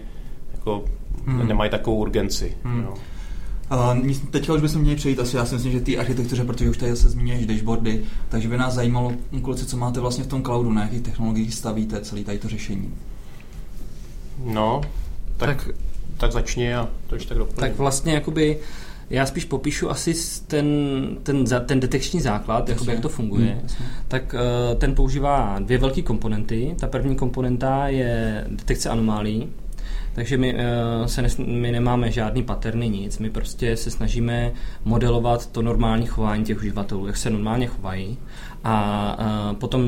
jako 0.52 0.86
hmm. 1.26 1.48
nemají 1.48 1.72
takovou 1.72 1.98
urgenci. 1.98 2.58
Hmm. 2.64 2.84
Jo. 2.84 2.94
Uh, 3.72 4.12
teďka 4.32 4.54
už 4.54 4.62
bychom 4.62 4.82
měli 4.82 4.96
přejít 4.96 5.20
asi, 5.20 5.38
já 5.38 5.46
si 5.46 5.56
myslím, 5.56 5.72
že 5.72 5.80
ty 5.80 5.98
architektuře, 5.98 6.44
protože 6.44 6.70
už 6.70 6.78
tady 6.78 6.96
se 6.96 7.10
zmíníš 7.10 7.46
dashboardy, 7.46 8.04
takže 8.30 8.48
by 8.48 8.58
nás 8.58 8.74
zajímalo, 8.74 9.14
kluci, 9.42 9.66
co 9.66 9.78
máte 9.78 10.00
vlastně 10.00 10.24
v 10.24 10.28
tom 10.28 10.44
cloudu, 10.44 10.72
na 10.72 10.82
jakých 10.82 11.02
technologiích 11.02 11.54
stavíte 11.54 12.02
celý 12.02 12.24
tady 12.24 12.38
to 12.38 12.50
řešení. 12.50 12.94
No, 14.44 14.82
tak, 15.38 15.66
tak, 15.66 15.76
tak 16.18 16.32
začni 16.32 16.76
a 16.76 16.90
to 17.08 17.16
už 17.16 17.26
tak 17.26 17.38
doplním. 17.38 17.60
Tak 17.60 17.78
vlastně 17.78 18.14
jakoby 18.14 18.60
já 19.10 19.26
spíš 19.26 19.46
popíšu 19.46 19.90
asi 19.90 20.14
ten, 20.48 20.68
ten, 21.24 21.46
ten 21.66 21.80
detekční 21.80 22.22
základ, 22.22 22.70
jakoby, 22.70 22.92
jak 22.92 23.02
to 23.02 23.10
funguje. 23.10 23.48
Hmm, 23.48 23.68
tak 24.08 24.34
uh, 24.34 24.80
ten 24.80 24.96
používá 24.96 25.60
dvě 25.60 25.78
velké 25.78 26.02
komponenty. 26.02 26.76
Ta 26.80 26.88
první 26.88 27.16
komponenta 27.16 27.88
je 27.88 28.46
detekce 28.50 28.90
anomálí, 28.90 29.48
takže 30.16 30.38
my, 30.38 30.54
uh, 30.54 30.60
se 31.06 31.22
nes, 31.22 31.38
my 31.38 31.72
nemáme 31.72 32.12
žádný 32.12 32.44
paterny, 32.44 32.90
nic. 32.90 33.20
My 33.20 33.30
prostě 33.30 33.78
se 33.78 33.92
snažíme 33.92 34.52
modelovat 34.86 35.52
to 35.52 35.62
normální 35.62 36.08
chování 36.08 36.46
těch 36.46 36.58
uživatelů, 36.58 37.08
jak 37.08 37.18
se 37.18 37.30
normálně 37.30 37.68
chovají. 37.68 38.18
A 38.68 39.18
uh, 39.20 39.56
potom 39.56 39.84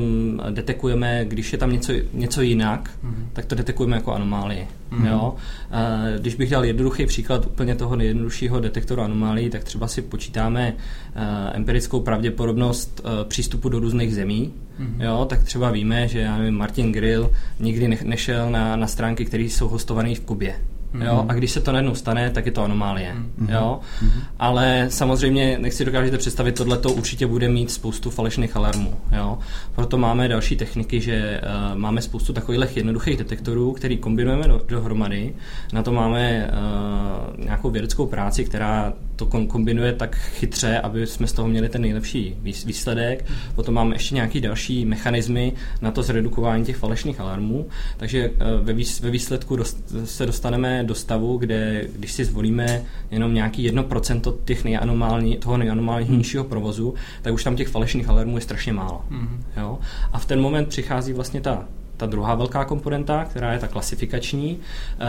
detekujeme, 0.50 1.24
když 1.24 1.52
je 1.52 1.58
tam 1.58 1.72
něco, 1.72 1.92
něco 2.12 2.42
jinak, 2.42 2.90
mm-hmm. 3.04 3.26
tak 3.32 3.44
to 3.44 3.54
detekujeme 3.54 3.96
jako 3.96 4.12
anomálie. 4.12 4.66
Mm-hmm. 4.90 5.06
Jo? 5.06 5.34
Uh, 5.34 6.20
když 6.20 6.34
bych 6.34 6.50
dal 6.50 6.64
jednoduchý 6.64 7.06
příklad 7.06 7.46
úplně 7.46 7.74
toho 7.74 7.96
nejjednoduššího 7.96 8.60
detektoru 8.60 9.02
anomálií, 9.02 9.50
tak 9.50 9.64
třeba 9.64 9.88
si 9.88 10.02
počítáme 10.02 10.72
uh, 10.72 11.22
empirickou 11.52 12.00
pravděpodobnost 12.00 13.00
uh, 13.04 13.28
přístupu 13.28 13.68
do 13.68 13.78
různých 13.78 14.14
zemí. 14.14 14.52
Mm-hmm. 14.80 15.04
Jo, 15.04 15.26
tak 15.28 15.42
třeba 15.42 15.70
víme, 15.70 16.08
že 16.08 16.20
já 16.20 16.38
nevím, 16.38 16.54
Martin 16.54 16.92
Grill 16.92 17.30
nikdy 17.60 17.98
nešel 18.04 18.50
na, 18.50 18.76
na 18.76 18.86
stránky, 18.86 19.24
které 19.24 19.42
jsou 19.42 19.68
hostované 19.68 20.14
v 20.14 20.20
Kubě. 20.20 20.54
Mm-hmm. 20.94 21.06
Jo? 21.06 21.24
A 21.28 21.34
když 21.34 21.50
se 21.50 21.60
to 21.60 21.72
najednou 21.72 21.94
stane, 21.94 22.30
tak 22.30 22.46
je 22.46 22.52
to 22.52 22.62
anomálie. 22.62 23.14
Mm-hmm. 23.14 23.52
Jo? 23.52 23.80
Mm-hmm. 24.02 24.22
Ale 24.38 24.86
samozřejmě, 24.88 25.58
nechci 25.58 25.84
dokážete 25.84 26.18
představit, 26.18 26.52
tohle 26.52 26.78
to 26.78 26.92
určitě 26.92 27.26
bude 27.26 27.48
mít 27.48 27.70
spoustu 27.70 28.10
falešných 28.10 28.56
alarmů. 28.56 28.94
Jo? 29.16 29.38
Proto 29.74 29.98
máme 29.98 30.28
další 30.28 30.56
techniky, 30.56 31.00
že 31.00 31.40
uh, 31.40 31.78
máme 31.78 32.02
spoustu 32.02 32.32
takových 32.32 32.76
jednoduchých 32.76 33.16
detektorů, 33.16 33.72
který 33.72 33.98
kombinujeme 33.98 34.48
do, 34.48 34.60
dohromady. 34.68 35.34
Na 35.72 35.82
to 35.82 35.92
máme 35.92 36.50
uh, 36.50 37.44
nějakou 37.44 37.70
vědeckou 37.70 38.06
práci, 38.06 38.44
která 38.44 38.92
to 39.18 39.26
kombinuje 39.26 39.92
tak 39.92 40.16
chytře, 40.16 40.80
aby 40.80 41.06
jsme 41.06 41.26
z 41.26 41.32
toho 41.32 41.48
měli 41.48 41.68
ten 41.68 41.82
nejlepší 41.82 42.36
výsledek. 42.42 43.24
Potom 43.54 43.74
máme 43.74 43.94
ještě 43.94 44.14
nějaký 44.14 44.40
další 44.40 44.84
mechanismy 44.84 45.52
na 45.82 45.90
to 45.90 46.02
zredukování 46.02 46.64
těch 46.64 46.76
falešných 46.76 47.20
alarmů. 47.20 47.66
Takže 47.96 48.30
uh, 48.30 48.66
ve 49.00 49.10
výsledku 49.10 49.58
se 50.04 50.26
dostaneme 50.26 50.84
do 50.84 50.94
stavu, 50.94 51.36
kde 51.38 51.88
když 51.96 52.12
si 52.12 52.24
zvolíme 52.24 52.82
jenom 53.10 53.34
nějaký 53.34 53.62
jedno 53.62 53.82
procento 53.82 54.38
těch 54.44 54.64
nejanomální, 54.64 55.36
toho 55.36 55.56
nejanomálnějšího 55.56 56.44
provozu, 56.44 56.94
tak 57.22 57.34
už 57.34 57.44
tam 57.44 57.56
těch 57.56 57.68
falešných 57.68 58.08
alarmů 58.08 58.36
je 58.36 58.40
strašně 58.40 58.72
málo. 58.72 59.04
Mm-hmm. 59.10 59.60
Jo? 59.60 59.78
A 60.12 60.18
v 60.18 60.26
ten 60.26 60.40
moment 60.40 60.68
přichází 60.68 61.12
vlastně 61.12 61.40
ta 61.40 61.64
ta 61.98 62.06
druhá 62.06 62.34
velká 62.34 62.64
komponenta, 62.64 63.24
která 63.24 63.52
je 63.52 63.58
ta 63.58 63.68
klasifikační. 63.68 64.58
Eh, 65.00 65.04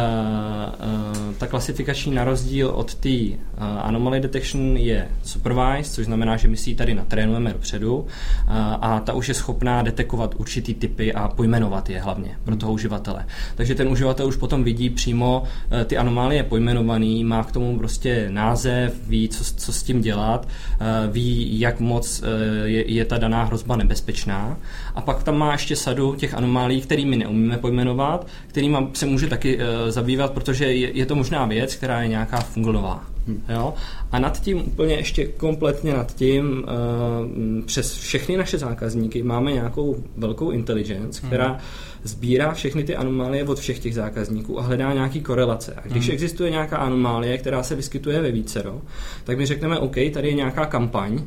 eh, 0.79 1.33
ta 1.37 1.47
klasifikační 1.47 2.13
na 2.13 2.23
rozdíl 2.23 2.67
od 2.67 2.95
té 2.95 3.09
eh, 3.09 3.37
anomaly 3.57 4.19
detection 4.19 4.77
je 4.77 5.07
supervised, 5.23 5.93
což 5.93 6.05
znamená, 6.05 6.37
že 6.37 6.47
my 6.47 6.57
si 6.57 6.69
ji 6.69 6.75
tady 6.75 6.93
natrénujeme 6.93 7.53
dopředu 7.53 8.07
a 8.81 8.99
ta 8.99 9.13
už 9.13 9.27
je 9.27 9.33
schopná 9.33 9.81
detekovat 9.81 10.35
určitý 10.37 10.73
typy 10.73 11.13
a 11.13 11.27
pojmenovat 11.27 11.89
je 11.89 12.01
hlavně 12.01 12.37
pro 12.43 12.55
toho 12.55 12.73
uživatele. 12.73 13.25
Takže 13.55 13.75
ten 13.75 13.87
uživatel 13.87 14.27
už 14.27 14.35
potom 14.35 14.63
vidí 14.63 14.89
přímo 14.89 15.43
ty 15.85 15.97
anomálie 15.97 16.43
pojmenovaný, 16.43 17.23
má 17.23 17.43
k 17.43 17.51
tomu 17.51 17.77
prostě 17.77 18.27
název, 18.29 18.93
ví, 19.07 19.29
co, 19.29 19.43
co 19.43 19.73
s 19.73 19.83
tím 19.83 20.01
dělat, 20.01 20.47
ví, 21.11 21.59
jak 21.59 21.79
moc 21.79 22.23
je, 22.63 22.91
je 22.91 23.05
ta 23.05 23.17
daná 23.17 23.43
hrozba 23.43 23.75
nebezpečná 23.75 24.57
a 24.95 25.01
pak 25.01 25.23
tam 25.23 25.37
má 25.37 25.51
ještě 25.51 25.75
sadu 25.75 26.15
těch 26.15 26.33
anomálí, 26.33 26.78
který 26.81 27.05
my 27.05 27.17
neumíme 27.17 27.57
pojmenovat, 27.57 28.27
kterým 28.47 28.77
se 28.93 29.05
může 29.05 29.27
taky 29.27 29.55
uh, 29.57 29.61
zabývat, 29.89 30.31
protože 30.31 30.65
je, 30.65 30.97
je 30.97 31.05
to 31.05 31.15
možná 31.15 31.45
věc, 31.45 31.75
která 31.75 32.01
je 32.01 32.07
nějaká 32.07 32.37
fungová. 32.37 33.05
Hmm. 33.27 33.41
Jo? 33.49 33.73
A 34.11 34.19
nad 34.19 34.41
tím, 34.41 34.57
úplně 34.57 34.95
ještě 34.95 35.25
kompletně 35.25 35.93
nad 35.93 36.15
tím, 36.15 36.63
uh, 36.63 37.65
přes 37.65 37.93
všechny 37.93 38.37
naše 38.37 38.57
zákazníky 38.57 39.23
máme 39.23 39.51
nějakou 39.51 40.03
velkou 40.17 40.51
intelligence, 40.51 41.27
která 41.27 41.47
hmm. 41.47 41.59
sbírá 42.03 42.53
všechny 42.53 42.83
ty 42.83 42.95
anomálie 42.95 43.43
od 43.43 43.59
všech 43.59 43.79
těch 43.79 43.95
zákazníků 43.95 44.59
a 44.59 44.63
hledá 44.63 44.93
nějaký 44.93 45.21
korelace. 45.21 45.73
A 45.73 45.87
když 45.87 46.05
hmm. 46.05 46.13
existuje 46.13 46.51
nějaká 46.51 46.77
anomálie, 46.77 47.37
která 47.37 47.63
se 47.63 47.75
vyskytuje 47.75 48.21
ve 48.21 48.31
vícero, 48.31 48.81
tak 49.23 49.37
my 49.37 49.45
řekneme, 49.45 49.79
OK, 49.79 49.95
tady 50.13 50.27
je 50.27 50.33
nějaká 50.33 50.65
kampaň, 50.65 51.19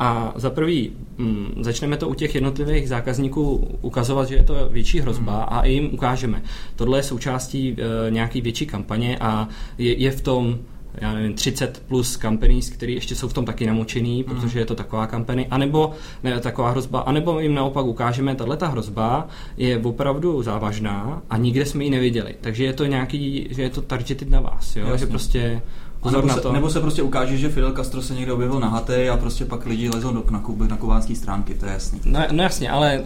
a 0.00 0.32
za 0.36 0.50
prvý 0.50 0.92
hm, 1.18 1.52
začneme 1.60 1.96
to 1.96 2.08
u 2.08 2.14
těch 2.14 2.34
jednotlivých 2.34 2.88
zákazníků 2.88 3.68
ukazovat, 3.80 4.28
že 4.28 4.34
je 4.34 4.42
to 4.42 4.68
větší 4.70 5.00
hrozba 5.00 5.32
mm. 5.32 5.58
a 5.58 5.66
jim 5.66 5.94
ukážeme. 5.94 6.42
Tohle 6.76 6.98
je 6.98 7.02
součástí 7.02 7.76
e, 7.78 8.10
nějaký 8.10 8.40
větší 8.40 8.66
kampaně 8.66 9.18
a 9.18 9.48
je, 9.78 9.94
je 9.94 10.10
v 10.10 10.20
tom 10.20 10.58
já 10.94 11.12
nevím, 11.12 11.34
30 11.34 11.82
plus 11.88 12.18
companies, 12.18 12.70
které 12.70 12.92
ještě 12.92 13.14
jsou 13.14 13.28
v 13.28 13.32
tom 13.32 13.44
taky 13.44 13.66
namočený, 13.66 14.24
mm. 14.28 14.34
protože 14.34 14.58
je 14.58 14.64
to 14.64 14.74
taková 14.74 15.06
kampaně, 15.06 15.46
anebo 15.50 15.92
ne, 16.22 16.40
taková 16.40 16.70
hrozba, 16.70 17.00
anebo 17.00 17.40
jim 17.40 17.54
naopak 17.54 17.86
ukážeme, 17.86 18.34
tahle 18.34 18.56
ta 18.56 18.68
hrozba 18.68 19.28
je 19.56 19.78
opravdu 19.78 20.42
závažná 20.42 21.22
a 21.30 21.36
nikde 21.36 21.66
jsme 21.66 21.84
ji 21.84 21.90
neviděli. 21.90 22.34
Takže 22.40 22.64
je 22.64 22.72
to 22.72 22.84
nějaký, 22.86 23.48
že 23.50 23.62
je 23.62 23.70
to 23.70 23.82
targeted 23.82 24.30
na 24.30 24.40
vás, 24.40 24.76
jo? 24.76 24.96
že 24.96 25.06
prostě 25.06 25.62
Pozor 26.00 26.24
nebo, 26.24 26.40
se, 26.40 26.52
nebo 26.52 26.70
se 26.70 26.80
prostě 26.80 27.02
ukáže, 27.02 27.36
že 27.36 27.48
Fidel 27.48 27.72
Castro 27.72 28.02
se 28.02 28.14
někde 28.14 28.32
objevil 28.32 28.60
na 28.60 28.68
haty 28.68 29.08
a 29.08 29.16
prostě 29.16 29.44
pak 29.44 29.66
lidi 29.66 29.88
lezou 29.88 30.12
do, 30.12 30.24
na, 30.30 30.38
kub, 30.38 30.60
na 30.60 30.76
kubánské 30.76 31.14
stránky, 31.14 31.54
to 31.54 31.66
je 31.66 31.72
jasný. 31.72 32.00
No, 32.04 32.20
no 32.32 32.42
jasně, 32.42 32.70
ale... 32.70 33.02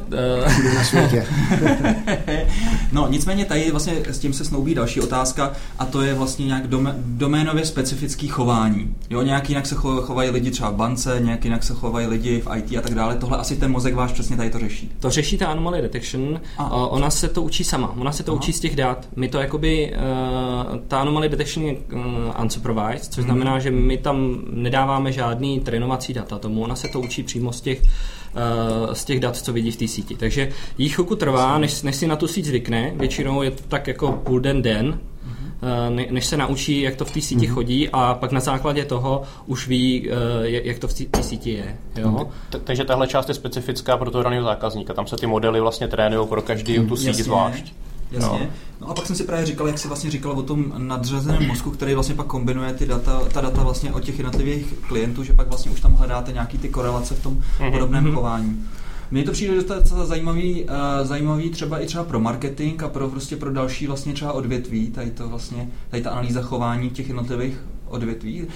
Uh... 0.46 0.74
na 0.74 0.84
světě. 0.84 1.26
no 2.92 3.08
nicméně 3.10 3.44
tady 3.44 3.70
vlastně 3.70 3.94
s 4.06 4.18
tím 4.18 4.32
se 4.32 4.44
snoubí 4.44 4.74
další 4.74 5.00
otázka 5.00 5.52
a 5.78 5.84
to 5.84 6.02
je 6.02 6.14
vlastně 6.14 6.46
nějak 6.46 6.66
domé, 6.66 6.94
doménově 6.98 7.64
specifický 7.64 8.28
chování. 8.28 8.94
Jo, 9.10 9.22
nějak 9.22 9.48
jinak 9.48 9.66
se 9.66 9.74
chovají 9.74 10.30
lidi 10.30 10.50
třeba 10.50 10.70
v 10.70 10.74
bance, 10.74 11.16
nějak 11.20 11.44
jinak 11.44 11.62
se 11.64 11.74
chovají 11.74 12.06
lidi 12.06 12.40
v 12.40 12.56
IT 12.56 12.78
a 12.78 12.80
tak 12.80 12.94
dále. 12.94 13.16
Tohle 13.16 13.38
asi 13.38 13.56
ten 13.56 13.70
mozek 13.70 13.94
váš 13.94 14.12
přesně 14.12 14.36
tady 14.36 14.50
to 14.50 14.58
řeší. 14.58 14.92
To 15.00 15.10
řeší 15.10 15.38
ta 15.38 15.46
anomaly 15.46 15.82
detection. 15.82 16.40
A. 16.58 16.86
Ona 16.86 17.10
se 17.10 17.28
to 17.28 17.42
učí 17.42 17.64
sama. 17.64 17.94
Ona 17.98 18.12
se 18.12 18.22
to 18.22 18.32
Aha. 18.32 18.40
učí 18.40 18.52
z 18.52 18.60
těch 18.60 18.76
dat. 18.76 19.08
My 19.16 19.28
to 19.28 19.38
jakoby, 19.38 19.94
uh, 19.96 20.76
ta 20.88 21.00
anomaly 21.00 21.28
detection 21.28 21.66
je 21.66 21.72
uh, 21.72 22.42
unsupervised, 22.42 22.83
což 22.92 23.16
hmm. 23.16 23.24
znamená, 23.24 23.58
že 23.58 23.70
my 23.70 23.98
tam 23.98 24.38
nedáváme 24.50 25.12
žádný 25.12 25.60
trénovací 25.60 26.14
data 26.14 26.38
tomu. 26.38 26.62
Ona 26.62 26.76
se 26.76 26.88
to 26.88 27.00
učí 27.00 27.22
přímo 27.22 27.52
z 27.52 27.60
těch 27.60 27.82
uh, 27.82 28.92
z 28.92 29.04
těch 29.04 29.20
dat, 29.20 29.36
co 29.36 29.52
vidí 29.52 29.70
v 29.70 29.76
té 29.76 29.88
síti. 29.88 30.16
Takže 30.16 30.48
jí 30.78 30.88
chvilku 30.88 31.16
trvá, 31.16 31.58
než, 31.58 31.82
než 31.82 31.96
si 31.96 32.06
na 32.06 32.16
tu 32.16 32.28
síť 32.28 32.44
zvykne. 32.44 32.92
Většinou 32.94 33.42
je 33.42 33.50
to 33.50 33.62
tak 33.68 33.86
jako 33.86 34.12
půl 34.12 34.40
den, 34.40 34.62
den, 34.62 34.98
Eh, 35.64 36.10
než 36.10 36.26
se 36.26 36.36
naučí, 36.36 36.80
jak 36.80 36.96
to 36.96 37.04
v 37.04 37.10
té 37.10 37.20
síti 37.20 37.46
mm-hmm. 37.46 37.54
chodí 37.54 37.88
a 37.92 38.14
pak 38.14 38.32
na 38.32 38.40
základě 38.40 38.84
toho 38.84 39.22
už 39.46 39.68
ví, 39.68 40.10
eh, 40.10 40.14
jak 40.44 40.78
to 40.78 40.88
v 40.88 40.94
té 40.94 41.22
síti 41.22 41.50
je. 41.50 41.76
Jo? 41.96 42.28
Takže 42.64 42.84
tahle 42.84 43.06
část 43.06 43.28
je 43.28 43.34
specifická 43.34 43.96
pro 43.96 44.10
toho 44.10 44.24
daného 44.24 44.44
zákazníka. 44.44 44.94
Tam 44.94 45.06
se 45.06 45.16
ty 45.16 45.26
modely 45.26 45.60
vlastně 45.60 45.88
trénují 45.88 46.28
pro 46.28 46.42
každý 46.42 46.78
tu 46.78 46.96
síť 46.96 47.14
zvlášť. 47.14 47.74
Jasně. 48.14 48.38
No. 48.38 48.46
no 48.80 48.90
a 48.90 48.94
pak 48.94 49.06
jsem 49.06 49.16
si 49.16 49.24
právě 49.24 49.46
říkal, 49.46 49.66
jak 49.66 49.78
jsi 49.78 49.88
vlastně 49.88 50.10
říkal 50.10 50.32
o 50.32 50.42
tom 50.42 50.72
nadřazeném 50.76 51.46
mozku, 51.48 51.70
který 51.70 51.94
vlastně 51.94 52.14
pak 52.14 52.26
kombinuje 52.26 52.72
ty 52.72 52.86
data, 52.86 53.20
ta 53.32 53.40
data 53.40 53.62
vlastně 53.62 53.92
od 53.92 54.04
těch 54.04 54.18
jednotlivých 54.18 54.74
klientů, 54.88 55.24
že 55.24 55.32
pak 55.32 55.48
vlastně 55.48 55.70
už 55.70 55.80
tam 55.80 55.94
hledáte 55.94 56.32
nějaký 56.32 56.58
ty 56.58 56.68
korelace 56.68 57.14
v 57.14 57.22
tom 57.22 57.34
mm-hmm. 57.34 57.72
podobném 57.72 58.04
mm-hmm. 58.04 58.14
chování. 58.14 58.64
Mně 59.10 59.24
to 59.24 59.32
přijde 59.32 59.54
docela 59.54 60.06
zajímavý, 60.06 60.64
uh, 60.64 60.70
zajímavý 61.02 61.50
třeba 61.50 61.78
i 61.78 61.86
třeba 61.86 62.04
pro 62.04 62.20
marketing 62.20 62.82
a 62.82 62.88
pro 62.88 63.08
prostě 63.08 63.36
pro 63.36 63.52
další 63.52 63.86
vlastně 63.86 64.12
třeba 64.12 64.32
odvětví, 64.32 64.90
tady 64.90 65.10
to 65.10 65.28
vlastně, 65.28 65.68
tady 65.90 66.02
ta 66.02 66.10
analýza 66.10 66.42
chování 66.42 66.90
těch 66.90 67.08
jednotlivých 67.08 67.56
odvětví 67.88 68.42
uh, 68.42 68.48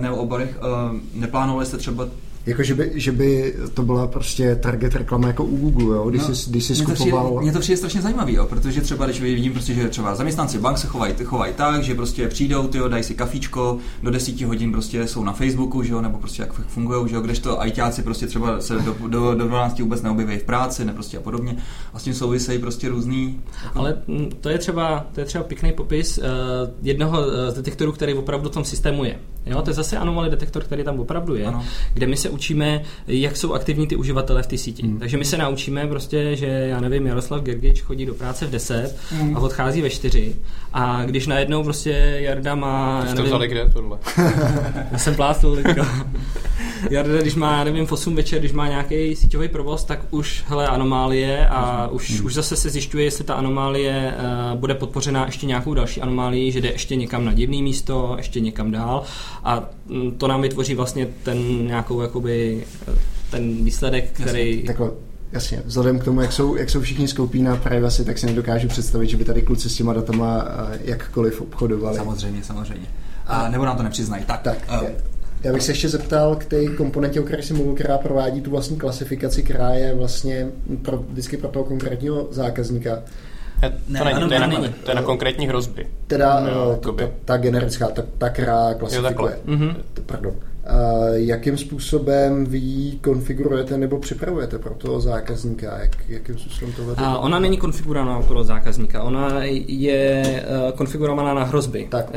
nebo 0.00 0.16
oborech. 0.16 0.58
Uh, 0.62 0.98
neplánovali 1.14 1.66
jste 1.66 1.76
třeba 1.76 2.08
jako, 2.46 2.62
že 2.62 2.74
by, 2.74 2.92
že 2.94 3.12
by 3.12 3.54
to 3.74 3.82
byla 3.82 4.06
prostě 4.06 4.56
target 4.56 4.94
reklama 4.94 5.26
jako 5.26 5.44
u 5.44 5.56
Google, 5.56 5.96
jo? 5.96 6.10
Když, 6.10 6.28
no, 6.28 6.34
jsi, 6.34 6.50
když 6.50 6.64
jsi 6.64 6.76
skupoval... 6.76 7.40
Mně 7.40 7.52
to 7.52 7.60
přijde 7.60 7.76
strašně 7.76 8.02
zajímavý, 8.02 8.34
jo? 8.34 8.46
protože 8.46 8.80
třeba 8.80 9.04
když 9.04 9.20
vidím, 9.20 9.52
prostě, 9.52 9.74
že 9.74 9.88
třeba 9.88 10.14
zaměstnanci 10.14 10.58
bank 10.58 10.78
se 10.78 10.86
chovají, 10.86 11.14
chovají 11.24 11.54
tak, 11.54 11.82
že 11.82 11.94
prostě 11.94 12.28
přijdou, 12.28 12.68
tyjo, 12.68 12.88
dají 12.88 13.04
si 13.04 13.14
kafíčko, 13.14 13.78
do 14.02 14.10
desíti 14.10 14.44
hodin 14.44 14.72
prostě 14.72 15.06
jsou 15.06 15.24
na 15.24 15.32
Facebooku, 15.32 15.82
že 15.82 15.92
jo? 15.92 16.00
nebo 16.00 16.18
prostě 16.18 16.42
jak 16.42 16.52
fungují, 16.52 17.08
že 17.08 17.14
jo? 17.14 17.20
kdežto 17.20 17.60
ajťáci 17.60 18.02
prostě 18.02 18.26
třeba 18.26 18.60
se 18.60 18.74
do, 18.74 18.96
do, 19.08 19.34
do 19.34 19.48
12 19.48 19.80
vůbec 19.80 20.02
neobjeví 20.02 20.38
v 20.38 20.44
práci, 20.44 20.84
ne 20.84 20.92
prostě 20.92 21.18
a 21.18 21.20
podobně. 21.20 21.56
A 21.94 21.98
s 21.98 22.02
tím 22.02 22.14
souvisejí 22.14 22.58
prostě 22.58 22.88
různý... 22.88 23.40
Jako... 23.64 23.78
Ale 23.78 24.02
to 24.40 24.48
je 24.48 24.58
třeba, 24.58 25.06
to 25.12 25.20
je 25.20 25.26
třeba 25.26 25.44
pěkný 25.44 25.72
popis 25.72 26.18
uh, 26.18 26.24
jednoho 26.82 27.22
z 27.50 27.54
detektorů, 27.54 27.92
který 27.92 28.14
opravdu 28.14 28.50
v 28.50 28.52
tom 28.52 28.64
systému 28.64 29.04
je. 29.04 29.18
Jo? 29.46 29.62
To 29.62 29.70
je 29.70 29.74
zase 29.74 29.96
anomaly 29.96 30.30
detektor, 30.30 30.64
který 30.64 30.84
tam 30.84 31.00
opravdu 31.00 31.34
je, 31.34 31.46
ano. 31.46 31.64
kde 31.94 32.06
my 32.06 32.16
se 32.30 32.34
učíme, 32.34 32.82
jak 33.06 33.36
jsou 33.36 33.54
aktivní 33.54 33.86
ty 33.86 33.96
uživatelé 33.96 34.42
v 34.42 34.46
té 34.46 34.58
síti. 34.58 34.82
Hmm. 34.82 34.98
Takže 34.98 35.16
my 35.16 35.24
se 35.24 35.36
naučíme 35.36 35.86
prostě, 35.86 36.36
že 36.36 36.46
já 36.46 36.80
nevím, 36.80 37.06
Jaroslav 37.06 37.42
Gergič 37.42 37.82
chodí 37.82 38.06
do 38.06 38.14
práce 38.14 38.46
v 38.46 38.50
10 38.50 38.96
hmm. 39.10 39.36
a 39.36 39.40
odchází 39.40 39.82
ve 39.82 39.90
4 39.90 40.36
a 40.72 41.04
když 41.04 41.26
najednou 41.26 41.64
prostě 41.64 41.90
Jarda 42.20 42.54
má... 42.54 43.06
Jste 43.06 43.22
vzali 43.22 43.48
kde 43.48 43.70
tohle? 43.72 43.98
já 44.92 44.98
jsem 44.98 45.14
plásnul 45.14 45.58
Jarda, 46.90 47.20
když 47.20 47.34
má, 47.34 47.64
nevím, 47.64 47.86
v 47.86 47.92
8 47.92 48.16
večer, 48.16 48.38
když 48.38 48.52
má 48.52 48.68
nějaký 48.68 49.16
síťový 49.16 49.48
provoz, 49.48 49.84
tak 49.84 50.00
už 50.10 50.44
hele 50.46 50.68
anomálie 50.68 51.48
a 51.48 51.84
hmm. 51.84 51.96
už, 51.96 52.10
hmm. 52.10 52.26
už 52.26 52.34
zase 52.34 52.56
se 52.56 52.70
zjišťuje, 52.70 53.04
jestli 53.04 53.24
ta 53.24 53.34
anomálie 53.34 54.14
uh, 54.52 54.58
bude 54.58 54.74
podpořená 54.74 55.26
ještě 55.26 55.46
nějakou 55.46 55.74
další 55.74 56.02
anomálii, 56.02 56.52
že 56.52 56.60
jde 56.60 56.68
ještě 56.68 56.96
někam 56.96 57.24
na 57.24 57.32
divný 57.32 57.62
místo, 57.62 58.14
ještě 58.16 58.40
někam 58.40 58.70
dál 58.70 59.02
a 59.44 59.68
mm, 59.86 60.10
to 60.10 60.28
nám 60.28 60.42
vytvoří 60.42 60.74
vlastně 60.74 61.06
ten 61.22 61.66
nějakou 61.66 62.00
jakoby 62.00 62.64
ten 63.30 63.64
výsledek, 63.64 64.10
který... 64.12 64.50
Jasně, 64.50 64.66
takhle, 64.66 64.90
jasně, 65.32 65.62
vzhledem 65.64 65.98
k 65.98 66.04
tomu, 66.04 66.20
jak 66.20 66.32
jsou, 66.32 66.56
jak 66.56 66.70
jsou 66.70 66.80
všichni 66.80 67.08
skoupí 67.08 67.42
na 67.42 67.56
privacy, 67.56 68.04
tak 68.04 68.18
si 68.18 68.26
nedokážu 68.26 68.68
představit, 68.68 69.08
že 69.08 69.16
by 69.16 69.24
tady 69.24 69.42
kluci 69.42 69.70
s 69.70 69.76
těma 69.76 69.92
datama 69.92 70.44
eh, 70.72 70.78
jakkoliv 70.84 71.40
obchodovali. 71.40 71.96
Samozřejmě, 71.96 72.44
samozřejmě. 72.44 72.86
A, 73.26 73.48
nebo 73.48 73.64
nám 73.64 73.76
to 73.76 73.82
nepřiznají. 73.82 74.24
Tak, 74.24 74.40
tak 74.40 74.58
uh, 74.82 74.88
já 75.44 75.52
bych 75.52 75.62
se 75.62 75.72
ještě 75.72 75.88
zeptal 75.88 76.36
k 76.36 76.44
té 76.44 76.66
komponentě, 76.66 77.20
o 77.20 77.22
které 77.22 77.42
si 77.42 77.54
mluvil, 77.54 77.74
která 77.74 77.98
provádí 77.98 78.40
tu 78.40 78.50
vlastní 78.50 78.76
klasifikaci, 78.76 79.42
která 79.42 79.70
je 79.70 79.94
vlastně 79.94 80.46
pro, 80.82 80.96
vždycky 80.96 81.36
pro 81.36 81.48
toho 81.48 81.64
konkrétního 81.64 82.28
zákazníka. 82.30 83.02
Ne, 83.88 83.98
to, 83.98 84.04
není, 84.04 84.28
to, 84.28 84.34
je 84.34 84.40
na, 84.40 84.48
to 84.84 84.90
je 84.90 84.94
na 84.94 85.02
konkrétní 85.02 85.48
hrozby. 85.48 85.86
Teda 86.06 86.40
no, 86.40 86.76
ta, 86.76 86.92
ta, 86.92 87.10
ta 87.24 87.36
generická, 87.36 87.88
ta, 87.88 88.02
ta 88.18 88.28
která 88.28 88.74
klasifikuje. 88.74 89.38
Jo, 89.46 89.54
mm-hmm. 89.54 89.74
Pardon. 90.06 90.34
Jakým 91.12 91.58
způsobem 91.58 92.46
vy 92.46 92.58
ji 92.58 92.98
konfigurujete 92.98 93.78
nebo 93.78 93.98
připravujete 93.98 94.58
pro 94.58 94.74
toho 94.74 95.00
zákazníka? 95.00 95.78
Jak, 95.78 95.96
jakým 96.08 96.38
způsobem 96.38 96.74
to 96.74 96.84
vedete? 96.84 97.02
ona 97.18 97.38
není 97.38 97.56
konfigurovaná 97.56 98.22
pro 98.22 98.44
zákazníka, 98.44 99.02
ona 99.02 99.40
je 99.66 100.44
uh, 100.66 100.76
konfigurovaná 100.76 101.34
na 101.34 101.44
hrozby. 101.44 101.86
Tak, 101.90 102.10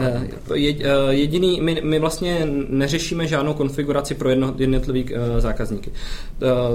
uh, 0.50 0.58
je, 0.58 0.74
uh, 0.74 0.82
jediný, 1.10 1.62
my, 1.62 1.82
my 1.84 2.00
vlastně 2.00 2.48
neřešíme 2.70 3.28
žádnou 3.28 3.54
konfiguraci 3.54 4.16
pro 4.16 4.30
jedno, 4.30 4.56
jednotlivý 4.58 5.06
zákazníky. 5.38 5.92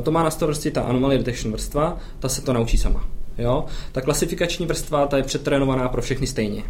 To 0.03 0.11
má 0.11 0.23
na 0.23 0.31
starosti 0.31 0.71
ta 0.71 0.83
anomaly 0.83 1.19
detection 1.19 1.53
vrstva, 1.53 1.99
ta 2.19 2.29
se 2.29 2.43
to 2.43 2.53
naučí 2.53 2.79
sama. 2.79 3.05
Jo? 3.39 3.65
Ta 3.93 4.01
klasifikační 4.01 4.67
vrstva 4.67 5.07
ta 5.07 5.17
je 5.17 5.23
přetrénovaná 5.23 5.89
pro 5.89 6.03
všechny 6.03 6.27
stejně. 6.27 6.63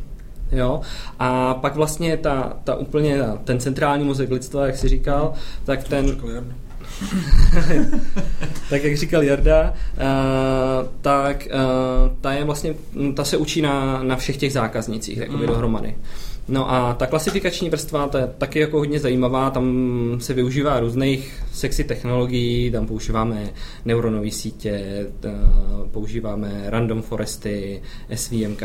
Jo? 0.53 0.81
A 1.19 1.55
pak 1.55 1.77
vlastně 1.77 2.17
ta, 2.17 2.57
ta 2.65 2.75
úplně, 2.75 3.23
ten 3.45 3.61
centrální 3.61 4.05
mozek 4.05 4.31
lidstva, 4.31 4.67
jak 4.67 4.77
si 4.77 4.89
říkal, 4.89 5.33
tak 5.65 5.85
ten... 5.85 6.17
tak 8.71 8.85
jak 8.85 8.97
říkal 8.97 9.23
Jarda, 9.23 9.75
uh, 9.97 10.89
tak 11.01 11.49
uh, 11.51 12.17
ta 12.21 12.33
je 12.33 12.45
vlastně, 12.45 12.75
ta 13.15 13.25
se 13.25 13.37
učí 13.37 13.63
na, 13.63 14.03
na 14.03 14.17
všech 14.17 14.37
těch 14.37 14.53
zákaznicích, 14.53 15.19
jakoby 15.19 15.47
mm. 15.47 15.47
dohromady. 15.47 15.95
No 16.49 16.71
a 16.73 16.95
ta 16.95 17.07
klasifikační 17.07 17.71
vrstva, 17.71 18.09
ta 18.09 18.19
je 18.19 18.27
taky 18.39 18.61
jako 18.61 18.79
hodně 18.79 19.01
zajímavá, 19.01 19.51
tam 19.51 20.17
se 20.21 20.35
využívá 20.35 20.81
různých 20.81 21.43
sexy 21.53 21.85
technologií, 21.85 22.71
tam 22.71 22.87
používáme 22.87 23.51
neuronové 23.85 24.31
sítě, 24.31 25.07
používáme 25.91 26.63
random 26.67 27.03
foresty, 27.03 27.83
SVM, 28.15 28.57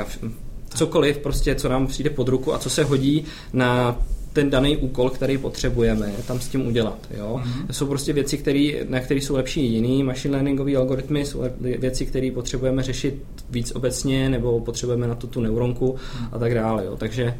cokoliv 0.73 1.17
prostě, 1.17 1.55
co 1.55 1.69
nám 1.69 1.87
přijde 1.87 2.09
pod 2.09 2.27
ruku 2.27 2.53
a 2.53 2.59
co 2.59 2.69
se 2.69 2.83
hodí 2.83 3.25
na 3.53 3.99
ten 4.33 4.49
daný 4.49 4.77
úkol, 4.77 5.09
který 5.09 5.37
potřebujeme 5.37 6.11
tam 6.27 6.39
s 6.39 6.47
tím 6.47 6.67
udělat. 6.67 6.97
Jo? 7.17 7.41
Mm-hmm. 7.43 7.65
Jsou 7.71 7.85
prostě 7.85 8.13
věci, 8.13 8.37
který, 8.37 8.77
na 8.89 8.99
které 8.99 9.21
jsou 9.21 9.35
lepší 9.35 9.73
jiný. 9.73 10.03
Machine 10.03 10.31
learningové 10.31 10.75
algoritmy 10.75 11.25
jsou 11.25 11.43
věci, 11.59 12.05
které 12.05 12.31
potřebujeme 12.33 12.83
řešit 12.83 13.23
víc 13.49 13.71
obecně, 13.71 14.29
nebo 14.29 14.59
potřebujeme 14.59 15.07
na 15.07 15.15
to 15.15 15.27
tu 15.27 15.41
neuronku 15.41 15.95
mm. 16.19 16.27
a 16.31 16.39
tak 16.39 16.53
dále. 16.53 16.85
Jo? 16.85 16.97
Takže 16.97 17.37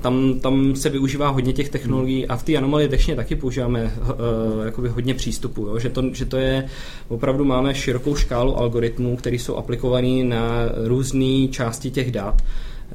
tam, 0.00 0.40
tam 0.40 0.76
se 0.76 0.88
využívá 0.88 1.28
hodně 1.28 1.52
těch 1.52 1.68
technologií 1.68 2.26
a 2.26 2.36
v 2.36 2.42
té 2.42 2.56
anomalii 2.56 2.88
techně 2.88 3.16
taky 3.16 3.36
používáme 3.36 3.84
uh, 3.84 4.64
jakoby 4.64 4.88
hodně 4.88 5.14
přístupů, 5.14 5.66
jo? 5.66 5.78
Že, 5.78 5.90
to, 5.90 6.02
že 6.12 6.24
to 6.24 6.36
je, 6.36 6.66
opravdu 7.08 7.44
máme 7.44 7.74
širokou 7.74 8.14
škálu 8.14 8.58
algoritmů, 8.58 9.16
které 9.16 9.36
jsou 9.36 9.56
aplikované 9.56 10.24
na 10.24 10.48
různé 10.84 11.48
části 11.48 11.90
těch 11.90 12.12
dat. 12.12 12.42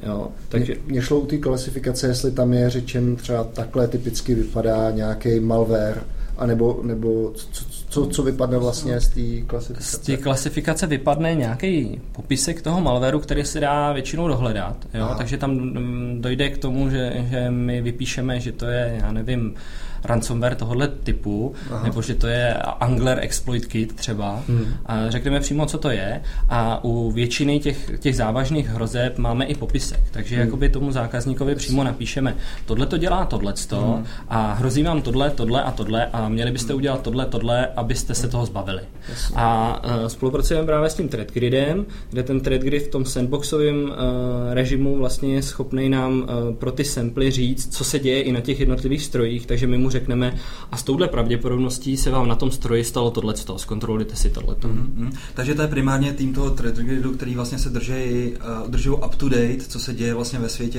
Jo, 0.06 0.28
takže... 0.48 0.74
Mě 0.86 1.02
šlo 1.02 1.20
u 1.20 1.26
té 1.26 1.36
klasifikace, 1.36 2.06
jestli 2.06 2.32
tam 2.32 2.52
je 2.52 2.70
řečen 2.70 3.16
třeba 3.16 3.44
takhle 3.44 3.88
typicky 3.88 4.34
vypadá 4.34 4.90
nějaký 4.90 5.40
malware, 5.40 6.02
anebo, 6.40 6.80
nebo 6.82 7.32
co, 7.34 7.64
co, 7.88 8.06
co 8.06 8.22
vypadne 8.22 8.58
vlastně 8.58 9.00
z 9.00 9.08
té 9.08 9.46
klasifikace? 9.46 9.96
Z 9.96 9.98
té 9.98 10.16
klasifikace 10.16 10.86
vypadne 10.86 11.34
nějaký 11.34 12.00
popisek 12.12 12.62
toho 12.62 12.80
malwareu, 12.80 13.18
který 13.18 13.44
se 13.44 13.60
dá 13.60 13.92
většinou 13.92 14.28
dohledat. 14.28 14.76
Jo? 14.94 15.14
Takže 15.18 15.38
tam 15.38 15.50
mm, 15.50 16.18
dojde 16.20 16.50
k 16.50 16.58
tomu, 16.58 16.90
že, 16.90 17.26
že 17.30 17.50
my 17.50 17.80
vypíšeme, 17.82 18.40
že 18.40 18.52
to 18.52 18.66
je, 18.66 18.98
já 19.02 19.12
nevím, 19.12 19.54
ransomware 20.04 20.54
tohohle 20.54 20.88
typu, 20.88 21.54
Aha. 21.70 21.84
nebo 21.84 22.02
že 22.02 22.14
to 22.14 22.26
je 22.26 22.54
Angler 22.54 23.18
Exploit 23.20 23.66
Kit 23.66 23.92
třeba. 23.92 24.42
Hmm. 24.48 24.74
A 24.86 25.10
řekneme 25.10 25.40
přímo, 25.40 25.66
co 25.66 25.78
to 25.78 25.90
je. 25.90 26.22
A 26.48 26.84
u 26.84 27.10
většiny 27.10 27.60
těch, 27.60 27.90
těch 27.98 28.16
závažných 28.16 28.68
hrozeb 28.68 29.18
máme 29.18 29.44
i 29.44 29.54
popisek. 29.54 30.00
Takže 30.10 30.36
hmm. 30.36 30.44
jakoby 30.44 30.68
tomu 30.68 30.92
zákazníkovi 30.92 31.54
přímo 31.54 31.84
napíšeme, 31.84 32.36
tohle 32.66 32.86
to 32.86 32.96
dělá 32.96 33.24
tohleto 33.24 33.92
hmm. 33.94 34.04
a 34.28 34.52
hrozí 34.52 34.82
vám 34.82 35.02
tohle, 35.02 35.30
tohle 35.30 35.62
a 35.62 35.70
tohle 35.70 36.06
a 36.06 36.28
měli 36.28 36.50
byste 36.50 36.74
udělat 36.74 37.02
tohle, 37.02 37.26
tohle, 37.26 37.66
abyste 37.66 38.14
se 38.14 38.28
toho 38.28 38.46
zbavili. 38.46 38.82
Jasně. 39.08 39.36
A 39.38 39.80
uh, 39.84 40.06
spolupracujeme 40.06 40.66
právě 40.66 40.90
s 40.90 40.94
tím 40.94 41.08
ThreadGridem, 41.08 41.86
kde 42.10 42.22
ten 42.22 42.40
ThreadGrid 42.40 42.82
v 42.82 42.90
tom 42.90 43.04
sandboxovém 43.04 43.82
uh, 43.84 43.90
režimu 44.50 44.96
vlastně 44.96 45.34
je 45.34 45.42
schopný 45.42 45.88
nám 45.88 46.20
uh, 46.20 46.54
pro 46.54 46.72
ty 46.72 46.84
samply 46.84 47.30
říct, 47.30 47.76
co 47.76 47.84
se 47.84 47.98
děje 47.98 48.22
i 48.22 48.32
na 48.32 48.40
těch 48.40 48.60
jednotlivých 48.60 49.02
strojích, 49.02 49.46
takže 49.46 49.66
my 49.66 49.78
mu 49.78 49.89
řekneme 49.90 50.34
a 50.70 50.76
s 50.76 50.82
touhle 50.82 51.08
pravděpodobností 51.08 51.96
se 51.96 52.10
vám 52.10 52.28
na 52.28 52.36
tom 52.36 52.50
stroji 52.50 52.84
stalo 52.84 53.10
tohle, 53.10 53.34
zkontrolujte 53.56 54.16
si 54.16 54.30
tohle. 54.30 54.54
Mm-hmm. 54.54 55.12
Takže 55.34 55.54
to 55.54 55.62
je 55.62 55.68
primárně 55.68 56.12
tým 56.12 56.34
toho 56.34 56.50
ThreadGridu, 56.50 57.12
který 57.12 57.34
vlastně 57.34 57.58
se 57.58 57.70
drží, 57.70 57.92
uh, 58.62 58.70
drží 58.70 58.90
up 58.90 59.14
to 59.14 59.28
date, 59.28 59.60
co 59.68 59.78
se 59.78 59.94
děje 59.94 60.14
vlastně 60.14 60.38
ve 60.38 60.48
světě 60.48 60.78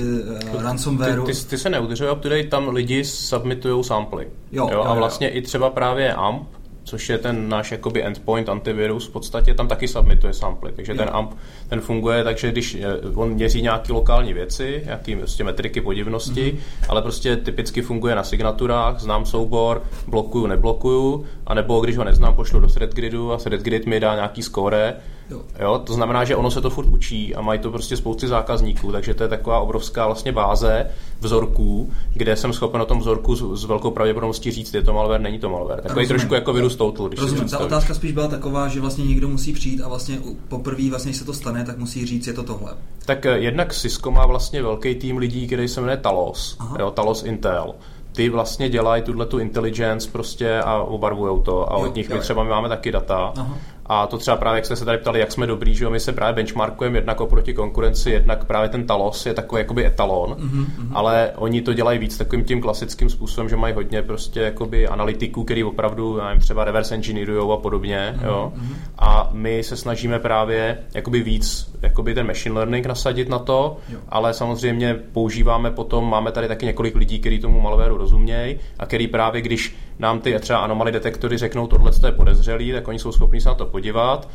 uh, 0.54 0.62
ransomwareu. 0.62 1.26
Ty, 1.26 1.32
ty, 1.32 1.44
ty 1.44 1.58
se 1.58 1.70
neudržují 1.70 2.10
up 2.10 2.20
to 2.20 2.28
date, 2.28 2.48
tam 2.48 2.68
lidi 2.68 3.04
submitují 3.04 3.84
samply. 3.84 4.28
Jo, 4.52 4.68
jo, 4.72 4.82
a 4.82 4.94
vlastně 4.94 5.26
jo. 5.26 5.32
i 5.34 5.42
třeba 5.42 5.70
právě 5.70 6.14
AMP, 6.14 6.48
což 6.84 7.08
je 7.08 7.18
ten 7.18 7.48
náš 7.48 7.72
jakoby 7.72 8.04
endpoint 8.04 8.48
antivirus, 8.48 9.08
v 9.08 9.12
podstatě 9.12 9.54
tam 9.54 9.68
taky 9.68 9.88
submituje 9.88 10.32
samply, 10.32 10.72
takže 10.72 10.94
ten 10.94 11.08
AMP 11.12 11.34
ten 11.68 11.80
funguje 11.80 12.24
tak, 12.24 12.38
že 12.38 12.52
když 12.52 12.74
eh, 12.74 12.86
on 13.14 13.30
měří 13.30 13.62
nějaké 13.62 13.92
lokální 13.92 14.32
věci, 14.32 14.82
nějaké 14.84 15.16
prostě 15.16 15.44
metriky 15.44 15.80
podivnosti, 15.80 16.52
mm-hmm. 16.52 16.86
ale 16.88 17.02
prostě 17.02 17.36
typicky 17.36 17.82
funguje 17.82 18.14
na 18.14 18.24
signaturách, 18.24 19.00
znám 19.00 19.26
soubor, 19.26 19.82
blokuju, 20.06 20.46
neblokuju, 20.46 21.26
anebo 21.46 21.80
když 21.80 21.96
ho 21.96 22.04
neznám, 22.04 22.34
pošlu 22.34 22.60
do 22.60 22.66
ThreadGridu 22.66 23.32
a 23.32 23.36
ThreadGrid 23.36 23.86
mi 23.86 24.00
dá 24.00 24.14
nějaký 24.14 24.42
score, 24.42 24.94
Jo. 25.32 25.42
jo. 25.60 25.78
To 25.84 25.92
znamená, 25.92 26.24
že 26.24 26.36
ono 26.36 26.50
se 26.50 26.60
to 26.60 26.70
furt 26.70 26.86
učí 26.86 27.34
a 27.34 27.40
mají 27.40 27.60
to 27.60 27.70
prostě 27.70 27.96
spousty 27.96 28.28
zákazníků, 28.28 28.92
takže 28.92 29.14
to 29.14 29.22
je 29.22 29.28
taková 29.28 29.60
obrovská 29.60 30.06
vlastně 30.06 30.32
báze 30.32 30.86
vzorků, 31.20 31.92
kde 32.14 32.36
jsem 32.36 32.52
schopen 32.52 32.80
o 32.80 32.84
tom 32.86 32.98
vzorku 32.98 33.36
s, 33.36 33.60
s 33.60 33.64
velkou 33.64 33.90
pravděpodobností 33.90 34.50
říct, 34.50 34.74
je 34.74 34.82
to 34.82 34.92
malware, 34.92 35.20
není 35.20 35.38
to 35.38 35.50
malware. 35.50 35.80
Takový 35.80 36.00
Rozumím. 36.00 36.08
trošku 36.08 36.34
jako 36.34 36.52
virus 36.52 36.76
total. 36.76 37.08
Když 37.08 37.20
Rozumím. 37.20 37.48
Ta 37.48 37.58
otázka 37.58 37.94
spíš 37.94 38.12
byla 38.12 38.28
taková, 38.28 38.68
že 38.68 38.80
vlastně 38.80 39.04
někdo 39.04 39.28
musí 39.28 39.52
přijít 39.52 39.80
a 39.80 39.88
vlastně 39.88 40.18
poprvé, 40.48 40.90
vlastně, 40.90 41.08
když 41.08 41.18
se 41.18 41.24
to 41.24 41.32
stane, 41.32 41.64
tak 41.64 41.78
musí 41.78 42.06
říct, 42.06 42.26
je 42.26 42.32
to 42.32 42.42
tohle. 42.42 42.72
Tak 43.06 43.26
eh, 43.26 43.38
jednak 43.38 43.74
Cisco 43.74 44.10
má 44.10 44.26
vlastně 44.26 44.62
velký 44.62 44.94
tým 44.94 45.16
lidí, 45.16 45.46
který 45.46 45.68
se 45.68 45.80
jmenuje 45.80 45.96
Talos, 45.96 46.58
jo, 46.78 46.90
Talos 46.90 47.22
Intel 47.22 47.74
ty 48.12 48.28
vlastně 48.28 48.68
dělají 48.68 49.02
tuhle 49.02 49.26
tu 49.26 49.38
intelligence 49.38 50.08
prostě 50.12 50.58
a 50.58 50.82
obarvujou 50.82 51.40
to 51.40 51.72
a 51.72 51.78
jo, 51.78 51.84
od 51.84 51.94
nich 51.94 52.10
jo, 52.10 52.16
my 52.16 52.20
třeba 52.20 52.42
my 52.44 52.50
máme 52.50 52.68
taky 52.68 52.92
data 52.92 53.32
Aha. 53.36 53.58
A 53.86 54.06
to 54.06 54.18
třeba 54.18 54.36
právě, 54.36 54.58
jak 54.58 54.64
jste 54.64 54.76
se 54.76 54.84
tady 54.84 54.98
ptali, 54.98 55.20
jak 55.20 55.32
jsme 55.32 55.46
dobrý, 55.46 55.74
že 55.74 55.88
my 55.88 56.00
se 56.00 56.12
právě 56.12 56.34
benchmarkujeme 56.34 56.98
jednak 56.98 57.20
oproti 57.20 57.54
konkurenci, 57.54 58.10
jednak 58.10 58.44
právě 58.44 58.68
ten 58.68 58.86
Talos 58.86 59.26
je 59.26 59.34
takový 59.34 59.60
jakoby 59.60 59.86
etalon, 59.86 60.30
mm-hmm. 60.30 60.88
ale 60.92 61.32
oni 61.36 61.62
to 61.62 61.74
dělají 61.74 61.98
víc 61.98 62.18
takovým 62.18 62.44
tím 62.44 62.60
klasickým 62.60 63.10
způsobem, 63.10 63.48
že 63.48 63.56
mají 63.56 63.74
hodně 63.74 64.02
prostě 64.02 64.40
jakoby 64.40 64.88
analytiků, 64.88 65.44
který 65.44 65.64
opravdu, 65.64 66.18
já 66.18 66.24
nevím, 66.24 66.40
třeba 66.40 66.64
reverse 66.64 66.94
engineerujou 66.94 67.52
a 67.52 67.56
podobně, 67.56 68.14
mm-hmm. 68.16 68.26
jo. 68.26 68.52
Mhm. 68.56 68.74
A 68.98 69.30
my 69.32 69.62
se 69.62 69.76
snažíme 69.76 70.18
právě 70.18 70.78
jakoby 70.94 71.22
víc 71.22 71.72
jakoby 71.82 72.14
ten 72.14 72.26
machine 72.26 72.54
learning 72.54 72.86
nasadit 72.86 73.28
na 73.28 73.38
to, 73.38 73.76
jo. 73.88 73.98
ale 74.08 74.34
samozřejmě 74.34 74.94
používáme 74.94 75.70
potom, 75.70 76.10
máme 76.10 76.32
tady 76.32 76.48
taky 76.48 76.66
několik 76.66 76.94
lidí, 76.94 77.20
kteří 77.20 77.38
tomu 77.38 77.60
malwareu 77.60 77.96
rozumějí 77.96 78.58
a 78.78 78.86
který 78.86 79.06
právě, 79.06 79.42
když 79.42 79.76
nám 79.98 80.20
ty 80.20 80.38
třeba 80.40 80.58
anomaly 80.58 80.92
detektory 80.92 81.38
řeknou, 81.38 81.66
tohle 81.66 81.90
je 82.06 82.12
podezřelý, 82.12 82.72
tak 82.72 82.88
oni 82.88 82.98
jsou 82.98 83.12
schopni 83.12 83.40
se 83.40 83.48
na 83.48 83.54
to 83.54 83.66
podívat, 83.66 84.28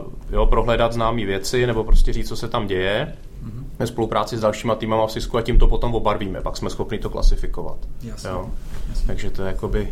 uh, 0.00 0.12
jo, 0.30 0.46
prohledat 0.46 0.92
známé 0.92 1.24
věci 1.24 1.66
nebo 1.66 1.84
prostě 1.84 2.12
říct, 2.12 2.28
co 2.28 2.36
se 2.36 2.48
tam 2.48 2.66
děje 2.66 3.12
mm-hmm. 3.44 3.64
ve 3.78 3.86
spolupráci 3.86 4.36
s 4.36 4.40
dalšíma 4.40 4.74
týmama 4.74 5.06
v 5.06 5.12
Cisco 5.12 5.38
a 5.38 5.42
tím 5.42 5.58
to 5.58 5.66
potom 5.66 5.94
obarvíme, 5.94 6.40
pak 6.40 6.56
jsme 6.56 6.70
schopni 6.70 6.98
to 6.98 7.10
klasifikovat. 7.10 7.78
Jasně. 8.02 8.30
Jo. 8.30 8.50
Jasně. 8.88 9.06
Takže 9.06 9.30
to 9.30 9.42
je 9.42 9.48
jakoby 9.48 9.88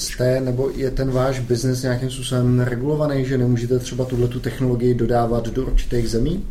jste, 0.00 0.40
nebo 0.40 0.70
je 0.74 0.90
ten 0.90 1.10
váš 1.10 1.40
biznes 1.40 1.82
nějakým 1.82 2.10
způsobem 2.10 2.60
regulovaný, 2.60 3.24
že 3.24 3.38
nemůžete 3.38 3.78
třeba 3.78 4.04
tuhle 4.04 4.28
tu 4.28 4.40
technologii 4.40 4.94
dodávat 4.94 5.48
do 5.48 5.66
určitých 5.66 6.10
zemí? 6.10 6.46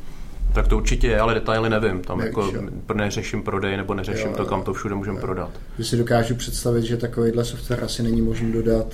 Tak 0.54 0.68
to 0.68 0.78
určitě 0.78 1.08
je, 1.08 1.20
ale 1.20 1.34
detaily 1.34 1.70
nevím. 1.70 2.02
Tam 2.02 2.18
Nevíš, 2.18 2.28
jako 2.38 2.41
jo. 2.41 2.93
neřeším 2.93 3.43
prodej 3.43 3.78
nebo 3.78 3.93
neřeším 3.93 4.30
jo, 4.30 4.36
to, 4.38 4.45
kam 4.45 4.64
to 4.64 4.74
všude 4.74 4.95
můžeme 4.95 5.20
prodat. 5.20 5.50
Že 5.78 5.86
si 5.86 5.97
dokážu 5.97 6.36
představit, 6.36 6.84
že 6.84 6.97
takovýhle 6.97 7.45
software 7.45 7.84
asi 7.84 8.04
není 8.04 8.22
možný 8.22 8.52
dodat 8.52 8.93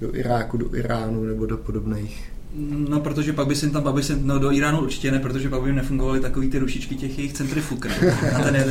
do 0.00 0.16
Iráku, 0.16 0.56
do 0.56 0.76
Iránu 0.76 1.24
nebo 1.24 1.46
do 1.46 1.56
podobných 1.56 2.31
No, 2.88 3.00
protože 3.00 3.32
pak 3.32 3.46
by 3.46 3.54
se 3.54 3.70
tam, 3.70 3.88
aby 3.88 4.02
se, 4.02 4.18
no 4.22 4.38
do 4.38 4.52
Iránu 4.52 4.80
určitě 4.80 5.10
ne, 5.10 5.18
protože 5.18 5.48
pak 5.48 5.62
by 5.62 5.68
jim 5.68 5.76
nefungovaly 5.76 6.20
takový 6.20 6.50
ty 6.50 6.58
rušičky 6.58 6.94
těch 6.94 7.18
jejich 7.18 7.32
centrifug, 7.32 7.86
ne? 7.86 7.94
A 8.36 8.42
ten 8.42 8.56
je, 8.56 8.64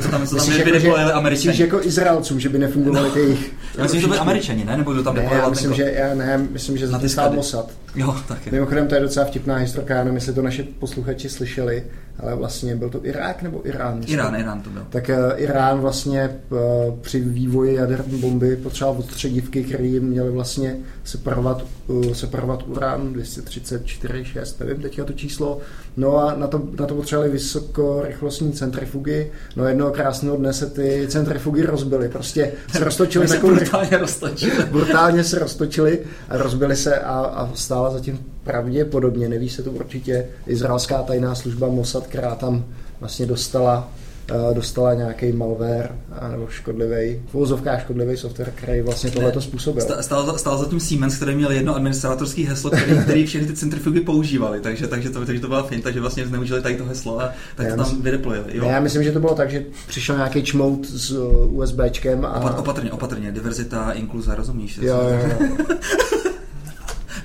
co 0.00 0.08
tam, 0.08 0.26
co 0.26 0.36
tam 0.36 0.52
je, 0.52 0.58
jako, 0.58 0.78
že, 0.78 0.92
Američani. 1.12 1.48
Myslíš 1.48 1.58
jako 1.58 1.82
Izraelcům, 1.82 2.40
že 2.40 2.48
by 2.48 2.58
nefungovaly 2.58 3.08
no. 3.08 3.14
ty 3.14 3.20
jejich 3.20 3.52
Já 3.76 3.82
myslím, 3.82 4.00
že 4.00 4.06
to 4.06 4.12
by 4.12 4.18
Američani, 4.18 4.64
ne? 4.64 4.76
Nebo 4.76 4.94
že 4.94 5.02
tam 5.02 5.16
ne, 5.16 5.28
já 5.32 5.48
myslím, 5.48 5.74
že, 5.74 5.94
já 5.96 6.14
ne, 6.14 6.48
myslím, 6.50 6.76
že 6.76 6.86
za 6.86 7.08
stát 7.08 7.34
Mossad. 7.34 7.70
Jo, 7.94 8.16
tak 8.28 8.46
je. 8.46 8.52
Mimochodem, 8.52 8.86
to 8.86 8.94
je 8.94 9.00
docela 9.00 9.26
vtipná 9.26 9.56
historka, 9.56 9.94
já 9.94 10.04
nevím, 10.04 10.14
jestli 10.14 10.32
to 10.32 10.42
naše 10.42 10.62
posluchači 10.62 11.28
slyšeli, 11.28 11.84
ale 12.18 12.34
vlastně 12.34 12.76
byl 12.76 12.90
to 12.90 13.06
Irák 13.06 13.42
nebo 13.42 13.68
Irán? 13.68 13.98
Myslím. 13.98 14.18
Irán, 14.18 14.36
Irán 14.36 14.60
to 14.62 14.70
byl. 14.70 14.86
Tak 14.90 15.08
uh, 15.08 15.14
Irán 15.36 15.80
vlastně 15.80 16.30
uh, 16.50 16.58
při 17.00 17.20
vývoji 17.20 17.74
jaderné 17.74 18.18
bomby 18.18 18.56
potřeboval 18.56 19.00
odstředivky, 19.00 19.64
které 19.64 19.84
jim 19.84 20.02
měly 20.02 20.30
vlastně 20.30 20.76
separovat, 21.04 21.64
uh, 21.86 22.12
separovat 22.12 22.62
urán 22.66 23.12
234, 23.12 24.24
6, 24.24 24.60
nevím 24.60 24.82
teďka 24.82 25.04
to 25.04 25.12
číslo. 25.12 25.58
No 25.96 26.16
a 26.16 26.34
na 26.34 26.46
to, 26.46 26.62
na 26.80 26.86
to 26.86 26.94
potřebovali 26.94 27.32
vysokorychlostní 27.32 28.52
centrifugy. 28.52 29.30
No 29.56 29.68
jednoho 29.68 29.90
krásného 29.90 30.36
dne 30.36 30.52
se 30.52 30.70
ty 30.70 31.06
centrifugy 31.08 31.62
rozbily. 31.62 32.08
Prostě 32.08 32.52
se 32.72 32.78
roztočily. 32.84 33.28
se 33.28 33.38
brutálně 33.38 33.98
roztočily. 33.98 34.64
brutálně 34.70 35.24
se 35.24 35.38
roztočily 35.38 36.00
a 36.28 36.36
rozbily 36.36 36.76
se 36.76 36.98
a, 36.98 37.14
a 37.14 37.50
stála 37.54 37.90
zatím 37.90 38.18
pravděpodobně, 38.48 39.28
neví 39.28 39.48
se 39.48 39.62
to 39.62 39.70
určitě, 39.70 40.26
izraelská 40.46 41.02
tajná 41.02 41.34
služba 41.34 41.68
Mossad, 41.68 42.06
která 42.06 42.34
tam 42.34 42.64
vlastně 43.00 43.26
dostala 43.26 43.88
Eh, 44.30 44.54
dostala 44.54 44.94
nějaký 44.94 45.32
malware 45.32 45.90
nebo 46.30 46.46
škodlivý, 46.50 47.22
v 47.30 47.34
úzovkách 47.34 47.80
škodlivý 47.80 48.16
software, 48.16 48.52
který 48.54 48.80
vlastně 48.80 49.10
tohleto 49.10 49.40
způsobil. 49.40 49.82
Stál, 50.00 50.38
stál 50.38 50.58
zatím 50.58 50.80
Siemens, 50.80 51.16
který 51.16 51.34
měl 51.34 51.50
jedno 51.50 51.76
administratorský 51.76 52.44
heslo, 52.44 52.70
který, 52.70 52.98
který 53.02 53.26
všechny 53.26 53.46
ty 53.46 53.54
centrifugy 53.54 54.00
používali, 54.00 54.60
takže, 54.60 54.86
takže, 54.86 55.10
to, 55.10 55.26
takže 55.26 55.40
to 55.40 55.48
byla 55.48 55.62
fin, 55.62 55.82
takže 55.82 56.00
vlastně 56.00 56.26
zneužili 56.26 56.62
tady 56.62 56.76
to 56.76 56.84
heslo 56.84 57.20
a 57.20 57.32
tak 57.56 57.66
já 57.66 57.76
to 57.76 57.84
tam 57.84 58.02
vydeployili. 58.02 58.56
Jo? 58.56 58.64
Já 58.64 58.80
myslím, 58.80 59.04
že 59.04 59.12
to 59.12 59.20
bylo 59.20 59.34
tak, 59.34 59.50
že 59.50 59.64
přišel 59.86 60.16
nějaký 60.16 60.42
čmout 60.42 60.86
s 60.86 61.10
eh, 61.12 61.46
USBčkem 61.46 62.24
a... 62.24 62.58
Opatrně, 62.58 62.92
opatrně, 62.92 63.32
diverzita, 63.32 63.92
inkluze, 63.92 64.34
rozumíš? 64.34 64.78
Jo, 64.78 65.00
jo, 65.02 65.30
jo. 65.40 65.76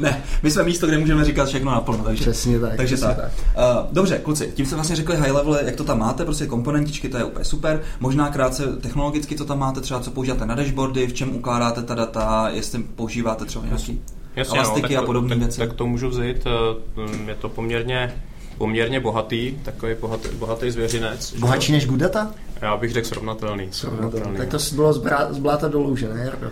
ne, 0.04 0.24
my 0.44 0.52
jsme 0.52 0.64
místo, 0.64 0.88
kde 0.88 0.98
můžeme 0.98 1.26
říkat 1.26 1.48
všechno 1.48 1.72
naplno. 1.72 2.04
Takže, 2.04 2.22
přesně 2.22 2.60
tak. 2.60 2.76
Takže 2.76 2.96
přesně 2.96 3.16
tak. 3.16 3.18
tak. 3.18 3.32
Uh, 3.36 3.94
dobře, 3.94 4.20
kluci, 4.24 4.52
tím 4.54 4.66
se 4.66 4.76
vlastně 4.76 4.96
řekli 4.96 5.18
high 5.18 5.32
level, 5.32 5.60
jak 5.66 5.76
to 5.76 5.84
tam 5.84 6.00
máte, 6.00 6.26
prostě 6.26 6.46
komponentičky, 6.46 7.10
to 7.10 7.18
je 7.18 7.24
úplně 7.24 7.46
super. 7.46 7.82
Možná 8.00 8.30
krátce 8.30 8.68
technologicky, 8.82 9.36
co 9.36 9.46
tam 9.46 9.60
máte, 9.60 9.82
třeba 9.82 10.00
co 10.00 10.12
používáte 10.12 10.46
na 10.46 10.56
dashboardy, 10.56 11.08
v 11.08 11.14
čem 11.14 11.36
ukládáte 11.36 11.84
ta 11.84 11.96
data, 11.96 12.50
jestli 12.50 12.84
používáte 12.84 13.46
třeba 13.46 13.66
nějaký 13.66 14.02
Jasně, 14.36 14.60
elastiky 14.60 14.96
no, 14.96 15.02
a 15.02 15.06
podobné 15.06 15.36
věci. 15.36 15.60
Tak 15.60 15.74
to 15.74 15.86
můžu 15.86 16.10
vzít, 16.10 16.48
eh, 16.48 17.30
je 17.30 17.36
to 17.36 17.50
poměrně 17.50 18.14
poměrně 18.58 19.00
bohatý, 19.00 19.58
takový 19.64 19.96
bohatý, 20.02 20.28
bohatý 20.36 20.72
zvěřinec. 20.72 21.34
Bohatší 21.40 21.72
než 21.72 21.88
Gudata? 21.88 22.32
Já 22.62 22.78
bych 22.78 22.92
řekl 22.92 23.08
srovnatelný. 23.08 23.68
srovnatelný. 23.72 24.38
Tak 24.38 24.50
to 24.50 24.58
bylo 24.76 24.94
z, 24.94 24.98
brá, 24.98 25.34
z 25.34 25.40
bláta 25.40 25.68
dolů, 25.68 25.96
že 25.96 26.14
ne, 26.14 26.24
Jardo? 26.24 26.52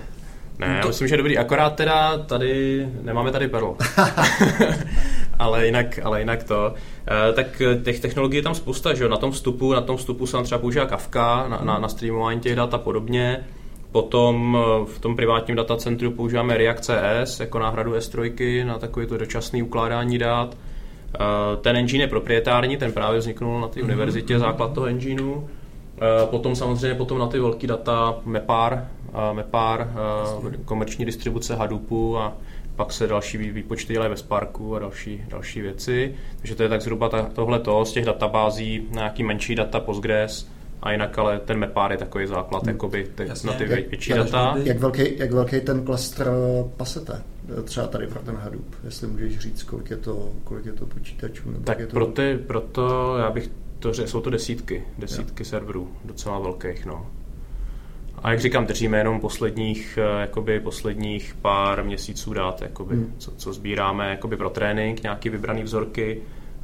Ne, 0.62 0.80
to... 0.82 0.88
myslím, 0.88 1.08
že 1.08 1.18
dobrý. 1.18 1.38
Akorát 1.38 1.76
teda 1.76 2.18
tady, 2.18 2.86
nemáme 3.02 3.32
tady 3.32 3.48
perl. 3.48 3.76
ale, 5.40 5.66
jinak, 5.66 6.00
ale 6.04 6.20
jinak 6.20 6.44
to. 6.44 6.74
E, 7.30 7.34
tak 7.34 7.62
těch 7.84 8.00
technologií 8.00 8.38
je 8.38 8.44
tam 8.44 8.56
spousta, 8.56 8.94
že 8.94 9.04
jo? 9.04 9.10
Na 9.10 9.18
tom 9.18 9.32
vstupu, 9.32 9.74
na 9.74 9.82
tom 9.82 9.98
vstupu 9.98 10.26
se 10.26 10.32
tam 10.32 10.44
třeba 10.44 10.60
používá 10.60 10.86
Kafka, 10.86 11.48
na, 11.48 11.60
na, 11.64 11.80
na 11.80 11.88
streamování 11.88 12.40
těch 12.40 12.56
dat 12.56 12.74
a 12.74 12.78
podobně. 12.78 13.44
Potom 13.92 14.58
eh, 14.58 14.86
v 14.86 15.00
tom 15.00 15.16
privátním 15.16 15.58
datacentru 15.58 16.12
používáme 16.12 16.58
React 16.58 16.84
CS 16.84 17.40
jako 17.40 17.60
náhradu 17.60 17.94
S3 17.94 18.66
na 18.66 18.80
takové 18.80 19.06
to 19.06 19.18
dočasné 19.18 19.64
ukládání 19.64 20.18
dat. 20.18 20.58
E, 21.16 21.58
ten 21.58 21.76
engine 21.76 22.04
je 22.04 22.08
proprietární, 22.08 22.78
ten 22.78 22.92
právě 22.92 23.20
vzniknul 23.20 23.62
na 23.62 23.68
té 23.68 23.80
mm-hmm. 23.80 23.84
univerzitě, 23.84 24.40
základ 24.40 24.74
toho 24.74 24.88
engineu. 24.88 25.48
Potom 26.26 26.56
samozřejmě 26.56 26.96
potom 26.98 27.18
na 27.18 27.28
ty 27.28 27.40
velké 27.40 27.68
data 27.68 28.16
Mepar, 28.26 28.88
Mepar, 29.34 29.92
komerční 30.66 31.06
distribuce 31.06 31.56
Hadoopu 31.56 32.18
a 32.18 32.34
pak 32.76 32.94
se 32.94 33.08
další 33.08 33.38
výpočty 33.38 33.94
dělají 33.94 34.10
ve 34.12 34.18
Sparku 34.18 34.76
a 34.76 34.80
další, 34.80 35.24
další 35.30 35.62
věci. 35.62 36.16
Takže 36.38 36.56
to 36.56 36.64
je 36.64 36.70
tak 36.70 36.82
zhruba 36.82 37.10
tohle 37.34 37.60
to 37.60 37.86
z 37.86 37.92
těch 37.94 38.06
databází, 38.06 38.88
nějaký 38.92 39.24
menší 39.24 39.56
data 39.56 39.80
Postgres, 39.80 40.48
a 40.82 40.92
jinak 40.92 41.18
ale 41.20 41.40
ten 41.40 41.60
mapár 41.60 41.92
je 41.92 41.98
takový 41.98 42.28
základ 42.28 42.64
Hmm. 42.64 42.72
jakoby 42.72 43.08
te, 43.16 43.26
Jasně. 43.26 43.48
na 43.48 43.54
ty 43.58 43.64
Jak- 43.70 43.90
větší 43.90 44.14
data. 44.14 44.56
Jak 44.64 44.80
velký, 44.80 45.18
jak 45.18 45.32
velký 45.32 45.62
ten 45.62 45.86
klastr 45.86 46.32
pasete? 46.78 47.22
Třeba 47.64 47.88
tady 47.88 48.08
pro 48.08 48.20
ten 48.20 48.36
Hadoop, 48.36 48.66
jestli 48.84 49.08
můžeš 49.08 49.40
říct, 49.40 49.64
kolik 49.64 49.90
je 49.90 49.98
to, 49.98 50.30
kolik 50.44 50.66
je 50.66 50.74
to 50.74 50.86
počítačů? 50.86 51.52
Nebo 51.52 51.64
Tak 51.64 51.80
je 51.80 51.88
to... 51.88 51.92
pro 51.94 52.06
ty, 52.06 52.38
proto 52.48 53.18
já 53.18 53.32
bych 53.32 53.50
to 53.80 53.94
řekl, 53.94 54.10
jsou 54.10 54.22
to 54.22 54.30
desítky, 54.30 54.84
desítky 54.98 55.46
serverů, 55.46 55.90
docela 56.06 56.40
velkých, 56.40 56.86
no. 56.86 57.06
A 58.24 58.32
jak 58.32 58.40
říkám, 58.40 58.66
držíme 58.66 58.98
jenom 58.98 59.20
posledních, 59.20 60.00
eh, 60.02 60.22
jakoby 60.22 60.60
posledních 60.60 61.36
pár 61.42 61.84
měsíců 61.84 62.34
dát, 62.34 62.62
jakoby, 62.62 62.96
Hmm. 62.96 63.14
co, 63.18 63.32
co, 63.32 63.54
sbíráme 63.54 64.10
jakoby 64.10 64.38
pro 64.38 64.50
trénink, 64.50 65.04
nějaký 65.04 65.30
vybraný 65.30 65.64
vzorky, 65.64 66.22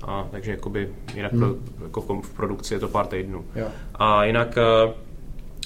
a 0.07 0.27
takže 0.31 0.51
jakoby 0.51 0.89
jinak 1.15 1.31
Hmm. 1.31 1.39
pro, 1.41 1.55
jako 1.83 2.21
v, 2.21 2.33
produkci 2.33 2.73
je 2.73 2.79
to 2.79 2.87
pár 2.87 3.07
týdnů. 3.07 3.45
Jo. 3.55 3.67
A 3.95 4.23
jinak 4.25 4.57
eh, 4.57 4.93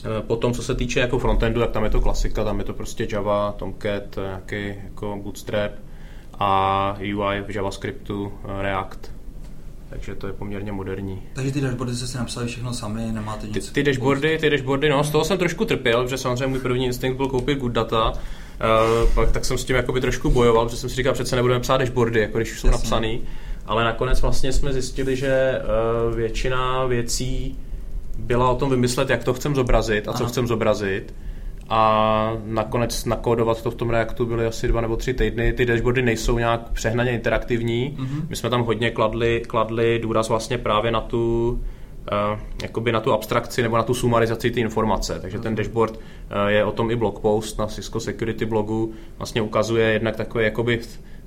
eh, 0.05 0.21
potom, 0.21 0.53
co 0.53 0.63
se 0.63 0.75
týče 0.75 0.99
jako 0.99 1.19
frontendu, 1.19 1.59
tak 1.61 1.71
tam 1.71 1.83
je 1.83 1.89
to 1.89 2.01
klasika, 2.01 2.43
tam 2.43 2.59
je 2.59 2.65
to 2.65 2.73
prostě 2.73 3.07
Java, 3.11 3.51
Tomcat, 3.51 4.15
nějaký 4.25 4.79
jako 4.83 5.19
Bootstrap 5.23 5.71
a 6.39 6.95
UI 6.99 7.41
v 7.47 7.55
JavaScriptu, 7.55 8.33
React. 8.61 9.10
Takže 9.91 10.15
to 10.15 10.27
je 10.27 10.33
poměrně 10.33 10.71
moderní. 10.71 11.21
Takže 11.33 11.51
ty 11.51 11.61
dashboardy 11.61 11.95
jste 11.95 12.07
si 12.07 12.17
napsali 12.17 12.47
všechno 12.47 12.73
sami, 12.73 13.11
nemáte 13.11 13.47
Ty, 13.47 13.53
nic. 13.53 13.71
ty 13.71 13.83
dashboardy, 13.83 14.37
ty 14.37 14.49
dashboardy, 14.49 14.89
no, 14.89 15.03
z 15.03 15.09
toho 15.09 15.23
jsem 15.25 15.37
trošku 15.37 15.65
trpěl, 15.65 16.03
protože 16.03 16.17
samozřejmě 16.17 16.47
můj 16.47 16.59
první 16.59 16.85
instinkt 16.85 17.17
byl 17.17 17.27
koupit 17.27 17.57
good 17.57 17.71
data, 17.71 18.13
Uh, 19.03 19.09
pak 19.13 19.31
tak 19.31 19.45
jsem 19.45 19.57
s 19.57 19.65
tím 19.65 19.75
jakoby 19.75 20.01
trošku 20.01 20.29
bojoval, 20.29 20.65
protože 20.65 20.77
jsem 20.77 20.89
si 20.89 20.95
říkal, 20.95 21.13
přece 21.13 21.35
nebudeme 21.35 21.59
psát 21.59 21.77
dashboardy, 21.77 22.19
jako 22.19 22.37
když 22.37 22.51
už 22.51 22.59
jsou 22.59 22.67
Jasně. 22.67 22.77
napsaný. 22.77 23.21
Ale 23.65 23.83
nakonec 23.83 24.21
vlastně 24.21 24.53
jsme 24.53 24.73
zjistili, 24.73 25.15
že 25.15 25.61
uh, 26.09 26.15
většina 26.15 26.85
věcí 26.85 27.57
byla 28.17 28.49
o 28.49 28.55
tom 28.55 28.69
vymyslet, 28.69 29.09
jak 29.09 29.23
to 29.23 29.33
chcem 29.33 29.55
zobrazit 29.55 30.07
a 30.07 30.13
co 30.13 30.23
Aha. 30.23 30.31
chcem 30.31 30.47
zobrazit. 30.47 31.13
A 31.73 32.33
nakonec 32.45 33.05
nakódovat 33.05 33.61
to 33.61 33.71
v 33.71 33.75
tom 33.75 33.89
Reactu 33.89 34.25
byly 34.25 34.45
asi 34.45 34.67
dva 34.67 34.81
nebo 34.81 34.95
tři 34.95 35.13
týdny. 35.13 35.53
Ty 35.53 35.65
dashboardy 35.65 36.01
nejsou 36.01 36.37
nějak 36.37 36.69
přehnaně 36.69 37.11
interaktivní. 37.11 37.95
Mhm. 37.99 38.25
My 38.29 38.35
jsme 38.35 38.49
tam 38.49 38.63
hodně 38.63 38.91
kladli, 38.91 39.41
kladli 39.47 39.99
důraz 39.99 40.29
vlastně 40.29 40.57
právě 40.57 40.91
na 40.91 41.01
tu 41.01 41.51
uh, 41.51 42.39
jakoby 42.61 42.91
na 42.91 42.99
tu 42.99 43.13
abstrakci 43.13 43.61
nebo 43.61 43.77
na 43.77 43.83
tu 43.83 43.93
sumarizaci 43.93 44.51
ty 44.51 44.59
informace. 44.59 45.19
Takže 45.21 45.39
ten 45.39 45.55
dashboard 45.55 45.93
uh, 45.93 45.99
je 46.47 46.65
o 46.65 46.71
tom 46.71 46.91
i 46.91 46.95
blog 46.95 47.19
post 47.19 47.59
na 47.59 47.67
Cisco 47.67 47.99
Security 47.99 48.45
blogu. 48.45 48.93
Vlastně 49.17 49.41
ukazuje 49.41 49.91
jednak 49.91 50.15
takový 50.15 50.43
jakoby 50.43 50.79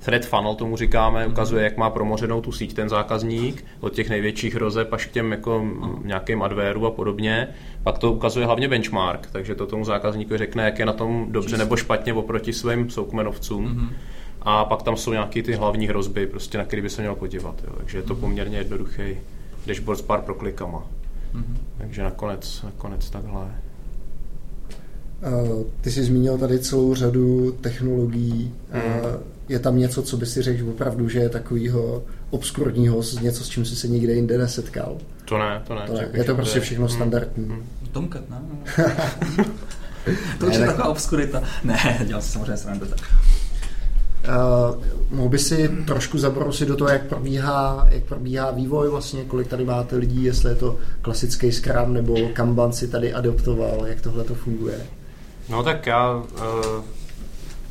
thread 0.05 0.25
funnel 0.25 0.55
tomu 0.55 0.77
říkáme, 0.77 1.27
ukazuje, 1.27 1.63
jak 1.63 1.77
má 1.77 1.89
promořenou 1.89 2.41
tu 2.41 2.51
síť 2.51 2.73
ten 2.73 2.89
zákazník, 2.89 3.65
od 3.79 3.93
těch 3.93 4.09
největších 4.09 4.55
rozeb 4.55 4.93
až 4.93 5.05
k 5.05 5.11
těm 5.11 5.31
jako 5.31 5.65
nějakým 6.03 6.41
advéru 6.41 6.85
a 6.85 6.91
podobně. 6.91 7.47
Pak 7.83 7.97
to 7.97 8.11
ukazuje 8.11 8.45
hlavně 8.45 8.67
benchmark, 8.67 9.29
takže 9.31 9.55
to 9.55 9.67
tomu 9.67 9.85
zákazníkovi 9.85 10.37
řekne, 10.37 10.63
jak 10.63 10.79
je 10.79 10.85
na 10.85 10.93
tom 10.93 11.31
dobře 11.31 11.57
nebo 11.57 11.75
špatně 11.75 12.13
oproti 12.13 12.53
svým 12.53 12.89
soukmenovcům. 12.89 13.63
Mhm. 13.65 13.89
A 14.41 14.65
pak 14.65 14.83
tam 14.83 14.97
jsou 14.97 15.11
nějaké 15.11 15.43
ty 15.43 15.53
hlavní 15.53 15.87
hrozby, 15.87 16.27
prostě, 16.27 16.57
na 16.57 16.63
které 16.63 16.81
by 16.81 16.89
se 16.89 17.01
měl 17.01 17.15
podívat. 17.15 17.55
Jo. 17.67 17.73
Takže 17.77 17.97
je 17.97 18.01
to 18.01 18.15
poměrně 18.15 18.57
jednoduchý 18.57 19.17
dashboard 19.65 19.99
s 19.99 20.01
pár 20.01 20.21
proklikama. 20.21 20.83
Mhm. 21.33 21.57
Takže 21.77 22.03
nakonec, 22.03 22.63
nakonec 22.63 23.09
takhle. 23.09 23.51
Ty 25.81 25.91
jsi 25.91 26.03
zmínil 26.03 26.37
tady 26.37 26.59
celou 26.59 26.95
řadu 26.95 27.51
technologií. 27.61 28.53
Mm. 28.73 28.81
Je 29.49 29.59
tam 29.59 29.77
něco, 29.77 30.01
co 30.03 30.17
by 30.17 30.25
si 30.25 30.41
řekl 30.41 30.69
opravdu, 30.69 31.09
že 31.09 31.19
je 31.19 31.29
takového 31.29 32.03
obskurního, 32.29 33.01
něco, 33.21 33.43
s 33.43 33.49
čím 33.49 33.65
jsi 33.65 33.75
se 33.75 33.87
nikde 33.87 34.13
jinde 34.13 34.37
nesetkal? 34.37 34.97
To 35.25 35.37
ne, 35.37 35.61
to 35.67 35.75
ne. 35.75 35.81
To 35.87 35.93
ne. 35.93 36.09
Je 36.13 36.23
to 36.23 36.35
prostě 36.35 36.59
všechno 36.59 36.83
mm, 36.83 36.89
standardní. 36.89 37.45
mm. 37.45 37.63
Tomcat, 37.91 38.21
ne? 38.29 38.37
to 40.39 40.45
už 40.45 40.51
Ne, 40.51 40.55
je 40.55 40.59
tak- 40.59 40.67
taková 40.75 40.89
obskurita. 40.89 41.43
Ne, 41.63 41.99
dělal 42.07 42.21
jsem 42.21 42.31
samozřejmě 42.31 42.57
srandu. 42.57 42.85
tak. 42.85 42.99
Uh, 44.27 44.83
mohl 45.11 45.29
by 45.29 45.39
si 45.39 45.69
trošku 45.87 46.17
zabrousit 46.17 46.67
do 46.67 46.75
toho, 46.75 46.89
jak 46.89 47.05
probíhá, 47.05 47.87
jak 47.91 48.03
probíhá 48.03 48.51
vývoj 48.51 48.89
vlastně, 48.89 49.23
kolik 49.23 49.47
tady 49.47 49.65
máte 49.65 49.95
lidí, 49.95 50.23
jestli 50.23 50.49
je 50.51 50.55
to 50.55 50.77
klasický 51.01 51.51
Scrum 51.51 51.93
nebo 51.93 52.15
Kanban 52.33 52.73
si 52.73 52.87
tady 52.87 53.13
adoptoval, 53.13 53.85
jak 53.87 54.01
tohle 54.01 54.23
to 54.23 54.35
funguje? 54.35 54.75
No 55.49 55.63
tak 55.63 55.85
já, 55.87 56.23
eh, 56.37 56.41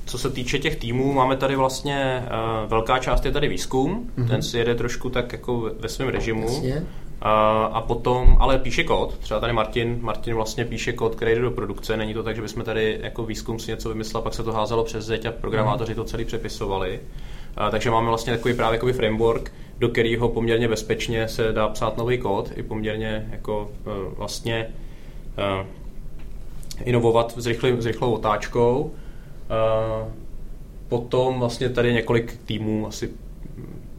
co 0.07 0.19
se 0.19 0.31
týče 0.31 0.59
těch 0.59 0.77
týmů, 0.77 1.13
máme 1.13 1.37
tady 1.37 1.57
vlastně, 1.57 2.25
eh, 2.27 2.31
velká 2.67 2.99
část 2.99 3.25
je 3.25 3.33
tady 3.33 3.49
výzkum, 3.49 4.11
Mhm. 4.17 4.29
ten 4.29 4.43
si 4.43 4.59
jede 4.59 4.75
trošku 4.75 5.11
tak 5.11 5.33
jako 5.33 5.61
ve- 5.61 5.71
ve 5.71 5.89
svém 5.89 6.09
režimu. 6.09 6.43
Jasně. 6.49 6.83
A, 7.21 7.65
a 7.73 7.81
potom, 7.81 8.37
ale 8.41 8.59
píše 8.59 8.85
kód, 8.85 9.19
třeba 9.19 9.41
tady 9.41 9.53
Martin, 9.53 9.99
Martin 10.01 10.35
vlastně 10.35 10.65
píše 10.65 10.93
kód, 10.93 11.15
který 11.15 11.35
jde 11.35 11.41
do 11.41 11.51
produkce, 11.51 11.97
není 11.97 12.15
to 12.15 12.23
tak, 12.23 12.37
že 12.37 12.43
bychom 12.43 12.65
tady 12.65 12.99
jako 13.03 13.25
výzkum 13.25 13.59
si 13.59 13.71
něco 13.71 13.89
vymyslel, 13.89 14.23
pak 14.23 14.35
se 14.35 14.43
to 14.43 14.53
házelo 14.53 14.85
přes 14.85 15.05
zeď 15.05 15.27
a 15.27 15.33
programátoři 15.33 15.95
to 15.95 16.05
celý 16.05 16.25
přepisovali. 16.25 17.01
A, 17.57 17.71
takže 17.71 17.91
máme 17.91 18.09
vlastně 18.09 18.33
takový 18.33 18.55
právě 18.55 18.77
jakoby 18.77 18.93
framework, 18.93 19.53
do 19.79 19.89
kterého 19.89 20.29
poměrně 20.29 20.69
bezpečně 20.69 21.29
se 21.29 21.53
dá 21.53 21.69
psát 21.69 21.97
nový 21.97 22.19
kód, 22.19 22.51
i 22.57 22.63
poměrně 22.63 23.29
jako 23.31 23.71
eh, 23.87 23.91
vlastně 24.17 24.67
inovovat 26.85 27.35
s, 27.37 27.47
rychlým, 27.47 27.83
s 27.83 27.87
rychlou 27.87 28.13
otáčkou. 28.13 28.91
Potom 30.89 31.39
vlastně 31.41 31.69
tady 31.69 31.93
několik 31.93 32.37
týmů, 32.45 32.87
asi 32.87 33.11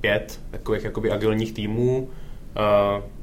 pět 0.01 0.39
takových 0.51 0.83
jakoby 0.83 1.11
agilních 1.11 1.53
týmů 1.53 2.09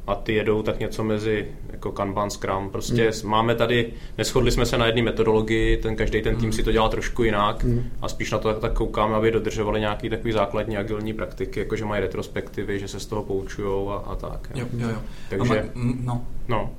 a 0.07 0.15
ty 0.15 0.35
jedou 0.35 0.63
tak 0.63 0.81
něco 0.81 1.05
mezi 1.05 1.47
jako 1.73 1.93
Kanban, 1.93 2.31
Scrum. 2.31 2.71
Prostě 2.71 3.11
mm. 3.25 3.31
máme 3.31 3.55
tady, 3.55 3.93
neschodli 4.19 4.51
jsme 4.51 4.67
se 4.67 4.79
na 4.79 4.87
jedné 4.87 5.03
metodologii, 5.03 5.77
ten 5.77 5.97
každý 5.97 6.23
ten 6.23 6.37
tým 6.37 6.47
Mm. 6.47 6.53
si 6.53 6.63
to 6.63 6.73
dělá 6.73 6.89
trošku 6.89 7.23
jinak 7.23 7.65
Mm. 7.65 7.83
a 8.03 8.09
spíš 8.09 8.31
na 8.33 8.39
to 8.39 8.55
tak 8.55 8.73
koukáme, 8.73 9.15
aby 9.15 9.31
dodržovali 9.31 9.81
nějaký 9.81 10.09
takový 10.11 10.33
základní 10.33 10.77
agilní 10.77 11.13
praktiky, 11.13 11.61
jako 11.61 11.77
že 11.77 11.85
mají 11.85 12.01
retrospektivy, 12.03 12.79
že 12.79 12.89
se 12.89 13.01
z 13.01 13.07
toho 13.07 13.23
poučují 13.23 13.89
a, 13.89 13.95
a 13.95 14.15
tak. 14.15 14.49
Jo, 14.55 14.67
jo, 14.79 14.89
jo. 14.89 14.97
Takže- 15.31 15.61
A 15.61 15.65
ma- 15.79 15.97
no, 16.05 16.25
No, 16.49 16.71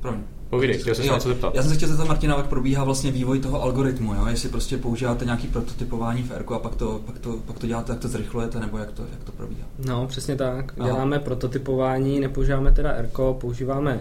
promiň. 0.00 0.20
Povídej, 0.52 0.78
chtěl 0.78 0.94
jsem 0.94 1.04
se 1.04 1.08
Jo, 1.08 1.12
na 1.12 1.20
co 1.20 1.28
zeptat. 1.28 1.54
Já 1.54 1.62
jsem 1.62 1.70
se 1.70 1.76
chtěl 1.76 1.88
zeptat 1.88 2.08
Martina, 2.08 2.36
jak 2.36 2.46
probíhá 2.46 2.84
vlastně 2.84 3.10
vývoj 3.10 3.38
toho 3.38 3.62
algoritmu, 3.62 4.14
jo? 4.14 4.26
jestli 4.26 4.48
prostě 4.48 4.76
používáte 4.76 5.24
nějaký 5.24 5.46
prototypování 5.46 6.22
v 6.22 6.30
R 6.30 6.44
a 6.54 6.58
pak 6.58 6.74
to, 6.74 7.00
pak 7.06 7.18
to, 7.18 7.36
pak 7.46 7.58
to 7.58 7.66
děláte, 7.66 7.92
jak 7.92 8.00
to 8.00 8.08
zrychlujete, 8.08 8.60
nebo 8.60 8.78
jak 8.78 8.92
to, 8.92 9.02
jak 9.12 9.24
to 9.24 9.32
probíhá. 9.32 9.66
No, 9.86 10.06
přesně 10.06 10.36
tak. 10.36 10.72
Aha. 10.78 10.88
Děláme 10.88 11.18
prototypování, 11.18 12.20
nepoužíváme 12.20 12.72
teda 12.72 12.90
Erko, 12.90 13.36
používáme 13.40 14.00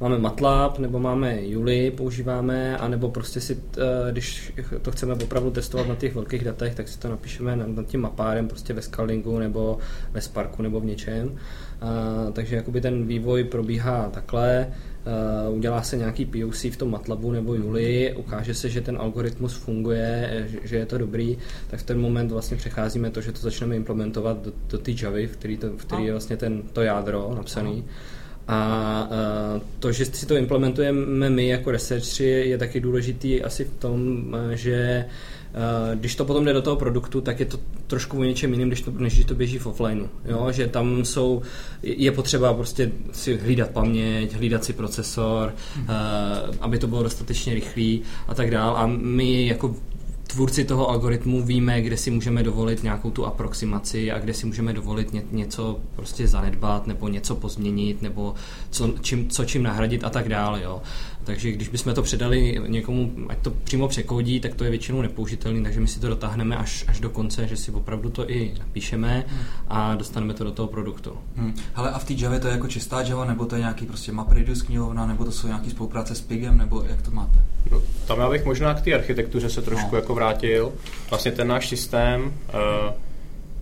Máme 0.00 0.18
MATLAB, 0.18 0.78
nebo 0.78 0.98
máme 0.98 1.42
Juli, 1.42 1.90
používáme, 1.90 2.76
anebo 2.76 3.10
prostě 3.10 3.40
si, 3.40 3.58
eh, 3.78 4.12
když 4.12 4.52
to 4.82 4.90
chceme 4.90 5.14
opravdu 5.14 5.50
testovat 5.50 5.88
na 5.88 5.94
těch 5.94 6.14
velkých 6.14 6.44
datech, 6.44 6.74
tak 6.74 6.88
si 6.88 6.98
to 6.98 7.08
napíšeme 7.08 7.56
nad, 7.56 7.68
nad 7.68 7.86
tím 7.86 8.00
mapárem, 8.00 8.48
prostě 8.48 8.72
ve 8.72 8.82
Scalingu, 8.82 9.38
nebo 9.38 9.78
ve 10.12 10.20
Sparku, 10.20 10.62
nebo 10.62 10.80
v 10.80 10.84
něčem. 10.84 11.36
A, 11.80 12.30
takže 12.32 12.56
jakoby 12.56 12.80
ten 12.80 13.06
vývoj 13.06 13.44
probíhá 13.44 14.10
takhle, 14.10 14.68
Uh, 15.48 15.56
udělá 15.56 15.82
se 15.82 15.96
nějaký 15.96 16.24
POC 16.24 16.64
v 16.64 16.76
tom 16.76 16.90
MATLABu 16.90 17.32
nebo 17.32 17.54
Juli, 17.54 18.14
ukáže 18.16 18.54
se, 18.54 18.68
že 18.68 18.80
ten 18.80 18.96
algoritmus 19.00 19.54
funguje, 19.54 20.30
eh, 20.32 20.48
že, 20.48 20.58
že 20.64 20.76
je 20.76 20.86
to 20.86 20.98
dobrý, 20.98 21.38
tak 21.70 21.80
v 21.80 21.82
ten 21.82 22.00
moment 22.00 22.32
vlastně 22.32 22.56
přecházíme 22.56 23.10
to, 23.10 23.20
že 23.20 23.32
to 23.32 23.38
začneme 23.38 23.76
implementovat 23.76 24.42
do, 24.42 24.52
do 24.70 24.78
té 24.78 24.92
Javy, 25.02 25.26
v 25.26 25.32
který, 25.32 25.56
to, 25.56 25.68
v 25.68 25.84
který 25.84 26.04
je 26.04 26.12
vlastně 26.12 26.36
ten, 26.36 26.62
to 26.72 26.82
jádro 26.82 27.32
napsaný. 27.36 27.84
A 28.48 29.08
uh, 29.10 29.62
to, 29.78 29.92
že 29.92 30.04
si 30.04 30.26
to 30.26 30.36
implementujeme 30.36 31.30
my 31.30 31.48
jako 31.48 31.70
researchři, 31.70 32.24
je 32.24 32.58
taky 32.58 32.80
důležitý 32.80 33.42
asi 33.42 33.64
v 33.64 33.70
tom, 33.70 34.22
eh, 34.52 34.56
že 34.56 35.04
uh, 35.06 35.12
když 35.94 36.16
to 36.16 36.24
potom 36.24 36.44
jde 36.44 36.52
do 36.52 36.62
toho 36.62 36.76
produktu, 36.76 37.20
tak 37.20 37.40
je 37.40 37.46
to 37.46 37.58
trošku 37.86 38.18
o 38.18 38.24
něčem 38.24 38.52
jiným, 38.52 38.68
když 38.68 38.82
to, 38.82 38.90
než 38.90 39.14
když 39.14 39.26
to 39.26 39.34
běží 39.34 39.58
v 39.58 39.66
offlineu. 39.66 40.06
Jo? 40.24 40.52
Že 40.52 40.66
tam 40.66 41.04
jsou, 41.04 41.42
je 41.82 42.12
potřeba 42.12 42.54
prostě 42.54 42.92
si 43.12 43.36
hlídat 43.36 43.70
paměť, 43.70 44.34
hlídat 44.34 44.64
si 44.64 44.72
procesor, 44.72 45.54
uh, 45.78 45.84
aby 46.60 46.78
to 46.78 46.86
bylo 46.86 47.02
dostatečně 47.02 47.54
rychlý 47.54 48.02
a 48.28 48.34
tak 48.34 48.50
dál. 48.50 48.76
A 48.76 48.86
my 48.86 49.46
jako 49.46 49.74
tvůrci 50.28 50.64
toho 50.64 50.90
algoritmu 50.90 51.42
víme, 51.42 51.82
kde 51.82 51.96
si 51.96 52.10
můžeme 52.10 52.42
dovolit 52.42 52.82
nějakou 52.82 53.10
tu 53.10 53.26
aproximaci 53.26 54.12
a 54.12 54.18
kde 54.18 54.34
si 54.34 54.46
můžeme 54.46 54.72
dovolit 54.72 55.12
ně, 55.12 55.22
něco 55.30 55.78
prostě 55.96 56.28
zanedbat 56.28 56.86
nebo 56.86 57.08
něco 57.08 57.34
pozměnit 57.34 58.02
nebo 58.02 58.34
co 58.70 58.94
čím, 59.00 59.30
co 59.30 59.44
čím 59.44 59.62
nahradit 59.62 60.04
a 60.04 60.10
tak 60.10 60.28
dále. 60.28 60.62
Jo. 60.62 60.82
Takže 61.28 61.52
když 61.52 61.68
bychom 61.68 61.94
to 61.94 62.02
předali 62.02 62.60
někomu, 62.66 63.12
ať 63.28 63.38
to 63.38 63.50
přímo 63.50 63.88
překoudí, 63.88 64.40
tak 64.40 64.54
to 64.54 64.64
je 64.64 64.70
většinou 64.70 65.02
nepoužitelný, 65.02 65.62
takže 65.62 65.80
my 65.80 65.88
si 65.88 66.00
to 66.00 66.08
dotáhneme 66.08 66.56
až, 66.56 66.84
až 66.88 67.00
do 67.00 67.10
konce, 67.10 67.48
že 67.48 67.56
si 67.56 67.70
opravdu 67.70 68.10
to 68.10 68.30
i 68.30 68.54
napíšeme 68.58 69.24
a 69.68 69.94
dostaneme 69.94 70.34
to 70.34 70.44
do 70.44 70.50
toho 70.50 70.68
produktu. 70.68 71.12
Hmm. 71.36 71.54
Hele, 71.74 71.90
a 71.90 71.98
v 71.98 72.04
té 72.04 72.14
Javě 72.16 72.38
to 72.40 72.46
je 72.46 72.52
jako 72.52 72.68
čistá 72.68 73.00
Java, 73.02 73.24
nebo 73.24 73.46
to 73.46 73.54
je 73.54 73.60
nějaký 73.60 73.86
prostě 73.86 74.12
MapReduce 74.12 74.66
knihovna, 74.66 75.06
nebo 75.06 75.24
to 75.24 75.32
jsou 75.32 75.46
nějaký 75.46 75.70
spolupráce 75.70 76.14
s 76.14 76.20
Pigem, 76.20 76.58
nebo 76.58 76.84
jak 76.88 77.02
to 77.02 77.10
máte? 77.10 77.38
No, 77.70 77.82
tam 78.06 78.18
já 78.20 78.30
bych 78.30 78.44
možná 78.44 78.74
k 78.74 78.80
té 78.80 78.94
architektuře 78.94 79.50
se 79.50 79.62
trošku 79.62 79.88
No. 79.92 79.98
jako 79.98 80.14
vrátil. 80.14 80.72
Vlastně 81.10 81.32
ten 81.32 81.48
náš 81.48 81.68
systém 81.68 82.22
uh, 82.22 82.30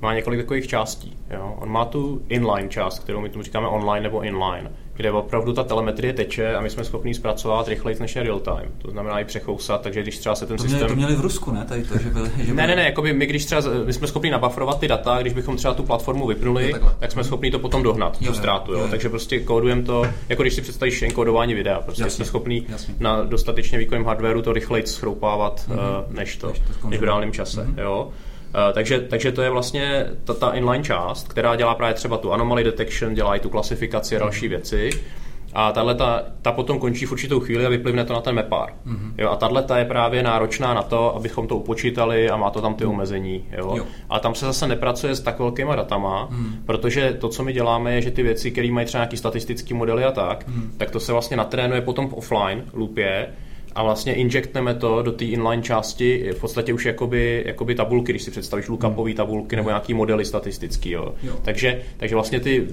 má 0.02 0.14
několik 0.14 0.40
takových 0.40 0.66
částí. 0.66 1.16
Jo? 1.30 1.56
On 1.60 1.68
má 1.68 1.84
tu 1.84 2.22
inline 2.28 2.68
část, 2.68 2.98
kterou 2.98 3.20
my 3.20 3.28
tomu 3.28 3.44
říkáme 3.44 3.68
online 3.68 4.02
nebo 4.02 4.20
inline. 4.20 4.70
Kde 4.96 5.12
opravdu 5.12 5.52
ta 5.52 5.64
telemetrie 5.64 6.12
teče 6.12 6.54
a 6.54 6.60
my 6.60 6.70
jsme 6.70 6.84
schopni 6.84 7.14
zpracovat 7.14 7.68
rychleji 7.68 7.96
než 8.00 8.16
je 8.16 8.22
real 8.22 8.40
time. 8.40 8.72
To 8.78 8.90
znamená 8.90 9.20
i 9.20 9.24
přechousat, 9.24 9.80
takže 9.80 10.02
když 10.02 10.18
třeba 10.18 10.34
se 10.34 10.46
ten 10.46 10.56
To 10.56 10.62
systém... 10.62 10.78
měli, 10.80 10.90
to 10.90 10.96
měli 10.96 11.14
v 11.16 11.20
Rusku, 11.20 11.50
ne? 11.52 11.64
Tady 11.68 11.82
to, 11.84 11.98
že 11.98 12.10
byli, 12.10 12.30
že 12.36 12.38
Ne, 12.38 12.44
byli... 12.54 12.66
ne, 12.68 12.76
ne, 12.76 12.82
jakoby 12.84 13.12
my 13.12 13.26
když 13.26 13.44
třeba, 13.44 13.60
my 13.86 13.92
jsme 13.92 14.06
schopni 14.06 14.30
nabufferovat 14.30 14.80
ty 14.80 14.88
data, 14.88 15.18
když 15.20 15.32
bychom 15.32 15.56
třeba 15.56 15.74
tu 15.74 15.82
platformu 15.82 16.26
vypnuli, 16.26 16.70
Jo, 16.70 16.92
tak 16.98 17.12
jsme 17.12 17.24
schopni 17.24 17.50
to 17.50 17.58
potom 17.58 17.82
dohnat, 17.82 18.16
Jo, 18.20 18.28
tu 18.32 18.38
ztrátu, 18.38 18.72
jo, 18.72 18.78
jo, 18.78 18.84
jo. 18.84 18.90
takže 18.90 19.08
prostě 19.08 19.40
kódujeme 19.40 19.82
to, 19.82 20.06
jako 20.28 20.42
když 20.42 20.54
si 20.54 20.60
představíš 20.62 21.02
enkódování 21.02 21.54
videa, 21.54 21.80
prostě 21.80 22.02
Jasně, 22.02 22.16
jsme 22.16 22.24
schopni 22.24 22.62
jasně. 22.68 22.94
na 23.00 23.22
dostatečně 23.24 23.78
výkonném 23.78 24.04
hardwareu 24.04 24.42
to 24.42 24.52
rychleji 24.52 24.86
schroupávat, 24.86 25.64
mm-hmm. 25.68 26.04
než 26.10 26.36
to, 26.36 26.48
Než 26.48 26.58
to 26.82 26.88
v 26.98 27.02
reálném 27.04 27.32
čase, 27.32 27.62
Mhm. 27.64 27.78
jo. 27.78 28.08
Eh, 28.54 28.72
takže, 28.72 29.00
takže 29.00 29.32
to 29.32 29.42
je 29.42 29.50
vlastně 29.50 30.06
ta, 30.24 30.34
ta 30.34 30.50
inline 30.50 30.84
část, 30.84 31.28
která 31.28 31.56
dělá 31.56 31.74
právě 31.74 31.94
třeba 31.94 32.16
tu 32.16 32.32
anomaly 32.32 32.64
detection, 32.64 33.14
dělá 33.14 33.36
i 33.36 33.40
tu 33.40 33.48
klasifikaci 33.48 34.16
a 34.16 34.18
další 34.18 34.48
věci. 34.48 34.90
A 35.58 35.72
tahle 35.72 35.94
ta, 35.94 36.22
ta 36.42 36.52
potom 36.52 36.78
končí 36.78 37.06
v 37.06 37.12
určitou 37.12 37.40
chvíli 37.40 37.66
a 37.66 37.68
vyplivne 37.68 38.04
to 38.04 38.12
na 38.12 38.20
ten 38.20 38.34
mapár. 38.34 38.72
Mm-hmm. 38.86 39.12
Jo, 39.18 39.30
a 39.30 39.36
tahle 39.36 39.62
ta 39.62 39.78
je 39.78 39.84
právě 39.84 40.22
náročná 40.22 40.74
na 40.74 40.82
to, 40.82 41.16
abychom 41.16 41.48
to 41.48 41.56
upočítali 41.56 42.30
a 42.30 42.36
má 42.36 42.50
to 42.50 42.60
tam 42.60 42.74
ty 42.74 42.84
omezení. 42.84 43.44
Jo? 43.58 43.72
Jo. 43.76 43.84
A 44.10 44.18
tam 44.18 44.34
se 44.34 44.46
zase 44.46 44.68
nepracuje 44.68 45.14
s 45.14 45.20
tak 45.20 45.38
velkýma 45.38 45.76
datama, 45.76 46.28
mm. 46.30 46.62
protože 46.66 47.16
to, 47.20 47.28
co 47.28 47.44
my 47.44 47.52
děláme, 47.52 47.94
je, 47.94 48.02
že 48.02 48.10
ty 48.10 48.22
věci, 48.22 48.50
které 48.50 48.72
mají 48.72 48.86
třeba 48.86 49.02
nějaký 49.02 49.16
statistický 49.16 49.74
modely 49.74 50.04
a 50.04 50.12
tak, 50.12 50.48
mm. 50.48 50.72
tak 50.76 50.90
to 50.90 51.00
se 51.00 51.12
vlastně 51.12 51.36
natrénuje 51.36 51.80
potom 51.80 52.08
v 52.08 52.14
offline 52.14 52.64
loopě 52.72 53.28
a 53.76 53.82
vlastně 53.82 54.14
injektneme 54.14 54.74
to 54.74 55.02
do 55.02 55.12
té 55.12 55.24
inline 55.24 55.62
části 55.62 56.30
v 56.36 56.40
podstatě 56.40 56.72
už 56.72 56.84
jakoby, 56.84 57.42
jakoby 57.46 57.74
tabulky, 57.74 58.12
když 58.12 58.22
si 58.22 58.30
představíš 58.30 58.68
lookupové 58.68 59.14
tabulky 59.14 59.56
nebo 59.56 59.68
nějaký 59.68 59.94
modely 59.94 60.24
statistický. 60.24 60.90
Jo. 60.90 61.14
Jo. 61.22 61.36
Takže, 61.44 61.82
takže 61.96 62.14
vlastně 62.14 62.40
ty 62.40 62.66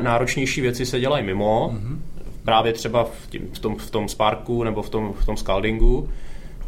náročnější 0.00 0.60
věci 0.60 0.86
se 0.86 1.00
dělají 1.00 1.24
mimo, 1.24 1.72
mm-hmm. 1.74 1.98
právě 2.44 2.72
třeba 2.72 3.04
v, 3.04 3.30
tím, 3.30 3.48
v, 3.52 3.58
tom, 3.58 3.76
v 3.76 3.90
tom 3.90 4.08
Sparku 4.08 4.64
nebo 4.64 4.82
v 4.82 4.90
tom, 4.90 5.12
v 5.12 5.26
tom 5.26 5.36
Scaldingu, 5.36 6.08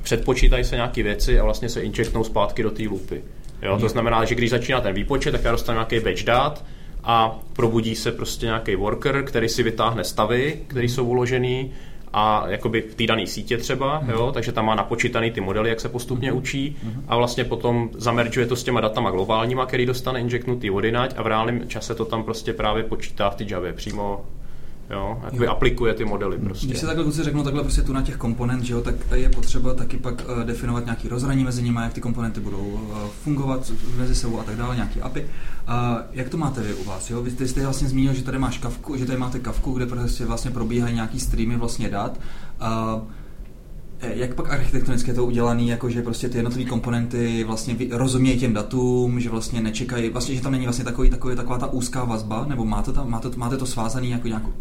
předpočítají 0.03 0.65
se 0.65 0.75
nějaké 0.75 1.03
věci 1.03 1.41
a 1.41 1.45
vlastně 1.45 1.69
se 1.69 1.81
injektnou 1.81 2.25
zpátky 2.25 2.63
do 2.63 2.71
té 2.71 2.83
loopy. 2.89 3.23
Jo, 3.63 3.79
to 3.81 3.89
znamená, 3.89 4.25
že 4.25 4.35
když 4.35 4.51
začíná 4.51 4.81
ten 4.81 4.95
výpočet, 4.95 5.33
tak 5.33 5.45
já 5.45 5.53
dostanu 5.53 5.77
nějaký 5.77 6.01
batch 6.01 6.25
dat 6.25 6.65
a 7.05 7.41
probudí 7.53 7.95
se 7.95 8.13
prostě 8.13 8.47
nějaký 8.47 8.77
worker, 8.77 9.23
který 9.23 9.49
si 9.49 9.63
vytáhne 9.63 10.05
stavy, 10.05 10.59
které 10.67 10.87
jsou 10.87 11.05
uložený 11.05 11.73
a 12.19 12.45
jakoby 12.49 12.81
v 12.83 12.95
té 12.95 13.07
dané 13.07 13.27
sítě 13.27 13.59
třeba, 13.59 14.03
jo, 14.09 14.31
takže 14.35 14.53
tam 14.53 14.67
má 14.67 14.75
napočítaný 14.75 15.31
ty 15.31 15.41
modely, 15.41 15.69
jak 15.69 15.81
se 15.81 15.89
postupně 15.89 16.33
učí. 16.33 16.77
A 17.09 17.17
vlastně 17.17 17.45
potom 17.45 17.91
zameržuje 17.95 18.47
to 18.47 18.57
s 18.57 18.65
těma 18.65 18.81
datama 18.81 19.11
globálníma, 19.11 19.67
který 19.67 19.87
dostane 19.87 20.21
injektnutý 20.21 20.71
odinať 20.71 21.15
a 21.17 21.23
v 21.23 21.27
reálném 21.27 21.69
čase 21.69 21.95
to 21.95 22.05
tam 22.05 22.25
prostě 22.25 22.53
právě 22.53 22.85
počítá 22.85 23.31
v 23.31 23.37
té 23.37 23.45
Javě 23.49 23.73
přímo 23.73 24.25
Jo, 24.91 25.21
jakoby 25.25 25.45
Jo. 25.45 25.51
aplikuje 25.51 25.95
ty 25.95 26.05
modely 26.05 26.39
prostě. 26.39 26.67
Když 26.67 26.79
se 26.79 26.87
takhle 26.87 27.05
kluci 27.05 27.23
řeknou 27.23 27.43
takhle 27.43 27.63
prostě 27.63 27.83
tu 27.83 27.93
na 27.93 28.03
těch 28.03 28.17
komponent, 28.17 28.65
že 28.65 28.73
jo, 28.73 28.81
tak 28.81 28.95
je 29.15 29.29
potřeba 29.29 29.75
taky 29.75 29.97
pak 29.97 30.23
eh, 30.29 30.45
definovat 30.45 30.85
nějaký 30.85 31.09
rozhraní 31.09 31.45
mezi 31.45 31.63
nimi, 31.63 31.81
jak 31.83 31.93
ty 31.93 32.01
komponenty 32.01 32.41
budou 32.41 32.81
eh, 32.93 33.09
fungovat 33.25 33.73
mezi 33.99 34.15
sebou 34.15 34.41
a 34.41 34.45
tak 34.45 34.57
dále, 34.57 34.75
nějaký 34.75 35.01
API. 35.01 35.27
A 35.67 35.99
jak 36.13 36.29
to 36.29 36.37
máte 36.37 36.61
vy 36.61 36.75
u 36.75 36.85
vás? 36.85 37.11
Jo? 37.11 37.23
Vy 37.23 37.31
jste, 37.31 37.49
jste 37.49 37.63
vlastně 37.63 37.89
zmínil, 37.89 38.15
že 38.15 38.23
tady 38.23 38.39
máš 38.39 38.59
kavku, 38.59 38.97
že 38.97 39.07
tady 39.07 39.19
máte 39.19 39.39
kavku, 39.39 39.73
kde 39.73 39.87
prostě 39.87 40.25
vlastně 40.25 40.51
probíhají 40.51 40.95
nějaký 40.95 41.21
streamy 41.21 41.57
vlastně 41.57 41.89
dat. 41.89 42.21
A 42.61 43.01
jak 44.01 44.35
pak 44.35 44.53
architektonicky 44.53 45.11
je 45.11 45.15
to 45.15 45.25
udělané, 45.25 45.63
jako 45.63 45.91
že 45.91 46.03
prostě 46.03 46.29
ty 46.29 46.39
jednotlivé 46.39 46.71
komponenty 46.71 47.45
vlastně 47.45 47.77
rozumějí 47.91 48.39
těm 48.39 48.55
datům, 48.55 49.21
že 49.21 49.31
vlastně 49.31 49.61
nečekají, 49.61 50.11
vlastně, 50.11 50.35
že 50.35 50.43
tam 50.43 50.53
není 50.53 50.65
vlastně 50.65 50.85
takový, 50.85 51.11
takový, 51.11 51.37
taková 51.37 51.59
ta 51.59 51.67
úzká 51.67 52.05
vazba, 52.05 52.47
nebo 52.49 52.65
máte, 52.65 52.93
tam, 52.93 53.11
máte, 53.11 53.29
máte 53.37 53.57
to 53.57 53.67
svázaný 53.67 54.11
jako 54.11 54.29
nějakou 54.29 54.53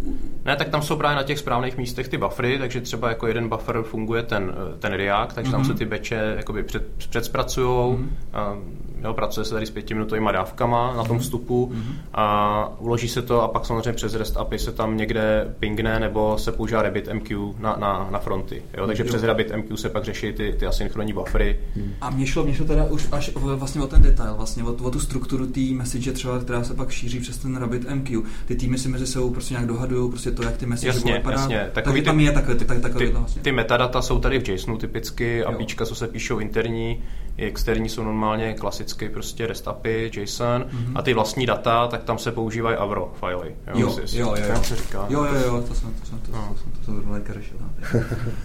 Ne, 0.46 0.56
tak 0.56 0.70
tam 0.70 0.82
jsou 0.82 0.98
právě 0.98 1.16
na 1.16 1.24
těch 1.24 1.40
správných 1.40 1.78
místech 1.78 2.08
ty 2.08 2.18
buffery, 2.18 2.60
takže 2.60 2.82
třeba 2.82 3.10
jako 3.10 3.28
jeden 3.28 3.50
buffer 3.50 3.84
funguje 3.84 4.24
ten, 4.24 4.54
eh, 4.56 4.78
ten 4.80 4.94
React, 4.94 5.36
takže 5.36 5.52
mm-hmm. 5.52 5.56
tam 5.56 5.66
se 5.66 5.74
ty 5.74 5.86
beče 5.86 6.34
jakoby 6.38 6.64
před, 6.64 6.88
předzpracujou, 6.98 7.98
mm-hmm. 7.98 8.85
A, 9.06 9.08
jo, 9.08 9.14
pracuje 9.14 9.46
se 9.46 9.54
tady 9.54 9.66
s 9.66 9.70
pětiminutovými 9.72 10.30
dávkama 10.34 10.94
na 10.98 11.04
tom 11.04 11.20
vstupu 11.20 11.72
mm-hmm. 11.74 11.94
a 12.14 12.70
uloží 12.80 13.08
se 13.08 13.22
to 13.22 13.42
a 13.42 13.48
pak 13.48 13.66
samozřejmě 13.66 13.94
přes 13.94 14.16
REST 14.16 14.38
API 14.38 14.60
se 14.60 14.72
tam 14.72 14.98
někde 14.98 15.56
pingne 15.60 16.00
nebo 16.00 16.38
se 16.38 16.52
používá 16.52 16.82
RabbitMQ 16.82 17.36
na, 17.60 17.76
na, 17.80 18.08
na 18.12 18.20
fronty. 18.20 18.64
Jo, 18.78 18.88
takže 18.88 19.04
Jo. 19.04 19.08
přes 19.08 19.24
RabbitMQ 19.24 19.78
se 19.78 19.90
pak 19.90 20.04
řeší 20.04 20.34
ty, 20.34 20.56
ty 20.60 20.66
asynchronní 20.66 21.14
buffery. 21.14 21.60
A 22.02 22.10
mě 22.10 22.26
šlo, 22.28 22.44
mě 22.44 22.54
šlo 22.54 22.66
teda 22.66 22.84
už 22.86 23.08
až 23.12 23.32
o- 23.36 23.40
vlastně 23.58 23.82
o 23.82 23.88
ten 23.88 24.02
detail, 24.02 24.34
vlastně 24.36 24.64
o, 24.64 24.74
o 24.74 24.92
tu 24.92 25.00
strukturu 25.00 25.48
té 25.48 25.60
message 25.72 26.12
třeba, 26.12 26.40
která 26.40 26.64
se 26.64 26.74
pak 26.74 26.90
šíří 26.92 27.20
přes 27.20 27.38
ten 27.38 27.58
RabbitMQ. 27.58 28.22
Ty 28.46 28.56
týmy 28.56 28.78
si 28.78 28.90
mezi 28.90 29.08
sebou 29.08 29.30
prostě 29.30 29.54
nějak 29.54 29.68
dohadují, 29.68 30.10
prostě 30.10 30.32
to, 30.32 30.44
jak 30.44 30.58
ty 30.58 30.66
message 30.66 30.88
Jasně, 30.88 31.02
budou 31.02 31.14
vypadat. 31.14 31.40
jasně. 31.40 31.58
Takže 31.58 31.72
Takový 31.74 32.00
ty- 32.02 32.06
tam 32.06 32.20
je 32.20 32.32
takhle, 32.32 32.56
ty, 32.56 32.66
tak, 32.66 32.80
takhle 32.82 33.06
Ty, 33.06 33.12
vlastně. 33.12 33.42
ty 33.42 33.52
metadata 33.52 34.02
jsou 34.02 34.20
tady 34.20 34.40
v 34.40 34.50
JSONu 34.50 34.78
typicky. 34.78 35.44
APIčka, 35.44 35.86
co 35.86 35.96
se 35.96 36.08
píšou 36.08 36.40
interní, 36.40 37.04
i 37.38 37.46
externí 37.46 37.90
jsou 37.90 38.04
normálně 38.04 38.54
klasicky 38.54 39.10
prostě 39.10 39.48
REST 39.48 39.68
API, 39.68 40.12
JSON 40.16 40.66
Mhm. 40.72 40.98
a 40.98 41.02
ty 41.02 41.14
vlastní 41.14 41.46
data, 41.46 41.88
tak 41.88 42.04
tam 42.04 42.18
se 42.18 42.32
používají 42.32 42.78
Avro 42.78 43.14
fily. 43.20 43.56
Jo, 43.76 43.88
jestli- 43.88 44.02
jestli- 44.04 44.20
jo, 44.20 44.36
jo, 44.40 44.46
jo. 44.56 44.64
Se 44.64 44.76
říká? 44.76 45.06
Jo, 45.10 45.24
jo, 45.24 45.34
jo, 45.46 45.64
to 45.68 45.74
jsem, 45.74 45.90
to 46.02 46.06
jsem, 46.06 46.20
to, 46.20 46.32
No. 46.32 46.50
to 46.54 46.60
jsem, 46.64 46.72
to 46.72 46.84
jsem 46.86 46.96
zrovna 46.96 47.20
řešil. 47.34 47.58
no. 47.62 47.70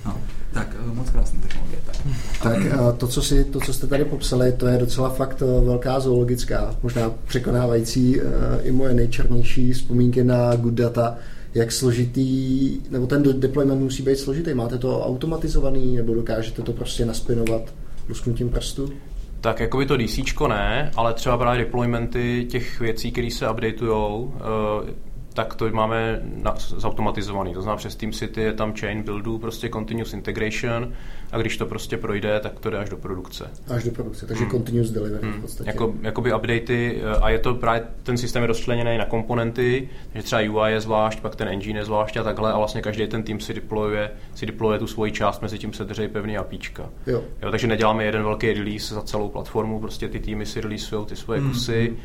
No. 0.06 0.16
Tak, 0.52 0.76
eh, 0.90 0.94
moc 0.94 1.10
krásná 1.10 1.40
technologie. 1.40 1.78
Tak. 1.86 1.96
Tak 2.42 2.78
a 2.80 2.92
to 2.92 3.08
co, 3.08 3.22
si, 3.22 3.44
to, 3.44 3.60
co 3.60 3.72
jste 3.72 3.86
tady 3.86 4.04
popsali, 4.04 4.52
to 4.52 4.66
je 4.66 4.78
docela 4.78 5.08
fakt 5.10 5.42
eh, 5.42 5.64
velká 5.64 6.00
zoologická, 6.00 6.74
možná 6.82 7.10
překonávající 7.26 8.20
eh, 8.20 8.24
i 8.62 8.72
moje 8.72 8.94
nejčernější 8.94 9.72
vzpomínky 9.72 10.24
na 10.24 10.56
good 10.56 10.74
data. 10.74 11.16
Jak 11.54 11.72
složitý, 11.72 12.80
nebo 12.90 13.06
ten 13.06 13.22
de- 13.22 13.32
deployment 13.32 13.80
musí 13.82 14.02
být 14.02 14.18
složitý? 14.18 14.54
Máte 14.54 14.78
to 14.78 15.04
automatizovaný, 15.06 15.96
nebo 15.96 16.14
dokážete 16.14 16.62
to 16.62 16.72
prostě 16.72 17.04
naspinovat 17.04 17.62
lusknutím 18.10 18.50
prstu? 18.50 18.92
Tak 19.40 19.60
jako 19.60 19.78
by 19.78 19.86
to 19.86 19.96
DC 19.96 20.18
ne, 20.48 20.90
ale 20.96 21.14
třeba 21.14 21.38
právě 21.38 21.64
deploymenty 21.64 22.46
těch 22.50 22.80
věcí, 22.80 23.12
které 23.12 23.30
se 23.30 23.50
updateujou, 23.50 24.34
eh, 24.36 24.94
tak 25.34 25.54
to 25.54 25.70
máme 25.70 26.20
na, 26.42 26.54
zautomatizovaný. 26.58 27.54
To 27.54 27.62
znamená 27.62 27.76
přes 27.76 27.96
TeamCity 27.96 28.40
je 28.40 28.52
tam 28.52 28.72
chain 28.74 29.02
buildu, 29.02 29.38
prostě 29.38 29.68
continuous 29.68 30.12
integration 30.12 30.92
a 31.32 31.38
když 31.38 31.56
to 31.56 31.66
prostě 31.66 31.96
projde, 31.96 32.40
tak 32.40 32.60
to 32.60 32.70
jde 32.70 32.78
až 32.78 32.88
do 32.88 32.96
produkce. 32.96 33.50
Až 33.74 33.84
do 33.84 33.90
produkce, 33.90 34.26
takže 34.26 34.42
Hmm. 34.44 34.50
continuous 34.50 34.90
delivery 34.90 35.26
v 35.26 35.32
Hmm. 35.32 35.40
podstatě. 35.42 35.70
Jako, 35.70 35.94
jakoby 36.02 36.34
updaty 36.34 37.00
eh, 37.02 37.16
a 37.20 37.30
je 37.30 37.38
to 37.38 37.54
právě 37.54 37.82
ten 38.02 38.16
systém 38.18 38.42
je 38.42 38.46
rozčleněný 38.46 38.98
na 38.98 39.04
komponenty, 39.04 39.88
takže 40.12 40.24
třeba 40.24 40.40
UI 40.40 40.72
je 40.72 40.80
zvlášť, 40.80 41.20
pak 41.20 41.36
ten 41.36 41.48
engine 41.48 41.80
je 41.80 41.84
zvlášť 41.84 42.16
a 42.16 42.22
takhle 42.22 42.52
a 42.52 42.58
vlastně 42.58 42.82
každý 42.82 43.06
ten 43.06 43.22
tým 43.22 43.40
si 43.40 43.54
deployuje, 43.54 44.10
si 44.34 44.46
deployuje 44.46 44.78
tu 44.78 44.86
svoji 44.86 45.12
část, 45.12 45.42
mezi 45.42 45.58
tím 45.58 45.72
se 45.72 45.84
drží 45.84 46.08
pevný 46.08 46.38
APIčka. 46.38 46.90
Jo. 47.06 47.22
Jo, 47.42 47.50
takže 47.50 47.66
neděláme 47.66 48.04
jeden 48.04 48.22
velký 48.22 48.52
release 48.52 48.94
za 48.94 49.02
celou 49.02 49.28
platformu, 49.28 49.80
prostě 49.80 50.08
ty 50.08 50.20
týmy 50.20 50.46
si 50.46 50.60
releaseují 50.60 51.06
ty 51.06 51.16
svoje 51.16 51.40
Mm. 51.40 51.48
kusy 51.48 51.96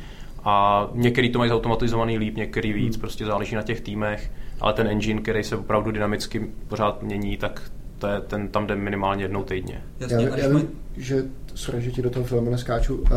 a 0.46 0.88
některý 0.93 1.30
to 1.30 1.39
mají 1.39 1.50
zautomatizovaný 1.50 2.18
líp, 2.18 2.38
některý 2.38 2.74
víc, 2.74 2.98
prostě 2.98 3.26
záleží 3.26 3.56
na 3.56 3.62
těch 3.62 3.82
týmech, 3.82 4.32
ale 4.62 4.74
ten 4.74 4.88
engine, 4.88 5.22
který 5.22 5.43
se 5.43 5.56
opravdu 5.56 5.91
dynamicky 5.91 6.48
pořád 6.68 7.04
mění, 7.04 7.38
tak 7.38 7.62
to 8.00 8.08
je, 8.08 8.22
ten 8.22 8.48
tam 8.48 8.68
jde 8.68 8.76
minimálně 8.76 9.24
jednou 9.24 9.43
týdně. 9.43 9.82
Jasně, 10.00 10.26
Já, 10.26 10.38
já 10.38 10.48
vím, 10.50 10.68
že, 10.98 11.24
sorry, 11.56 11.82
že 11.82 11.91
ti 11.91 12.02
do 12.02 12.10
toho 12.10 12.26
filmu 12.26 12.52
neskáču. 12.52 12.96
Uh, 12.96 13.08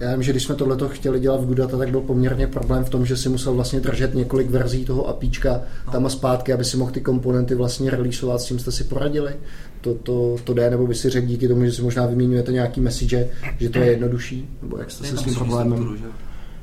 já 0.00 0.12
vím, 0.12 0.22
že 0.22 0.32
když 0.32 0.42
jsme 0.44 0.54
tohleto 0.54 0.88
chtěli 0.88 1.20
dělat 1.20 1.40
v 1.40 1.46
Goodata, 1.46 1.78
tak 1.78 1.90
byl 1.90 2.00
poměrně 2.00 2.46
problém 2.46 2.84
v 2.84 2.90
tom, 2.90 3.06
že 3.06 3.16
si 3.16 3.28
musel 3.28 3.54
vlastně 3.54 3.80
držet 3.80 4.14
několik 4.14 4.50
verzí 4.50 4.84
toho 4.84 5.08
APIčka 5.08 5.60
No. 5.86 5.92
tam 5.92 6.06
a 6.06 6.08
zpátky, 6.08 6.52
aby 6.52 6.64
si 6.64 6.76
mohl 6.76 6.90
ty 6.90 7.00
komponenty 7.00 7.54
vlastně 7.54 7.90
releaseovat, 7.90 8.40
s 8.40 8.44
čím 8.44 8.58
jste 8.58 8.72
si 8.72 8.84
poradili. 8.84 9.32
To, 9.80 9.94
to, 9.94 10.36
to 10.44 10.54
jde, 10.54 10.70
nebo 10.70 10.86
by 10.86 10.94
si 10.94 11.10
řekl 11.10 11.26
díky 11.26 11.48
tomu, 11.48 11.64
že 11.64 11.72
si 11.72 11.82
možná 11.82 12.06
vyměňujete 12.06 12.52
nějaký 12.52 12.80
message, 12.80 13.28
že 13.58 13.70
to 13.70 13.78
je 13.78 13.86
jednodušší, 13.86 14.48
nebo 14.62 14.78
jak 14.78 14.90
jste 14.90 15.06
je 15.06 15.10
se 15.10 15.16
s 15.16 15.22
tím 15.22 15.34
problémem. 15.34 15.72
strukturu, 15.72 15.96
že 15.96 16.04
jo? 16.04 16.10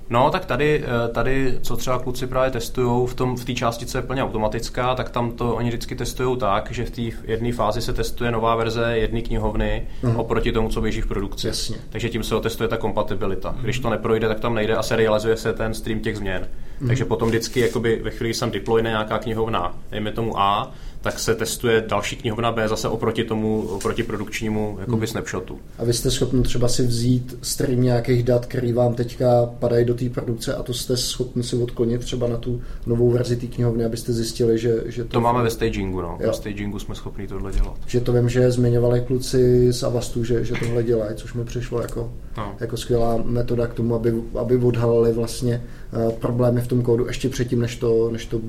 No, 0.09 0.29
tak 0.29 0.45
tady, 0.45 0.83
eh, 0.85 1.13
tady, 1.13 1.59
co 1.61 1.77
třeba 1.77 1.99
kluci 1.99 2.27
právě 2.27 2.51
testují, 2.51 3.07
v 3.07 3.13
tom 3.13 3.35
v 3.37 3.45
té 3.45 3.53
části, 3.53 3.85
co 3.85 3.97
je 3.97 4.01
plně 4.01 4.23
automatická, 4.23 4.95
tak 4.95 5.09
tam 5.09 5.31
to 5.31 5.55
oni 5.55 5.69
vždycky 5.69 5.95
testují 5.95 6.37
tak, 6.37 6.71
že 6.71 6.85
v 6.85 6.91
té 6.91 7.01
jedné 7.31 7.53
fázi 7.53 7.81
se 7.81 7.93
testuje 7.93 8.31
nová 8.31 8.55
verze 8.55 8.97
jedné 8.97 9.21
knihovny 9.21 9.87
Mhm. 10.03 10.15
oproti 10.15 10.51
tomu, 10.51 10.69
co 10.69 10.81
běží 10.81 11.01
v 11.01 11.07
produkci. 11.07 11.47
Jasně. 11.47 11.77
Takže 11.89 12.09
tím 12.09 12.23
se 12.23 12.35
otestuje 12.35 12.67
ta 12.69 12.77
kompatibilita. 12.77 13.55
Když 13.61 13.79
to 13.79 13.89
neprojde, 13.89 14.27
tak 14.27 14.39
tam 14.39 14.55
nejde 14.55 14.75
a 14.75 14.83
serializuje 14.83 15.37
se 15.37 15.53
ten 15.53 15.73
stream 15.73 15.99
těch 15.99 16.17
změn. 16.17 16.47
Takže 16.87 17.05
potom 17.05 17.29
vždycky 17.29 17.59
jakoby, 17.59 18.01
ve 18.03 18.09
chvíli, 18.11 18.29
kdy 18.29 18.33
jsem 18.33 18.51
deployne 18.51 18.89
nějaká 18.89 19.19
knihovna, 19.19 19.77
dejme 19.91 20.11
tomu 20.11 20.39
A, 20.39 20.71
tak 21.01 21.19
se 21.19 21.35
testuje 21.35 21.83
další 21.87 22.15
knihovna 22.15 22.51
B 22.51 22.67
zase 22.67 22.87
oproti 22.87 23.23
tomu, 23.23 23.61
oproti 23.61 24.03
produkčnímu 24.03 24.77
jakoby 24.79 24.97
hmm. 24.97 25.07
snapshotu. 25.07 25.59
A 25.79 25.83
vy 25.83 25.93
jste 25.93 26.11
schopni 26.11 26.43
třeba 26.43 26.67
si 26.67 26.87
vzít 26.87 27.37
stream 27.41 27.81
nějakých 27.81 28.23
dat, 28.23 28.45
který 28.45 28.73
vám 28.73 28.93
teďka 28.93 29.25
padají 29.59 29.85
do 29.85 29.92
té 29.93 30.09
produkce 30.09 30.55
a 30.55 30.63
to 30.63 30.73
jste 30.73 30.97
schopni 30.97 31.43
si 31.43 31.55
odklonit 31.55 32.01
třeba 32.01 32.27
na 32.27 32.37
tu 32.37 32.61
novou 32.87 33.11
verzi 33.11 33.35
té 33.35 33.47
knihovny, 33.47 33.85
abyste 33.85 34.13
zjistili, 34.13 34.57
že, 34.57 34.83
že 34.85 35.03
to... 35.03 35.09
To 35.09 35.21
máme 35.21 35.43
ve 35.43 35.49
stagingu, 35.49 36.01
no. 36.01 36.17
Jo. 36.19 36.27
Ve 36.27 36.33
stagingu 36.33 36.79
jsme 36.79 36.95
schopni 36.95 37.27
tohle 37.27 37.51
dělat. 37.51 37.77
Že 37.87 38.01
to 38.01 38.13
vím, 38.13 38.29
že 38.29 38.51
zmiňovali 38.51 39.01
kluci 39.01 39.73
z 39.73 39.83
Avastu, 39.83 40.23
že, 40.23 40.45
že 40.45 40.55
tohle 40.59 40.83
dělají, 40.83 41.15
což 41.15 41.33
mi 41.33 41.45
přišlo 41.45 41.81
jako, 41.81 42.13
no. 42.37 42.55
jako 42.59 42.77
skvělá 42.77 43.23
metoda 43.25 43.67
k 43.67 43.73
tomu, 43.73 43.95
aby, 43.95 44.13
aby 44.39 44.57
odhalili 44.57 45.13
vlastně 45.13 45.63
uh, 45.93 46.13
problémy 46.13 46.61
v 46.61 46.67
tom 46.67 46.81
kódu 46.81 47.07
ještě 47.07 47.29
předtím, 47.29 47.59
než 47.59 47.75
to, 47.75 48.11
než 48.11 48.25
to 48.25 48.39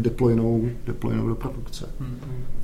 deploynou, 0.00 0.68
deploynou 0.86 1.28
do 1.28 1.34
produkce. 1.34 1.86
Mm-hmm. 2.00 2.61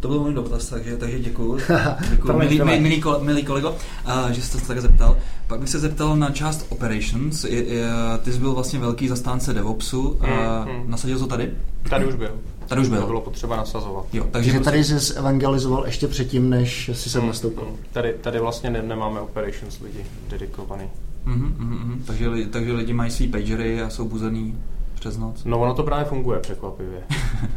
To 0.00 0.08
byl 0.08 0.20
můj 0.20 0.34
dotaz, 0.34 0.68
takže, 0.68 0.96
takže 0.96 1.18
děkuji. 1.18 1.58
děkuji 2.10 2.32
milý, 2.32 2.60
milý, 2.64 2.80
milý, 2.80 3.02
milý 3.20 3.44
kolego, 3.44 3.70
uh, 3.70 4.30
že 4.30 4.42
jste 4.42 4.58
se 4.58 4.68
tak 4.68 4.80
zeptal. 4.80 5.16
Pak 5.46 5.60
bych 5.60 5.68
se 5.68 5.78
zeptal 5.78 6.16
na 6.16 6.30
část 6.30 6.66
operations. 6.68 7.44
Je, 7.44 7.64
je, 7.64 7.88
ty 8.22 8.32
jsi 8.32 8.38
byl 8.38 8.52
vlastně 8.54 8.78
velký 8.78 9.08
zastánce 9.08 9.54
DevOpsu. 9.54 10.08
Uh, 10.08 10.26
mm, 10.64 10.90
Nasadil 10.90 11.18
to 11.18 11.26
tady? 11.26 11.50
Tady 11.90 12.06
už 12.06 12.14
byl. 12.14 12.38
Tady 12.66 12.80
už 12.80 12.88
byl. 12.88 13.00
To 13.00 13.06
bylo 13.06 13.20
potřeba 13.20 13.56
nasazovat. 13.56 14.06
Jo, 14.12 14.26
takže 14.30 14.50
prostě... 14.50 14.64
tady 14.64 14.84
jsi 14.84 15.14
evangelizoval 15.14 15.86
ještě 15.86 16.08
předtím, 16.08 16.50
než 16.50 16.90
si 16.92 17.10
sem 17.10 17.22
mm, 17.22 17.28
nastoupil. 17.28 17.64
Mm. 17.64 17.76
Tady, 17.92 18.14
tady 18.20 18.40
vlastně 18.40 18.70
ne, 18.70 18.82
nemáme 18.82 19.20
operations 19.20 19.80
lidi 19.80 20.04
dedikovaný. 20.28 20.84
Mm-hmm, 21.26 21.52
mm-hmm. 21.58 21.98
Takže, 22.06 22.28
takže 22.50 22.72
lidi 22.72 22.92
mají 22.92 23.10
svý 23.10 23.28
pagery 23.28 23.82
a 23.82 23.90
jsou 23.90 24.08
buzený 24.08 24.54
přes 24.98 25.18
noc. 25.18 25.44
No 25.44 25.60
ono 25.60 25.74
to 25.74 25.82
právě 25.82 26.04
funguje 26.04 26.40
překvapivě. 26.40 27.02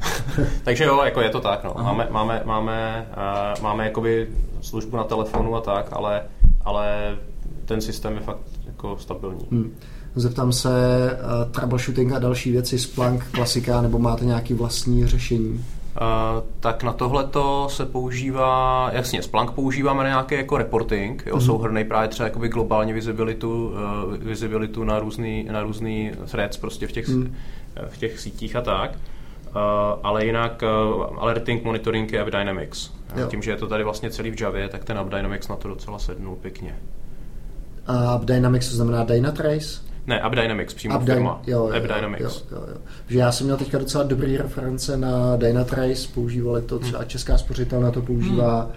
Takže 0.64 0.84
jo, 0.84 1.02
jako 1.04 1.22
je 1.22 1.30
to 1.30 1.40
tak. 1.40 1.64
No. 1.64 1.74
Máme, 1.84 2.08
máme, 2.12 2.42
máme, 2.46 3.08
uh, 3.58 3.64
máme 3.64 3.84
jakoby 3.86 4.28
službu 4.62 4.98
na 4.98 5.04
telefonu 5.04 5.56
a 5.56 5.62
tak, 5.62 5.88
ale, 5.92 6.24
ale 6.66 7.18
ten 7.66 7.82
systém 7.82 8.14
je 8.14 8.20
fakt 8.20 8.42
jako 8.66 8.98
stabilní. 8.98 9.48
Hmm. 9.52 9.76
Zeptám 10.16 10.52
se, 10.52 10.70
uh, 10.70 11.52
troubleshooting 11.52 12.14
a 12.14 12.20
další 12.20 12.52
věci, 12.52 12.80
Splunk, 12.80 13.26
klasika, 13.32 13.82
nebo 13.82 14.00
máte 14.00 14.26
nějaký 14.26 14.54
vlastní 14.54 15.08
řešení? 15.08 15.66
Uh, 15.92 16.44
tak 16.60 16.84
na 16.84 16.94
tohleto 16.94 17.68
se 17.70 17.86
používá, 17.86 18.90
jasně, 18.94 19.22
Splunk 19.22 19.52
používáme 19.52 20.04
na 20.04 20.10
nějaký 20.10 20.36
jako 20.36 20.58
reporting, 20.58 21.24
jo, 21.26 21.36
mm. 21.36 21.42
souhrný 21.42 21.84
právě 21.84 22.10
třeba 22.10 22.28
jakoby 22.28 22.50
globální 22.50 22.94
visibilitu, 22.94 23.68
uh, 23.68 24.18
visibilitu 24.18 24.84
na 24.84 25.00
různý, 25.00 25.48
na 25.52 25.64
různý 25.64 26.12
threads 26.32 26.58
prostě 26.58 26.88
v 26.88 26.92
těch, 26.92 27.08
mm. 27.08 27.36
v 27.88 27.98
těch 27.98 28.20
sítích 28.20 28.56
a 28.56 28.62
tak. 28.62 28.92
Uh, 28.92 29.56
ale 30.04 30.26
jinak 30.26 30.64
uh, 30.96 31.06
alerting, 31.20 31.64
monitoring 31.64 32.14
je 32.14 32.22
AppDynamics. 32.22 32.92
Jo. 33.16 33.28
Tím, 33.28 33.42
že 33.42 33.52
je 33.52 33.58
to 33.58 33.68
tady 33.68 33.84
vlastně 33.84 34.10
celý 34.10 34.32
v 34.32 34.42
Javě, 34.42 34.70
tak 34.70 34.86
ten 34.86 34.98
AppDynamics 34.98 35.48
na 35.48 35.56
to 35.56 35.68
docela 35.68 36.00
sednul 36.00 36.36
pěkně. 36.36 36.76
A 37.88 38.10
AppDynamics 38.10 38.70
to 38.70 38.76
znamená 38.76 39.04
Dynatrace? 39.04 39.91
Ne, 40.08 40.22
AppDynamics, 40.22 40.74
přímo 40.74 40.96
App 40.96 41.06
firma. 41.06 41.42
Jo, 41.48 41.68
jo, 41.68 41.76
AppDynamics. 41.78 42.22
Jo, 42.22 42.32
jo, 42.52 42.66
jo. 42.68 42.78
Že 43.08 43.20
já 43.20 43.32
jsem 43.32 43.46
měl 43.46 43.58
teďka 43.58 43.78
docela 43.78 44.04
dobrý 44.04 44.38
reference 44.38 44.98
na 44.98 45.36
Dynatrace, 45.36 46.08
používali 46.14 46.62
to, 46.62 46.80
třeba 46.80 47.00
hmm. 47.00 47.08
Česká 47.08 47.38
spořitelna 47.38 47.92
to 47.92 48.02
používá, 48.02 48.62
hmm. 48.62 48.72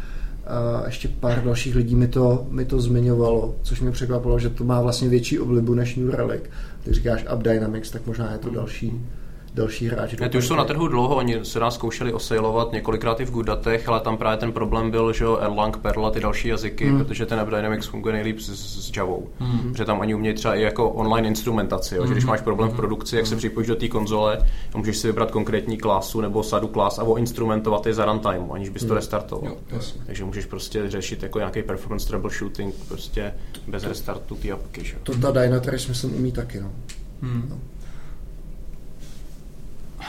a 0.47 0.87
ještě 0.87 1.09
pár 1.09 1.45
dalších 1.45 1.75
lidí 1.75 1.97
mi 1.97 2.09
to, 2.09 2.47
mi 2.51 2.65
to 2.65 2.81
zmiňovalo, 2.81 3.57
což 3.63 3.81
mě 3.81 3.91
překvapilo, 3.91 4.39
že 4.39 4.51
to 4.51 4.65
má 4.65 4.81
vlastně 4.81 5.09
větší 5.09 5.39
oblibu 5.39 5.75
než 5.75 5.97
New 5.97 6.11
Relic. 6.11 6.43
Ty 6.85 6.93
říkáš 6.93 7.25
AppDynamics, 7.29 7.91
tak 7.91 8.07
možná 8.07 8.33
je 8.33 8.39
to 8.39 8.47
hmm. 8.47 8.57
další 8.57 9.07
další 9.55 9.89
hráči. 9.89 10.17
Ne, 10.21 10.29
ty 10.29 10.39
už 10.39 10.47
jsou 10.47 10.55
na 10.55 10.65
trhu 10.65 10.89
dlouho, 10.89 11.17
oni 11.17 11.45
se 11.45 11.61
nás 11.61 11.75
zkoušeli 11.75 12.13
osejlovat 12.13 12.73
několikrát 12.73 13.21
i 13.21 13.25
v 13.25 13.31
Goodatech, 13.31 13.89
ale 13.89 14.01
tam 14.01 14.17
právě 14.17 14.39
ten 14.39 14.53
problém 14.53 14.91
byl, 14.91 15.13
že 15.13 15.25
Erlang, 15.41 15.77
Perl 15.77 16.07
a 16.07 16.11
ty 16.11 16.21
další 16.21 16.49
jazyky, 16.49 16.89
hmm. 16.89 16.99
protože 16.99 17.27
ten 17.27 17.41
AppDynamics 17.41 17.87
funguje 17.87 18.15
nejlíp 18.15 18.41
s, 18.41 18.49
s 18.89 18.97
Javou. 18.97 19.29
Hmm. 19.39 19.73
Protože 19.73 19.85
tam 19.85 20.01
oni 20.01 20.15
umějí 20.15 20.35
třeba 20.35 20.55
i 20.55 20.63
jako 20.63 20.91
online 20.91 21.29
instrumentaci, 21.29 21.97
jo, 21.97 22.07
že 22.07 22.13
když 22.13 22.25
hmm. 22.25 22.31
máš 22.31 22.41
problém 22.41 22.69
v 22.69 22.73
hmm. 22.73 22.77
produkci, 22.77 23.17
jak 23.17 23.27
se 23.27 23.35
hmm. 23.35 23.39
připojíš 23.39 23.69
do 23.69 23.77
té 23.77 23.89
konzole, 23.89 24.39
můžeš 24.77 24.97
si 24.97 25.07
vybrat 25.07 25.31
konkrétní 25.31 25.77
klasu 25.77 26.21
nebo 26.21 26.43
sadu 26.43 26.69
klas 26.69 26.99
a 26.99 27.05
instrumentovat 27.17 27.87
je 27.87 27.95
za 27.95 28.05
runtime, 28.05 28.47
aniž 28.51 28.69
bys 28.69 28.85
to 28.85 28.95
restartoval. 28.95 29.57
Jo, 29.71 29.81
Takže 30.07 30.25
můžeš 30.25 30.47
prostě 30.47 30.91
řešit 30.91 31.23
jako 31.23 31.39
nějaký 31.39 31.63
performance 31.63 32.07
troubleshooting 32.07 32.75
prostě 32.89 33.35
bez 33.67 33.85
restartu 33.85 34.35
té 34.35 34.51
apky. 34.51 34.85
Že? 34.85 34.97
To 35.03 35.19
ta 35.19 35.31
Dynatrace 35.31 35.89
myslím 35.89 36.15
umí 36.15 36.33
taky. 36.33 36.61
No. 36.61 36.73
Hmm. 37.23 37.47
No. 37.51 37.59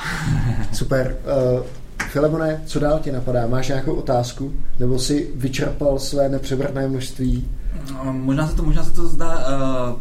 Super. 0.73 1.17
Uh, 1.55 1.65
Filemone, 2.15 2.63
co 2.65 2.79
dál 2.79 2.99
ti 2.99 3.11
napadá? 3.11 3.47
Máš 3.47 3.67
nějakou 3.67 3.93
otázku? 3.93 4.53
Nebo 4.79 4.99
si 4.99 5.31
vyčerpal 5.35 5.99
své 5.99 6.29
nepřebrné 6.29 6.87
množství? 6.87 7.47
No, 7.93 8.13
možná 8.13 8.47
se 8.47 8.55
to, 8.55 8.63
možná 8.63 8.83
se 8.83 8.93
to 8.93 9.07
zdá 9.07 9.47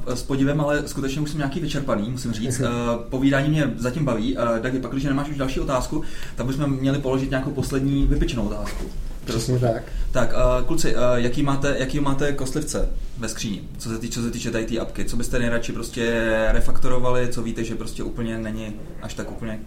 uh, 0.07 0.14
s 0.14 0.22
podivem, 0.22 0.61
ale 0.61 0.82
skutečně 0.86 1.22
už 1.22 1.30
jsem 1.30 1.38
nějaký 1.38 1.61
vyčerpaný, 1.61 2.11
musím 2.11 2.32
říct. 2.32 2.61
Uh, 2.61 2.66
povídání 3.11 3.49
mě 3.49 3.70
zatím 3.76 4.05
baví. 4.05 4.36
Uh, 4.36 4.59
tak 4.59 4.72
pak, 4.80 4.92
když 4.92 5.05
nemáš 5.05 5.28
už 5.28 5.36
další 5.36 5.61
otázku, 5.61 6.03
tak 6.36 6.47
bychom 6.47 6.70
měli 6.70 6.99
položit 6.99 7.30
nějakou 7.30 7.51
poslední 7.51 8.07
vypečenou 8.07 8.47
otázku. 8.47 8.84
Přesně 9.24 9.59
tak. 9.59 9.82
Tak, 10.12 10.32
uh, 10.32 10.66
kluci, 10.66 10.97
uh, 10.97 11.03
jaký, 11.14 11.42
máte, 11.42 11.76
jaký 11.78 12.01
máte 12.01 12.32
kostlivce 12.32 12.88
ve 13.18 13.28
skříni, 13.28 13.62
co 13.78 13.88
se 13.88 13.99
týče, 13.99 14.14
co 14.14 14.22
se 14.22 14.30
týče 14.30 14.51
tady 14.51 14.64
té 14.64 14.78
apky? 14.78 15.05
Co 15.05 15.16
byste 15.16 15.38
nejradši 15.38 15.72
prostě 15.72 16.24
refaktorovali, 16.49 17.28
co 17.28 17.42
víte, 17.42 17.64
že 17.64 17.74
prostě 17.74 18.03
úplně 18.03 18.38
není 18.38 18.72
až 19.03 19.14
tak 19.14 19.30
úplně 19.30 19.61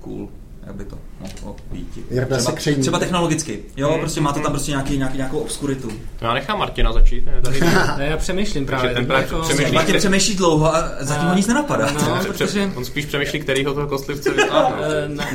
cool, 0.00 0.28
jak 0.66 0.76
by 0.76 0.84
to 0.84 0.98
mohlo 1.20 1.56
být. 1.72 1.98
Třeba, 2.36 2.76
třeba 2.80 2.98
technologicky, 2.98 3.58
jo, 3.76 3.92
mm. 3.92 4.00
prostě 4.00 4.20
máte 4.20 4.40
tam 4.40 4.52
prostě 4.52 4.70
nějaký, 4.70 4.98
nějaký, 4.98 5.16
nějakou 5.16 5.38
obskuritu. 5.38 5.88
Já 6.20 6.34
nechám 6.34 6.58
Martina 6.58 6.92
začít, 6.92 7.26
ne, 7.26 7.32
tady. 7.42 7.60
ne, 7.98 8.06
já 8.06 8.16
přemýšlím 8.16 8.66
právě. 8.66 8.94
ten 8.94 9.06
právě 9.06 9.26
jako... 9.26 9.40
přemýšlí, 9.42 9.72
Martin 9.72 9.96
přemýšlí 9.96 10.34
dlouho 10.34 10.74
a 10.74 10.90
zatím 11.00 11.28
ho 11.28 11.34
nic 11.34 11.46
nenapadá. 11.46 11.90
No, 11.92 12.20
protože... 12.26 12.70
On 12.74 12.84
spíš 12.84 13.06
přemýšlí, 13.06 13.40
kterýho 13.40 13.74
toho 13.74 13.86
kostlivce 13.86 14.30
vytáhnout. 14.30 14.74
Eh, 14.80 15.08
ne, 15.08 15.28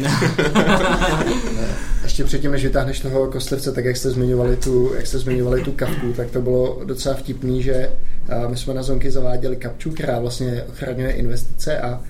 ne. 1.55 1.67
Ještě 2.03 2.23
předtím, 2.23 2.51
než 2.51 2.63
vytáhneš 2.63 2.99
toho 2.99 3.27
kostlivce, 3.27 3.71
tak 3.71 3.85
jak 3.85 3.97
jste 3.97 4.09
zmiňovali 4.09 4.55
tu, 4.55 4.91
jak 4.95 5.07
jste 5.07 5.19
zmiňovali 5.19 5.63
tu 5.63 5.71
kapku, 5.71 6.13
tak 6.13 6.31
to 6.31 6.41
bylo 6.41 6.81
docela 6.83 7.15
vtipný, 7.15 7.63
že 7.63 7.91
my 8.47 8.57
jsme 8.57 8.73
na 8.73 8.83
Zonky 8.83 9.11
zaváděli 9.11 9.55
kapču, 9.55 9.91
která 9.91 10.19
vlastně 10.19 10.63
ochraňuje 10.69 11.11
investice 11.11 11.79
a 11.79 12.01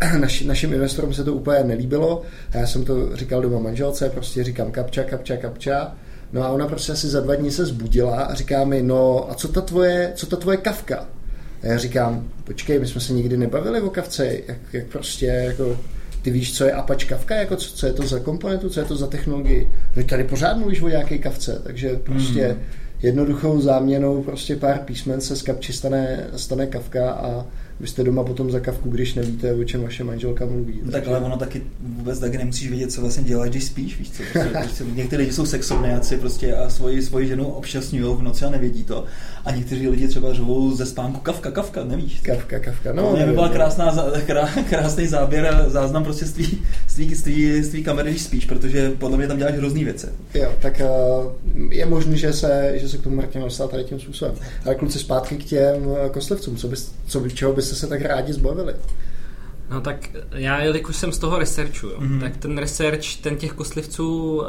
Naš, 0.20 0.42
našim 0.42 0.72
investorům 0.72 1.14
se 1.14 1.24
to 1.24 1.34
úplně 1.34 1.64
nelíbilo. 1.64 2.22
A 2.52 2.58
já 2.58 2.66
jsem 2.66 2.84
to 2.84 3.16
říkal 3.16 3.42
doma 3.42 3.58
manželce, 3.58 4.10
prostě 4.10 4.44
říkám 4.44 4.70
kapča, 4.70 5.02
kapča, 5.02 5.36
kapča. 5.36 5.94
No 6.32 6.42
a 6.42 6.48
ona 6.48 6.66
prostě 6.66 6.92
asi 6.92 7.08
za 7.08 7.20
dva 7.20 7.34
dny 7.34 7.50
se 7.50 7.66
zbudila 7.66 8.22
a 8.22 8.34
říká 8.34 8.64
mi, 8.64 8.82
no 8.82 9.30
a 9.30 9.34
co 9.34 9.48
ta 9.48 9.60
tvoje, 9.60 10.12
co 10.14 10.26
ta 10.26 10.36
tvoje 10.36 10.56
kavka? 10.56 11.06
A 11.62 11.66
já 11.66 11.78
říkám, 11.78 12.28
počkej, 12.44 12.78
my 12.78 12.86
jsme 12.86 13.00
se 13.00 13.12
nikdy 13.12 13.36
nebavili 13.36 13.80
o 13.80 13.90
kavce, 13.90 14.26
jak, 14.46 14.58
jak 14.72 14.86
prostě 14.86 15.26
jako 15.26 15.78
ty 16.22 16.30
víš, 16.30 16.56
co 16.56 16.64
je 16.64 16.72
Apache 16.72 17.06
Kafka, 17.06 17.34
jako 17.34 17.56
co, 17.56 17.76
co 17.76 17.86
je 17.86 17.92
to 17.92 18.02
za 18.02 18.18
komponentu, 18.18 18.70
co 18.70 18.80
je 18.80 18.86
to 18.86 18.96
za 18.96 19.06
technologii. 19.06 19.72
Vy 19.96 20.04
tady 20.04 20.24
pořád 20.24 20.56
mluvíš 20.56 20.82
o 20.82 20.88
nějaké 20.88 21.18
kavce, 21.18 21.60
takže 21.64 21.96
prostě 21.96 22.46
hmm. 22.46 22.60
jednoduchou 23.02 23.60
záměnou 23.60 24.22
prostě 24.22 24.56
pár 24.56 24.78
písmen 24.78 25.20
se 25.20 25.36
z 25.36 25.42
kapči 25.42 25.72
stane, 25.72 26.26
stane 26.36 26.66
kavka 26.66 27.10
a 27.10 27.46
vy 27.80 27.86
jste 27.86 28.04
doma 28.04 28.24
potom 28.24 28.50
za 28.50 28.60
kavku, 28.60 28.90
když 28.90 29.14
nevíte, 29.14 29.54
o 29.54 29.64
čem 29.64 29.82
vaše 29.82 30.04
manželka 30.04 30.46
mluví. 30.46 30.80
No, 30.84 30.92
tak 30.92 31.08
ale 31.08 31.18
ono 31.18 31.36
taky 31.36 31.62
vůbec 31.80 32.18
taky 32.18 32.38
nemusíš 32.38 32.68
vědět, 32.68 32.92
co 32.92 33.00
vlastně 33.00 33.24
děláš, 33.24 33.50
když 33.50 33.64
spíš, 33.64 33.98
víš 33.98 34.10
co? 34.10 34.22
Prostě, 34.52 34.84
někteří 34.94 35.20
lidi 35.20 35.32
jsou 35.32 35.46
sexovněci 35.46 36.16
prostě 36.16 36.54
a 36.54 36.70
svoji, 36.70 37.02
svoji 37.02 37.26
ženu 37.28 37.46
obšťastňují 37.46 38.16
v 38.16 38.22
noci 38.22 38.44
a 38.44 38.50
nevědí 38.50 38.84
to. 38.84 39.04
A 39.44 39.50
někteří 39.50 39.88
lidi 39.88 40.08
třeba 40.08 40.32
řvou 40.32 40.76
ze 40.76 40.86
spánku 40.86 41.20
kavka, 41.20 41.50
kavka, 41.50 41.84
nevíš? 41.84 42.20
Kavka, 42.20 42.58
kavka, 42.58 42.92
no. 42.92 43.16
To 43.16 43.26
by 43.26 43.32
byla 43.32 43.48
krásná, 43.48 43.96
krá, 44.26 44.48
krásný 44.68 45.06
záběr, 45.06 45.64
záznam 45.68 46.04
prostě 46.04 46.26
z 46.26 46.32
tvý, 46.32 46.62
z 46.88 46.94
tvý, 46.94 47.14
z 47.14 47.22
tvý, 47.22 47.62
z 47.62 47.68
tvý 47.68 47.84
kamery, 47.84 48.10
když 48.10 48.22
spíš, 48.22 48.44
protože 48.44 48.90
podle 48.90 49.16
mě 49.16 49.26
tam 49.26 49.38
děláš 49.38 49.54
hrozný 49.54 49.84
věci. 49.84 50.06
Jo, 50.34 50.52
tak 50.62 50.80
uh, 50.80 51.72
je 51.72 51.86
možné, 51.86 52.16
že 52.16 52.32
se, 52.32 52.72
že 52.74 52.88
se 52.88 52.98
k 52.98 53.02
tomu 53.02 53.16
Martin 53.16 53.42
dostal 53.42 53.68
tady 53.68 53.84
tím 53.84 54.00
způsobem. 54.00 54.34
Ale 54.64 54.74
kluci 54.74 54.98
zpátky 54.98 55.36
k 55.36 55.44
těm 55.44 55.96
kostlivcům, 56.12 56.56
co, 56.56 56.68
bys, 56.68 56.92
co, 57.06 57.28
čeho 57.28 57.52
by 57.52 57.62
byste 57.64 57.76
se 57.76 57.86
tak 57.86 58.00
rádi 58.00 58.32
zbavili? 58.32 58.74
No 59.70 59.80
tak 59.80 60.10
já, 60.32 60.62
jelikož 60.62 60.96
jsem 60.96 61.12
z 61.12 61.18
toho 61.18 61.38
researchu, 61.38 61.86
jo, 61.86 61.96
mm-hmm. 62.00 62.20
tak 62.20 62.36
ten 62.36 62.58
research, 62.58 63.16
ten 63.16 63.36
těch 63.36 63.52
kostlivců 63.52 64.36
uh, 64.36 64.44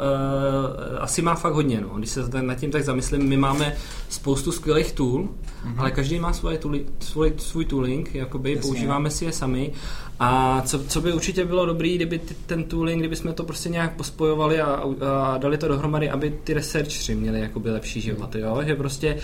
asi 0.98 1.22
má 1.22 1.34
fakt 1.34 1.52
hodně. 1.52 1.80
No. 1.80 1.88
Když 1.88 2.10
se 2.10 2.42
nad 2.42 2.54
tím 2.54 2.70
tak 2.70 2.84
zamyslím, 2.84 3.28
my 3.28 3.36
máme 3.36 3.74
spoustu 4.08 4.52
skvělých 4.52 4.92
tool, 4.92 5.22
mm-hmm. 5.22 5.74
ale 5.76 5.90
každý 5.90 6.18
má 6.18 6.32
svoje 6.32 6.58
tooli, 6.58 6.86
svůj, 7.00 7.32
svůj 7.36 7.64
tooling, 7.64 8.14
jakoby, 8.14 8.50
Jasně. 8.50 8.62
používáme 8.62 9.10
si 9.10 9.24
je 9.24 9.32
sami. 9.32 9.72
A 10.20 10.62
co, 10.66 10.84
co 10.84 11.00
by 11.00 11.12
určitě 11.12 11.44
bylo 11.44 11.66
dobré, 11.66 11.88
kdyby 11.88 12.18
ty, 12.18 12.34
ten 12.46 12.64
tooling, 12.64 12.98
kdyby 12.98 13.16
jsme 13.16 13.32
to 13.32 13.44
prostě 13.44 13.68
nějak 13.68 13.96
pospojovali 13.96 14.60
a, 14.60 14.82
a 15.10 15.38
dali 15.38 15.58
to 15.58 15.68
dohromady, 15.68 16.10
aby 16.10 16.38
ty 16.44 16.54
researchři 16.54 17.14
měli 17.14 17.40
jakoby 17.40 17.70
lepší 17.70 18.00
život, 18.00 18.34
jo? 18.34 18.60
že 18.66 18.74
prostě 18.74 19.14
uh, 19.14 19.20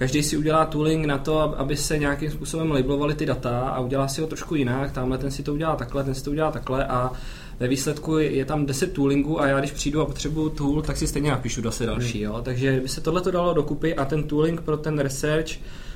každý 0.00 0.22
si 0.22 0.36
udělá 0.36 0.64
tooling 0.64 1.06
na 1.06 1.18
to, 1.18 1.58
aby 1.60 1.76
se 1.76 1.98
nějakým 1.98 2.30
způsobem 2.30 2.70
labelovali 2.70 3.14
ty 3.14 3.26
data 3.26 3.60
a 3.60 3.80
udělá 3.80 4.08
si 4.08 4.20
ho 4.20 4.26
trošku 4.26 4.54
jinak. 4.54 4.92
Tamhle 4.92 5.18
ten 5.18 5.30
si 5.30 5.42
to 5.42 5.54
udělá 5.54 5.76
takhle, 5.76 6.04
ten 6.04 6.14
si 6.14 6.24
to 6.24 6.30
udělá 6.30 6.50
takhle 6.50 6.84
a 6.84 7.12
ve 7.58 7.68
výsledku 7.68 8.18
je 8.18 8.44
tam 8.44 8.66
10 8.66 8.92
toolingů 8.92 9.40
a 9.40 9.46
já 9.46 9.58
když 9.58 9.70
přijdu 9.70 10.00
a 10.00 10.06
potřebuju 10.06 10.48
tool, 10.48 10.82
tak 10.82 10.96
si 10.96 11.06
stejně 11.06 11.30
napíšu 11.30 11.62
zase 11.62 11.86
další. 11.86 12.20
Jo? 12.20 12.40
Takže 12.42 12.72
kdyby 12.72 12.88
se 12.88 13.00
tohle 13.00 13.20
to 13.20 13.30
dalo 13.30 13.54
dokupy 13.54 13.94
a 13.94 14.04
ten 14.04 14.22
tooling 14.22 14.60
pro 14.60 14.76
ten 14.76 14.98
research 14.98 15.50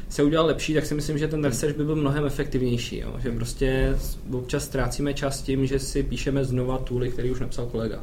se 0.08 0.22
udělal 0.22 0.46
lepší, 0.46 0.74
tak 0.74 0.86
si 0.86 0.94
myslím, 0.94 1.18
že 1.18 1.28
ten 1.28 1.44
research 1.44 1.76
by 1.76 1.84
byl 1.84 1.96
mnohem 1.96 2.24
efektivnější. 2.24 2.98
Jo? 2.98 3.14
Že 3.18 3.32
prostě 3.32 3.98
občas 4.32 4.64
ztrácíme 4.64 5.14
čas 5.14 5.42
tím, 5.42 5.66
že 5.66 5.78
si 5.78 6.02
píšeme 6.02 6.44
znova 6.44 6.78
tooly, 6.78 7.10
který 7.10 7.30
už 7.30 7.40
napsal 7.40 7.66
kolega. 7.66 8.02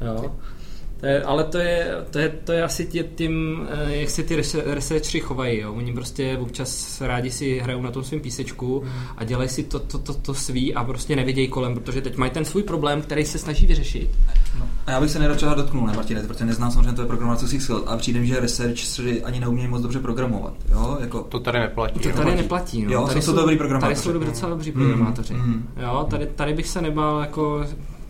Jo? 0.00 0.34
To 1.00 1.06
je, 1.06 1.22
ale 1.22 1.44
to 1.44 1.58
je, 1.58 1.94
to 2.10 2.18
je, 2.18 2.28
to 2.28 2.52
je 2.52 2.62
asi 2.62 2.86
tě, 2.86 3.02
tím, 3.02 3.66
eh, 3.70 3.96
jak 3.96 4.10
se 4.10 4.22
ty 4.22 4.36
researchery 4.64 5.20
chovají. 5.20 5.60
Jo. 5.60 5.74
Oni 5.74 5.92
prostě 5.92 6.38
občas 6.38 7.00
rádi 7.00 7.30
si 7.30 7.58
hrajou 7.58 7.82
na 7.82 7.90
tom 7.90 8.04
svém 8.04 8.20
písečku 8.20 8.84
a 9.16 9.24
dělají 9.24 9.48
si 9.48 9.62
to, 9.62 9.78
to, 9.78 9.98
to, 9.98 10.14
to 10.14 10.34
svý 10.34 10.74
a 10.74 10.84
prostě 10.84 11.16
nevidějí 11.16 11.48
kolem, 11.48 11.74
protože 11.74 12.00
teď 12.00 12.16
mají 12.16 12.30
ten 12.30 12.44
svůj 12.44 12.62
problém, 12.62 13.02
který 13.02 13.24
se 13.24 13.38
snaží 13.38 13.66
vyřešit. 13.66 14.10
No. 14.58 14.66
A 14.86 14.90
já 14.90 15.00
bych 15.00 15.10
se 15.10 15.18
nerad 15.18 15.40
dotknul, 15.56 15.86
ne, 15.86 15.92
Martine, 15.92 16.22
protože 16.22 16.44
neznám 16.44 16.70
samozřejmě 16.70 16.92
to 16.92 17.02
je 17.02 17.08
programovací 17.08 17.60
skill, 17.60 17.84
a 17.86 17.96
přijde 17.96 18.26
že 18.26 18.40
researcheři 18.40 19.22
ani 19.22 19.40
neumějí 19.40 19.68
moc 19.68 19.82
dobře 19.82 19.98
programovat. 19.98 20.54
Jo? 20.70 20.98
Jako... 21.00 21.22
To 21.22 21.40
tady 21.40 21.58
neplatí. 21.58 22.00
To 22.00 22.12
tady 22.12 22.34
neplatí. 22.34 22.84
No. 22.84 22.92
Jo, 22.92 23.06
tady 23.06 23.22
jsou, 23.22 23.34
dobrý 23.34 23.56
programátoři. 23.56 23.94
Tady 23.94 24.04
jsou 24.04 24.12
dobrý, 24.12 24.28
docela 24.28 24.50
dobří 24.50 24.72
programátoři. 24.72 25.34
Mm, 25.34 25.40
mm. 25.40 25.68
Jo, 25.76 26.06
tady, 26.10 26.26
tady 26.26 26.52
bych 26.54 26.68
se 26.68 26.82
nebál 26.82 27.20
jako 27.20 27.66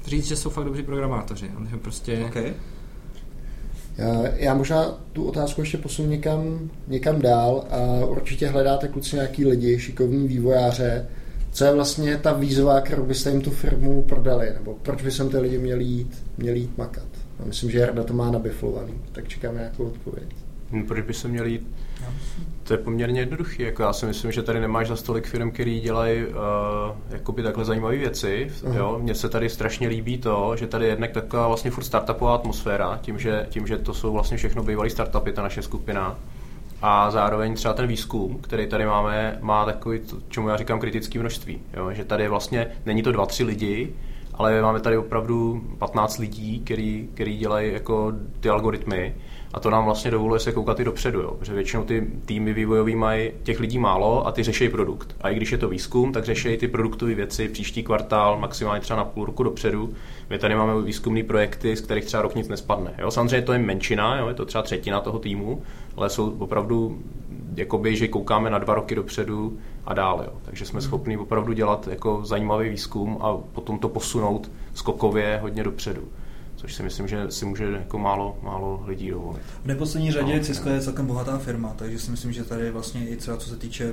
říct, 0.06 0.26
že 0.26 0.36
jsou 0.36 0.50
fakt 0.50 0.64
dobří 0.64 0.82
programátoři. 0.82 1.50
Prostě... 1.82 2.24
Okay. 2.28 2.52
Já, 3.98 4.22
já 4.36 4.54
možná 4.54 4.98
tu 5.12 5.24
otázku 5.24 5.60
ještě 5.60 5.78
posunu 5.78 6.08
někam, 6.08 6.70
někam 6.88 7.20
dál 7.22 7.64
a 7.70 8.04
určitě 8.04 8.48
hledáte 8.48 8.88
kluci 8.88 9.16
nějaký 9.16 9.46
lidi, 9.46 9.78
šikovní 9.78 10.28
vývojáře. 10.28 11.06
Co 11.52 11.64
je 11.64 11.74
vlastně 11.74 12.16
ta 12.16 12.32
výzva, 12.32 12.80
kterou 12.80 13.06
byste 13.06 13.30
jim 13.30 13.40
tu 13.40 13.50
firmu 13.50 14.02
prodali? 14.02 14.50
Nebo 14.54 14.74
proč 14.82 15.02
by 15.02 15.10
sem 15.10 15.30
ty 15.30 15.38
lidi 15.38 15.58
měli 15.58 15.84
jít, 15.84 16.24
měli 16.38 16.58
jít 16.58 16.78
makat? 16.78 17.08
Já 17.38 17.44
myslím, 17.44 17.70
že 17.70 17.78
Jarda 17.78 18.04
to 18.04 18.14
má 18.14 18.30
nabiflovaný, 18.30 18.94
tak 19.12 19.28
čekám 19.28 19.54
nějakou 19.54 19.84
odpověď. 19.84 20.28
Hm, 20.70 20.82
proč 20.82 21.04
by 21.04 21.14
se 21.14 21.28
měli 21.28 21.50
jít? 21.50 21.66
To 22.68 22.74
je 22.74 22.78
poměrně 22.78 23.20
jednoduchý. 23.20 23.62
Jako 23.62 23.82
já 23.82 23.92
si 23.92 24.06
myslím, 24.06 24.32
že 24.32 24.42
tady 24.42 24.60
nemáš 24.60 24.88
za 24.88 24.96
stolik 24.96 25.26
firm, 25.26 25.50
který 25.50 25.80
dělají 25.80 26.26
uh, 26.26 26.34
jakoby 27.10 27.42
takhle 27.42 27.64
zajímavé 27.64 27.96
věci. 27.96 28.50
Uh-huh. 28.50 28.76
Jo? 28.76 28.98
Mně 29.02 29.14
se 29.14 29.28
tady 29.28 29.48
strašně 29.48 29.88
líbí 29.88 30.18
to, 30.18 30.56
že 30.56 30.66
tady 30.66 30.84
je 30.84 30.90
jednak 30.90 31.10
taková 31.10 31.48
vlastně 31.48 31.70
furt 31.70 31.84
startupová 31.84 32.34
atmosféra, 32.34 32.98
tím 33.02 33.18
že, 33.18 33.46
tím, 33.50 33.66
že 33.66 33.78
to 33.78 33.94
jsou 33.94 34.12
vlastně 34.12 34.36
všechno 34.36 34.62
bývalé 34.62 34.90
startupy, 34.90 35.32
ta 35.32 35.42
naše 35.42 35.62
skupina. 35.62 36.18
A 36.82 37.10
zároveň 37.10 37.54
třeba 37.54 37.74
ten 37.74 37.86
výzkum, 37.86 38.38
který 38.38 38.66
tady 38.66 38.86
máme, 38.86 39.38
má 39.40 39.64
takový, 39.64 40.00
čemu 40.28 40.48
já 40.48 40.56
říkám, 40.56 40.80
kritické 40.80 41.18
množství. 41.18 41.60
Jo? 41.76 41.92
Že 41.92 42.04
tady 42.04 42.28
vlastně 42.28 42.66
není 42.86 43.02
to 43.02 43.12
dva, 43.12 43.26
tři 43.26 43.44
lidi, 43.44 43.92
ale 44.34 44.62
máme 44.62 44.80
tady 44.80 44.96
opravdu 44.98 45.62
15 45.78 46.18
lidí, 46.18 46.60
který, 46.60 47.08
který 47.14 47.36
dělají 47.36 47.72
jako 47.72 48.12
ty 48.40 48.48
algoritmy 48.48 49.14
a 49.54 49.60
to 49.60 49.70
nám 49.70 49.84
vlastně 49.84 50.10
dovoluje 50.10 50.40
se 50.40 50.52
koukat 50.52 50.80
i 50.80 50.84
dopředu, 50.84 51.20
jo? 51.20 51.34
protože 51.38 51.54
většinou 51.54 51.84
ty 51.84 52.06
týmy 52.24 52.52
vývojový 52.52 52.96
mají 52.96 53.30
těch 53.42 53.60
lidí 53.60 53.78
málo 53.78 54.26
a 54.26 54.32
ty 54.32 54.42
řeší 54.42 54.68
produkt. 54.68 55.16
A 55.20 55.28
i 55.28 55.36
když 55.36 55.52
je 55.52 55.58
to 55.58 55.68
výzkum, 55.68 56.12
tak 56.12 56.24
řeší 56.24 56.56
ty 56.56 56.68
produktové 56.68 57.14
věci 57.14 57.48
příští 57.48 57.82
kvartál, 57.82 58.38
maximálně 58.38 58.80
třeba 58.80 58.96
na 58.96 59.04
půl 59.04 59.24
roku 59.24 59.42
dopředu. 59.42 59.94
My 60.30 60.38
tady 60.38 60.54
máme 60.54 60.82
výzkumné 60.82 61.22
projekty, 61.22 61.76
z 61.76 61.80
kterých 61.80 62.04
třeba 62.04 62.22
rok 62.22 62.34
nic 62.34 62.48
nespadne. 62.48 62.94
Jo? 62.98 63.10
Samozřejmě 63.10 63.42
to 63.42 63.52
je 63.52 63.58
menšina, 63.58 64.18
jo? 64.18 64.28
je 64.28 64.34
to 64.34 64.44
třeba 64.44 64.62
třetina 64.62 65.00
toho 65.00 65.18
týmu, 65.18 65.62
ale 65.96 66.10
jsou 66.10 66.30
opravdu 66.38 66.98
jakoby, 67.54 67.96
že 67.96 68.08
koukáme 68.08 68.50
na 68.50 68.58
dva 68.58 68.74
roky 68.74 68.94
dopředu 68.94 69.58
a 69.84 69.94
dále. 69.94 70.24
Jo. 70.24 70.32
Takže 70.44 70.66
jsme 70.66 70.80
schopni 70.80 71.16
opravdu 71.16 71.52
dělat 71.52 71.88
jako 71.88 72.20
zajímavý 72.24 72.68
výzkum 72.68 73.18
a 73.20 73.36
potom 73.52 73.78
to 73.78 73.88
posunout 73.88 74.50
skokově 74.74 75.38
hodně 75.42 75.62
dopředu 75.62 76.08
což 76.58 76.74
si 76.74 76.82
myslím, 76.82 77.08
že 77.08 77.30
si 77.30 77.44
může 77.44 77.64
jako 77.64 77.98
málo, 77.98 78.38
málo 78.42 78.82
lidí 78.86 79.10
dovolit. 79.10 79.42
V 79.62 79.66
neposlední 79.66 80.12
řadě 80.12 80.36
no, 80.36 80.44
Cisco 80.44 80.68
je 80.68 80.80
celkem 80.80 81.06
bohatá 81.06 81.38
firma, 81.38 81.74
takže 81.76 81.98
si 81.98 82.10
myslím, 82.10 82.32
že 82.32 82.44
tady 82.44 82.70
vlastně 82.70 83.08
i 83.08 83.16
třeba 83.16 83.36
co 83.36 83.48
se 83.48 83.56
týče 83.56 83.92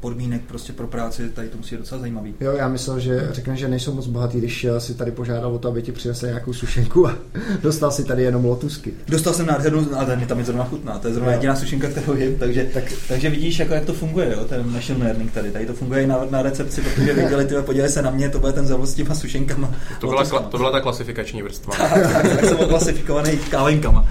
podmínek 0.00 0.42
prostě 0.42 0.72
pro 0.72 0.86
práci, 0.86 1.28
tady 1.30 1.48
to 1.48 1.56
musí 1.56 1.74
být 1.74 1.78
docela 1.78 2.00
zajímavý. 2.00 2.34
Jo, 2.40 2.52
já 2.52 2.68
myslel, 2.68 3.00
že 3.00 3.28
řekne, 3.30 3.56
že 3.56 3.68
nejsou 3.68 3.94
moc 3.94 4.06
bohatý, 4.06 4.38
když 4.38 4.66
si 4.78 4.94
tady 4.94 5.10
požádal 5.10 5.54
o 5.54 5.58
to, 5.58 5.68
aby 5.68 5.82
ti 5.82 5.92
přinesl 5.92 6.26
nějakou 6.26 6.52
sušenku 6.52 7.08
a 7.08 7.14
dostal 7.62 7.90
si 7.90 8.04
tady 8.04 8.22
jenom 8.22 8.44
lotusky. 8.44 8.92
Dostal 9.08 9.34
jsem 9.34 9.46
nádhernou, 9.46 9.86
ale 9.96 10.16
mi 10.16 10.26
tam 10.26 10.38
je 10.38 10.44
zrovna 10.44 10.64
chutná, 10.64 10.98
to 10.98 11.08
je 11.08 11.14
zrovna 11.14 11.32
jediná 11.32 11.56
sušenka, 11.56 11.88
kterou 11.88 12.14
jim, 12.14 12.38
takže, 12.38 12.70
tak, 12.74 12.84
takže 13.08 13.30
vidíš, 13.30 13.58
jako, 13.58 13.74
jak 13.74 13.84
to 13.84 13.92
funguje, 13.92 14.32
jo, 14.32 14.44
ten 14.44 14.72
machine 14.72 15.04
learning 15.04 15.32
tady. 15.32 15.50
Tady 15.50 15.66
to 15.66 15.74
funguje 15.74 16.02
i 16.02 16.06
na, 16.06 16.18
na 16.30 16.42
recepci, 16.42 16.80
protože 16.80 17.12
viděli, 17.14 17.44
ty 17.44 17.54
podívej 17.54 17.88
se 17.88 18.02
na 18.02 18.10
mě, 18.10 18.28
to 18.28 18.38
bude 18.38 18.52
ten 18.52 18.66
zavod 18.66 18.88
s 18.88 18.94
těma 18.94 19.14
sušenkama. 19.14 19.74
To 20.00 20.06
byla, 20.06 20.24
to 20.24 20.56
byla 20.56 20.70
ta 20.70 20.80
klasifikační 20.80 21.42
vrstva. 21.42 21.74
tak, 21.76 22.12
tak, 22.12 22.28
tak 22.28 22.44
jsem 22.44 22.56
klasifikovaný 22.56 23.38
kávenkama. 23.50 24.08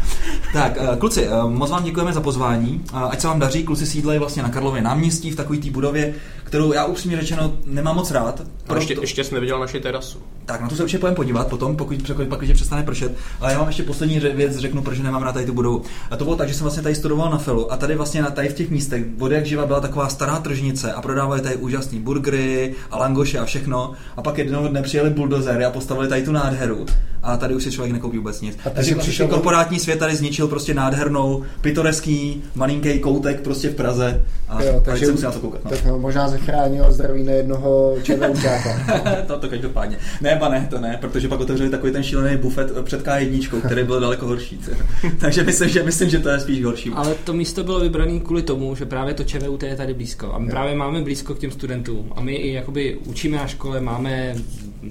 Tak, 0.53 0.77
eh, 0.77 0.97
kluci, 0.97 1.27
eh, 1.27 1.29
moc 1.47 1.71
vám 1.71 1.83
děkujeme 1.83 2.13
za 2.13 2.21
pozvání. 2.21 2.83
Ať 2.93 3.21
se 3.21 3.27
vám 3.27 3.39
daří, 3.39 3.63
kluci 3.63 3.85
sídlejí 3.85 4.19
vlastně 4.19 4.43
na 4.43 4.49
Karlově 4.49 4.81
náměstí 4.81 5.31
v 5.31 5.35
takové 5.35 5.59
té 5.59 5.71
budově, 5.71 6.13
kterou 6.47 6.73
já 6.73 6.85
upřímně 6.85 7.21
řečeno 7.21 7.53
nemám 7.65 7.95
moc 7.95 8.11
rád. 8.11 8.41
Proto... 8.63 8.81
Ještě, 8.81 8.95
ještě 9.01 9.23
jsi 9.23 9.33
neviděl 9.33 9.59
naši 9.59 9.79
terasu. 9.79 10.19
Tak 10.45 10.61
na 10.61 10.69
to 10.69 10.75
se 10.75 10.83
určitě 10.83 10.99
pojďme 10.99 11.15
podívat 11.15 11.47
potom, 11.47 11.75
pokud, 11.75 12.11
pak, 12.29 12.39
když 12.39 12.51
přestane 12.51 12.83
pršet. 12.83 13.11
Ale 13.39 13.51
já 13.51 13.59
vám 13.59 13.67
ještě 13.67 13.83
poslední 13.83 14.19
věc 14.19 14.57
řeknu, 14.57 14.81
proč 14.81 14.99
nemám 14.99 15.23
rád 15.23 15.31
tady 15.31 15.45
tu 15.45 15.53
budovu. 15.53 15.81
A 16.11 16.17
to 16.17 16.23
bylo 16.23 16.35
tak, 16.35 16.47
že 16.47 16.53
jsem 16.53 16.63
vlastně 16.63 16.83
tady 16.83 16.95
studoval 16.95 17.29
na 17.29 17.37
Felu 17.37 17.71
a 17.71 17.77
tady 17.77 17.95
vlastně 17.95 18.21
na 18.21 18.29
tady 18.29 18.49
v 18.49 18.53
těch 18.53 18.69
místech, 18.69 19.03
vody 19.17 19.35
jak 19.35 19.45
živa 19.45 19.65
byla 19.65 19.79
taková 19.79 20.09
stará 20.09 20.39
tržnice 20.39 20.93
a 20.93 21.01
prodávali 21.01 21.41
tady 21.41 21.55
úžasný 21.55 21.99
burgery 21.99 22.75
a 22.91 22.97
langoše 22.97 23.39
a 23.39 23.45
všechno. 23.45 23.91
A 24.17 24.21
pak 24.21 24.37
jednoho 24.37 24.67
dne 24.67 24.81
přijeli 24.81 25.09
buldozery 25.09 25.65
a 25.65 25.71
postavili 25.71 26.07
tady 26.07 26.23
tu 26.23 26.31
nádheru. 26.31 26.85
A 27.23 27.37
tady 27.37 27.55
už 27.55 27.63
si 27.63 27.71
člověk 27.71 27.93
nekoupí 27.93 28.17
vůbec 28.17 28.41
nic. 28.41 28.57
A 28.65 28.69
Takže 28.69 28.95
přišel 28.95 29.27
korporátní 29.27 29.79
svět 29.79 29.99
tady 29.99 30.15
zničil 30.15 30.47
prostě 30.47 30.73
nádhernou, 30.73 31.43
pitoreský, 31.61 32.43
malinký 32.55 32.99
koutek 32.99 33.41
prostě 33.41 33.69
v 33.69 33.75
Praze. 33.75 34.23
A 34.49 34.63
jo, 34.63 34.81
takže 34.85 35.05
jsem 35.05 35.17
si 35.17 35.25
na 35.25 35.31
to 35.31 35.39
koukat. 35.39 35.63
No. 35.63 35.69
Tak 35.69 35.85
no, 35.85 35.99
možná 35.99 36.27
zachránil 36.37 36.91
zdraví 36.91 37.23
na 37.23 37.31
jednoho 37.31 37.95
červoučáka. 38.03 38.79
to, 39.27 39.39
to 39.39 39.49
každopádně. 39.49 39.97
Ne, 40.21 40.35
ba 40.39 40.49
ne, 40.49 40.67
to 40.69 40.79
ne, 40.79 40.97
protože 41.01 41.27
pak 41.27 41.39
otevřeli 41.39 41.69
takový 41.69 41.91
ten 41.91 42.03
šílený 42.03 42.37
bufet 42.37 42.83
před 42.83 43.03
K1, 43.03 43.61
který 43.61 43.83
byl 43.83 43.99
daleko 43.99 44.25
horší. 44.25 44.59
takže 45.19 45.43
myslím 45.43 45.69
že, 45.69 45.83
myslím, 45.83 46.09
že 46.09 46.19
to 46.19 46.29
je 46.29 46.39
spíš 46.39 46.63
horší. 46.63 46.91
Ale 46.95 47.15
to 47.23 47.33
místo 47.33 47.63
bylo 47.63 47.79
vybrané 47.79 48.19
kvůli 48.19 48.41
tomu, 48.41 48.75
že 48.75 48.85
právě 48.85 49.13
to 49.13 49.23
ČVUT 49.23 49.63
je 49.63 49.75
tady 49.75 49.93
blízko. 49.93 50.33
A 50.33 50.39
my 50.39 50.45
jo. 50.45 50.51
právě 50.51 50.75
máme 50.75 51.01
blízko 51.01 51.35
k 51.35 51.39
těm 51.39 51.51
studentům. 51.51 52.13
A 52.15 52.21
my 52.21 52.35
i 52.35 52.53
jakoby 52.53 52.97
učíme 53.05 53.37
na 53.37 53.47
škole, 53.47 53.81
máme 53.81 54.35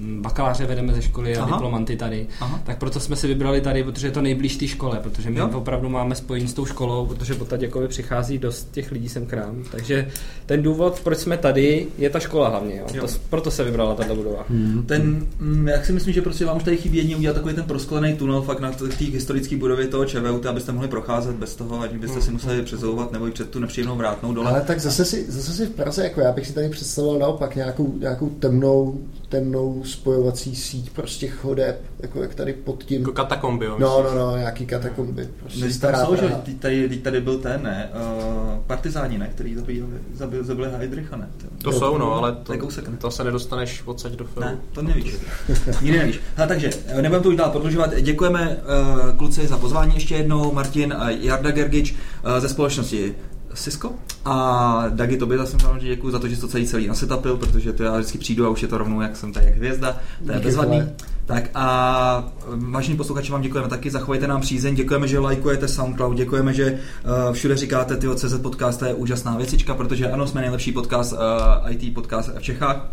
bakaláře 0.01 0.65
vedeme 0.65 0.93
ze 0.93 1.01
školy 1.01 1.37
a 1.37 1.43
Aha. 1.43 1.55
diplomanty 1.55 1.95
tady. 1.95 2.27
Aha. 2.39 2.61
Tak 2.63 2.77
proto 2.77 2.99
jsme 2.99 3.15
si 3.15 3.27
vybrali 3.27 3.61
tady, 3.61 3.83
protože 3.83 4.07
je 4.07 4.11
to 4.11 4.21
nejblíž 4.21 4.55
té 4.55 4.67
škole, 4.67 4.99
protože 5.03 5.29
my 5.29 5.39
jo. 5.39 5.49
opravdu 5.53 5.89
máme 5.89 6.15
spojení 6.15 6.47
s 6.47 6.53
tou 6.53 6.65
školou, 6.65 7.05
protože 7.05 7.35
po 7.35 7.45
Taděkovi 7.45 7.87
přichází 7.87 8.37
dost 8.37 8.71
těch 8.71 8.91
lidí 8.91 9.09
sem 9.09 9.25
k 9.25 9.33
nám. 9.33 9.63
Takže 9.71 10.07
ten 10.45 10.61
důvod, 10.61 11.01
proč 11.03 11.17
jsme 11.17 11.37
tady, 11.37 11.87
je 11.97 12.09
ta 12.09 12.19
škola 12.19 12.49
hlavně. 12.49 12.75
Jo. 12.75 12.85
Jo. 12.93 13.01
To, 13.01 13.13
proto 13.29 13.51
se 13.51 13.63
vybrala 13.63 13.95
tato 13.95 14.15
budova. 14.15 14.45
Hmm. 14.49 14.83
Ten, 14.85 15.27
mm, 15.39 15.67
jak 15.67 15.85
si 15.85 15.93
myslím, 15.93 16.13
že 16.13 16.21
prostě 16.21 16.45
vám 16.45 16.57
už 16.57 16.63
tady 16.63 16.77
chybí 16.77 16.97
jedně 16.97 17.15
udělat 17.15 17.33
takový 17.33 17.55
ten 17.55 17.63
prosklený 17.63 18.13
tunel 18.13 18.41
fakt 18.41 18.59
na 18.59 18.71
té 18.71 19.05
historické 19.05 19.57
budově 19.57 19.87
toho 19.87 20.05
ČVUT, 20.05 20.45
abyste 20.45 20.71
mohli 20.71 20.87
procházet 20.87 21.35
bez 21.35 21.55
toho, 21.55 21.81
ať 21.81 21.91
byste 21.91 22.21
si 22.21 22.31
museli 22.31 22.61
přezouvat 22.61 23.11
nebo 23.11 23.27
i 23.27 23.31
před 23.31 23.49
tu 23.49 23.59
nepříjemnou 23.59 23.95
vrátnou 23.95 24.33
dole. 24.33 24.51
Ale 24.51 24.61
tak 24.61 24.79
zase 24.79 25.05
si, 25.05 25.31
zase 25.31 25.53
si 25.53 25.65
v 25.65 25.69
Praze, 25.69 26.03
jako 26.03 26.21
já 26.21 26.31
bych 26.31 26.47
si 26.47 26.53
tady 26.53 26.69
představoval 26.69 27.19
naopak 27.19 27.55
nějakou, 27.55 27.95
nějakou 27.99 28.29
temnou, 28.29 28.99
temnou 29.29 29.83
spojovací 29.83 30.55
síť 30.55 30.89
prostě 30.89 31.27
chodeb, 31.27 31.81
jako 31.99 32.21
jak 32.21 32.35
tady 32.35 32.53
pod 32.53 32.83
tím. 32.83 33.01
Jako 33.01 33.11
katakomby, 33.11 33.65
jo, 33.65 33.75
No, 33.79 34.03
no, 34.03 34.15
no, 34.15 34.37
nějaký 34.37 34.65
katakomby. 34.65 35.29
Prostě 35.39 35.65
no, 35.65 35.71
stará 35.71 36.05
jsou, 36.05 36.15
že 36.15 36.35
tady, 36.59 36.97
tady 36.97 37.21
byl 37.21 37.37
ten, 37.37 37.63
ne, 37.63 37.89
uh, 37.93 38.59
partizáni, 38.67 39.17
ne, 39.17 39.27
který 39.27 39.55
zabili, 39.55 39.83
zabili, 40.13 40.43
zabili 40.43 40.69
Heidricha, 40.77 41.17
ne. 41.17 41.29
To, 41.37 41.71
to 41.71 41.79
jsou, 41.79 41.97
no, 41.97 42.13
ale 42.13 42.35
to, 42.35 42.53
to 42.97 43.11
se 43.11 43.23
nedostaneš 43.23 43.83
odsaď 43.85 44.11
do 44.11 44.25
filmu. 44.25 44.49
Ne, 44.49 44.57
to 44.71 44.81
nevíš. 44.81 45.17
Nikdy 45.81 45.99
nevíš. 45.99 46.19
Ha, 46.35 46.47
takže, 46.47 46.69
eh, 46.87 47.01
nebudeme 47.01 47.23
to 47.23 47.29
už 47.29 47.35
dál 47.35 47.49
prodlužovat. 47.49 47.95
Děkujeme 48.01 48.57
uh, 48.57 49.17
kluci 49.17 49.47
za 49.47 49.57
pozvání 49.57 49.93
ještě 49.93 50.15
jednou. 50.15 50.51
Martin 50.51 50.93
a 50.97 51.09
Jarda 51.09 51.51
Gergič 51.51 51.91
uh, 51.91 52.39
ze 52.39 52.49
společnosti 52.49 53.15
Cisco. 53.61 53.91
A 54.25 54.85
Dagi, 54.89 55.17
tobě 55.17 55.37
zase 55.37 55.59
samozřejmě 55.59 55.87
děkuji 55.87 56.11
za 56.11 56.19
to, 56.19 56.27
že 56.27 56.35
jsi 56.35 56.41
to 56.41 56.47
celý 56.47 56.67
celý 56.67 56.87
nasetapil, 56.87 57.37
protože 57.37 57.73
to 57.73 57.83
já 57.83 57.95
vždycky 57.95 58.17
přijdu 58.17 58.45
a 58.45 58.49
už 58.49 58.61
je 58.61 58.67
to 58.67 58.77
rovnou, 58.77 59.01
jak 59.01 59.17
jsem 59.17 59.33
tady, 59.33 59.45
jak 59.45 59.55
hvězda. 59.55 59.97
To 60.25 60.31
je 60.31 60.39
bezvadný. 60.39 60.83
Tak 61.25 61.49
a 61.53 62.31
vážení 62.55 62.97
posluchači, 62.97 63.31
vám 63.31 63.41
děkujeme 63.41 63.69
taky, 63.69 63.91
zachovejte 63.91 64.27
nám 64.27 64.41
přízeň, 64.41 64.75
děkujeme, 64.75 65.07
že 65.07 65.19
lajkujete 65.19 65.67
SoundCloud, 65.67 66.17
děkujeme, 66.17 66.53
že 66.53 66.71
uh, 66.71 67.33
všude 67.33 67.57
říkáte, 67.57 67.97
ty 67.97 68.07
CZ 68.15 68.33
podcast 68.41 68.79
to 68.79 68.85
je 68.85 68.93
úžasná 68.93 69.37
věcička, 69.37 69.75
protože 69.75 70.11
ano, 70.11 70.27
jsme 70.27 70.41
nejlepší 70.41 70.71
podcast, 70.71 71.13
uh, 71.13 71.71
IT 71.71 71.93
podcast 71.93 72.29
v 72.37 72.41
Čechách, 72.41 72.91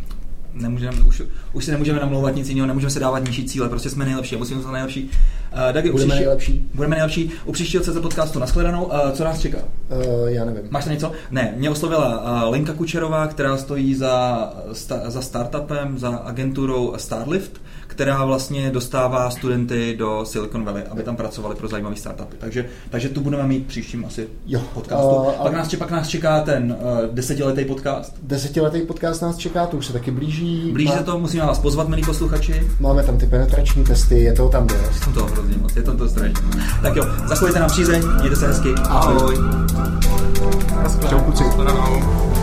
nemůžeme, 0.55 1.01
už, 1.01 1.23
už 1.53 1.65
si 1.65 1.71
nemůžeme 1.71 2.01
namlouvat 2.01 2.35
nic 2.35 2.49
jiného, 2.49 2.67
nemůžeme 2.67 2.91
se 2.91 3.01
dávat 3.01 3.25
nižší 3.25 3.45
cíle, 3.45 3.69
prostě 3.69 3.91
jsme 3.91 4.05
nejlepší 4.05 4.35
a 4.35 4.39
musíme 4.39 4.61
být 4.61 4.73
nejlepší. 4.73 5.11
Uh, 5.55 5.73
Dagi, 5.73 5.91
Budeme 5.91 6.09
příští- 6.09 6.21
nejlepší. 6.25 6.71
Budeme 6.75 6.97
nejlepší. 6.97 7.31
U 7.45 7.53
příštího 7.53 7.83
CZ 7.83 7.99
podcastu 8.03 8.39
nashledanou. 8.39 8.85
Uh, 8.85 9.11
co 9.13 9.25
nás 9.25 9.41
čeká? 9.41 9.59
Uh, 9.59 10.29
já 10.29 10.45
nevím. 10.45 10.63
Máš 10.71 10.85
tam 10.85 10.93
něco? 10.93 11.13
Ne, 11.31 11.55
mě 11.57 11.71
oslovila 11.71 12.23
uh, 12.45 12.53
Lenka 12.53 12.73
Kučerová, 12.73 13.27
která 13.27 13.57
stojí 13.57 13.95
za, 13.95 14.53
sta, 14.73 15.01
za 15.11 15.23
startupem, 15.23 15.99
za 15.99 16.09
agenturou 16.17 16.95
Starlift, 16.97 17.61
která 17.87 18.25
vlastně 18.25 18.71
dostává 18.71 19.31
studenty 19.31 19.97
do 19.99 20.25
Silicon 20.25 20.65
Valley, 20.65 20.83
aby 20.91 21.03
tam 21.03 21.17
pracovali 21.17 21.55
pro 21.55 21.69
zajímavé 21.69 21.97
startupy. 21.97 22.37
Takže, 22.39 22.67
takže 22.91 23.09
tu 23.09 23.21
budeme 23.21 23.43
mít 23.47 23.67
příštím 23.67 24.05
asi 24.05 24.29
Jo. 24.47 24.61
podcastu. 24.75 25.07
Uh, 25.07 25.33
pak, 25.33 25.53
nás, 25.53 25.75
pak 25.75 25.91
nás 25.91 26.09
čeká 26.09 26.41
ten 26.41 26.77
uh, 26.81 27.15
desetiletý 27.15 27.65
podcast. 27.65 28.17
Desetiletý 28.23 28.81
podcast 28.81 29.23
nás 29.23 29.37
čeká, 29.37 29.67
to 29.67 29.77
už 29.77 29.87
se 29.87 29.93
taky 29.93 30.11
blíží. 30.11 30.71
Blíží 30.73 30.91
Má- 30.91 30.99
se 30.99 31.05
to, 31.05 31.19
musíme 31.19 31.47
vás 31.47 31.59
pozvat, 31.59 31.89
milí 31.89 32.03
posluchači. 32.03 32.69
Máme 32.81 33.03
tam 33.03 33.19
ty 33.19 33.27
penetrační 33.27 33.85
testy, 33.85 34.21
je 34.21 34.33
toho 34.33 34.49
tam 34.49 34.67
dost. 34.67 35.15
To 35.15 35.43
hrozně 35.45 35.63
moc, 35.63 35.77
je 35.77 35.83
to 35.83 35.95
to 35.95 36.09
strašně. 36.09 36.35
Tak 36.83 36.97
jo, 36.97 37.05
zachovejte 37.27 37.61
nám 37.61 37.71
přízeň, 37.71 38.03
mějte 38.21 38.37
se 38.37 38.47
hezky. 38.47 38.75
Ahoj. 38.89 39.15
Ahoj. 39.17 39.37
Čau, 41.09 41.21
kluci. 41.21 41.45
Shledanou. 41.45 42.34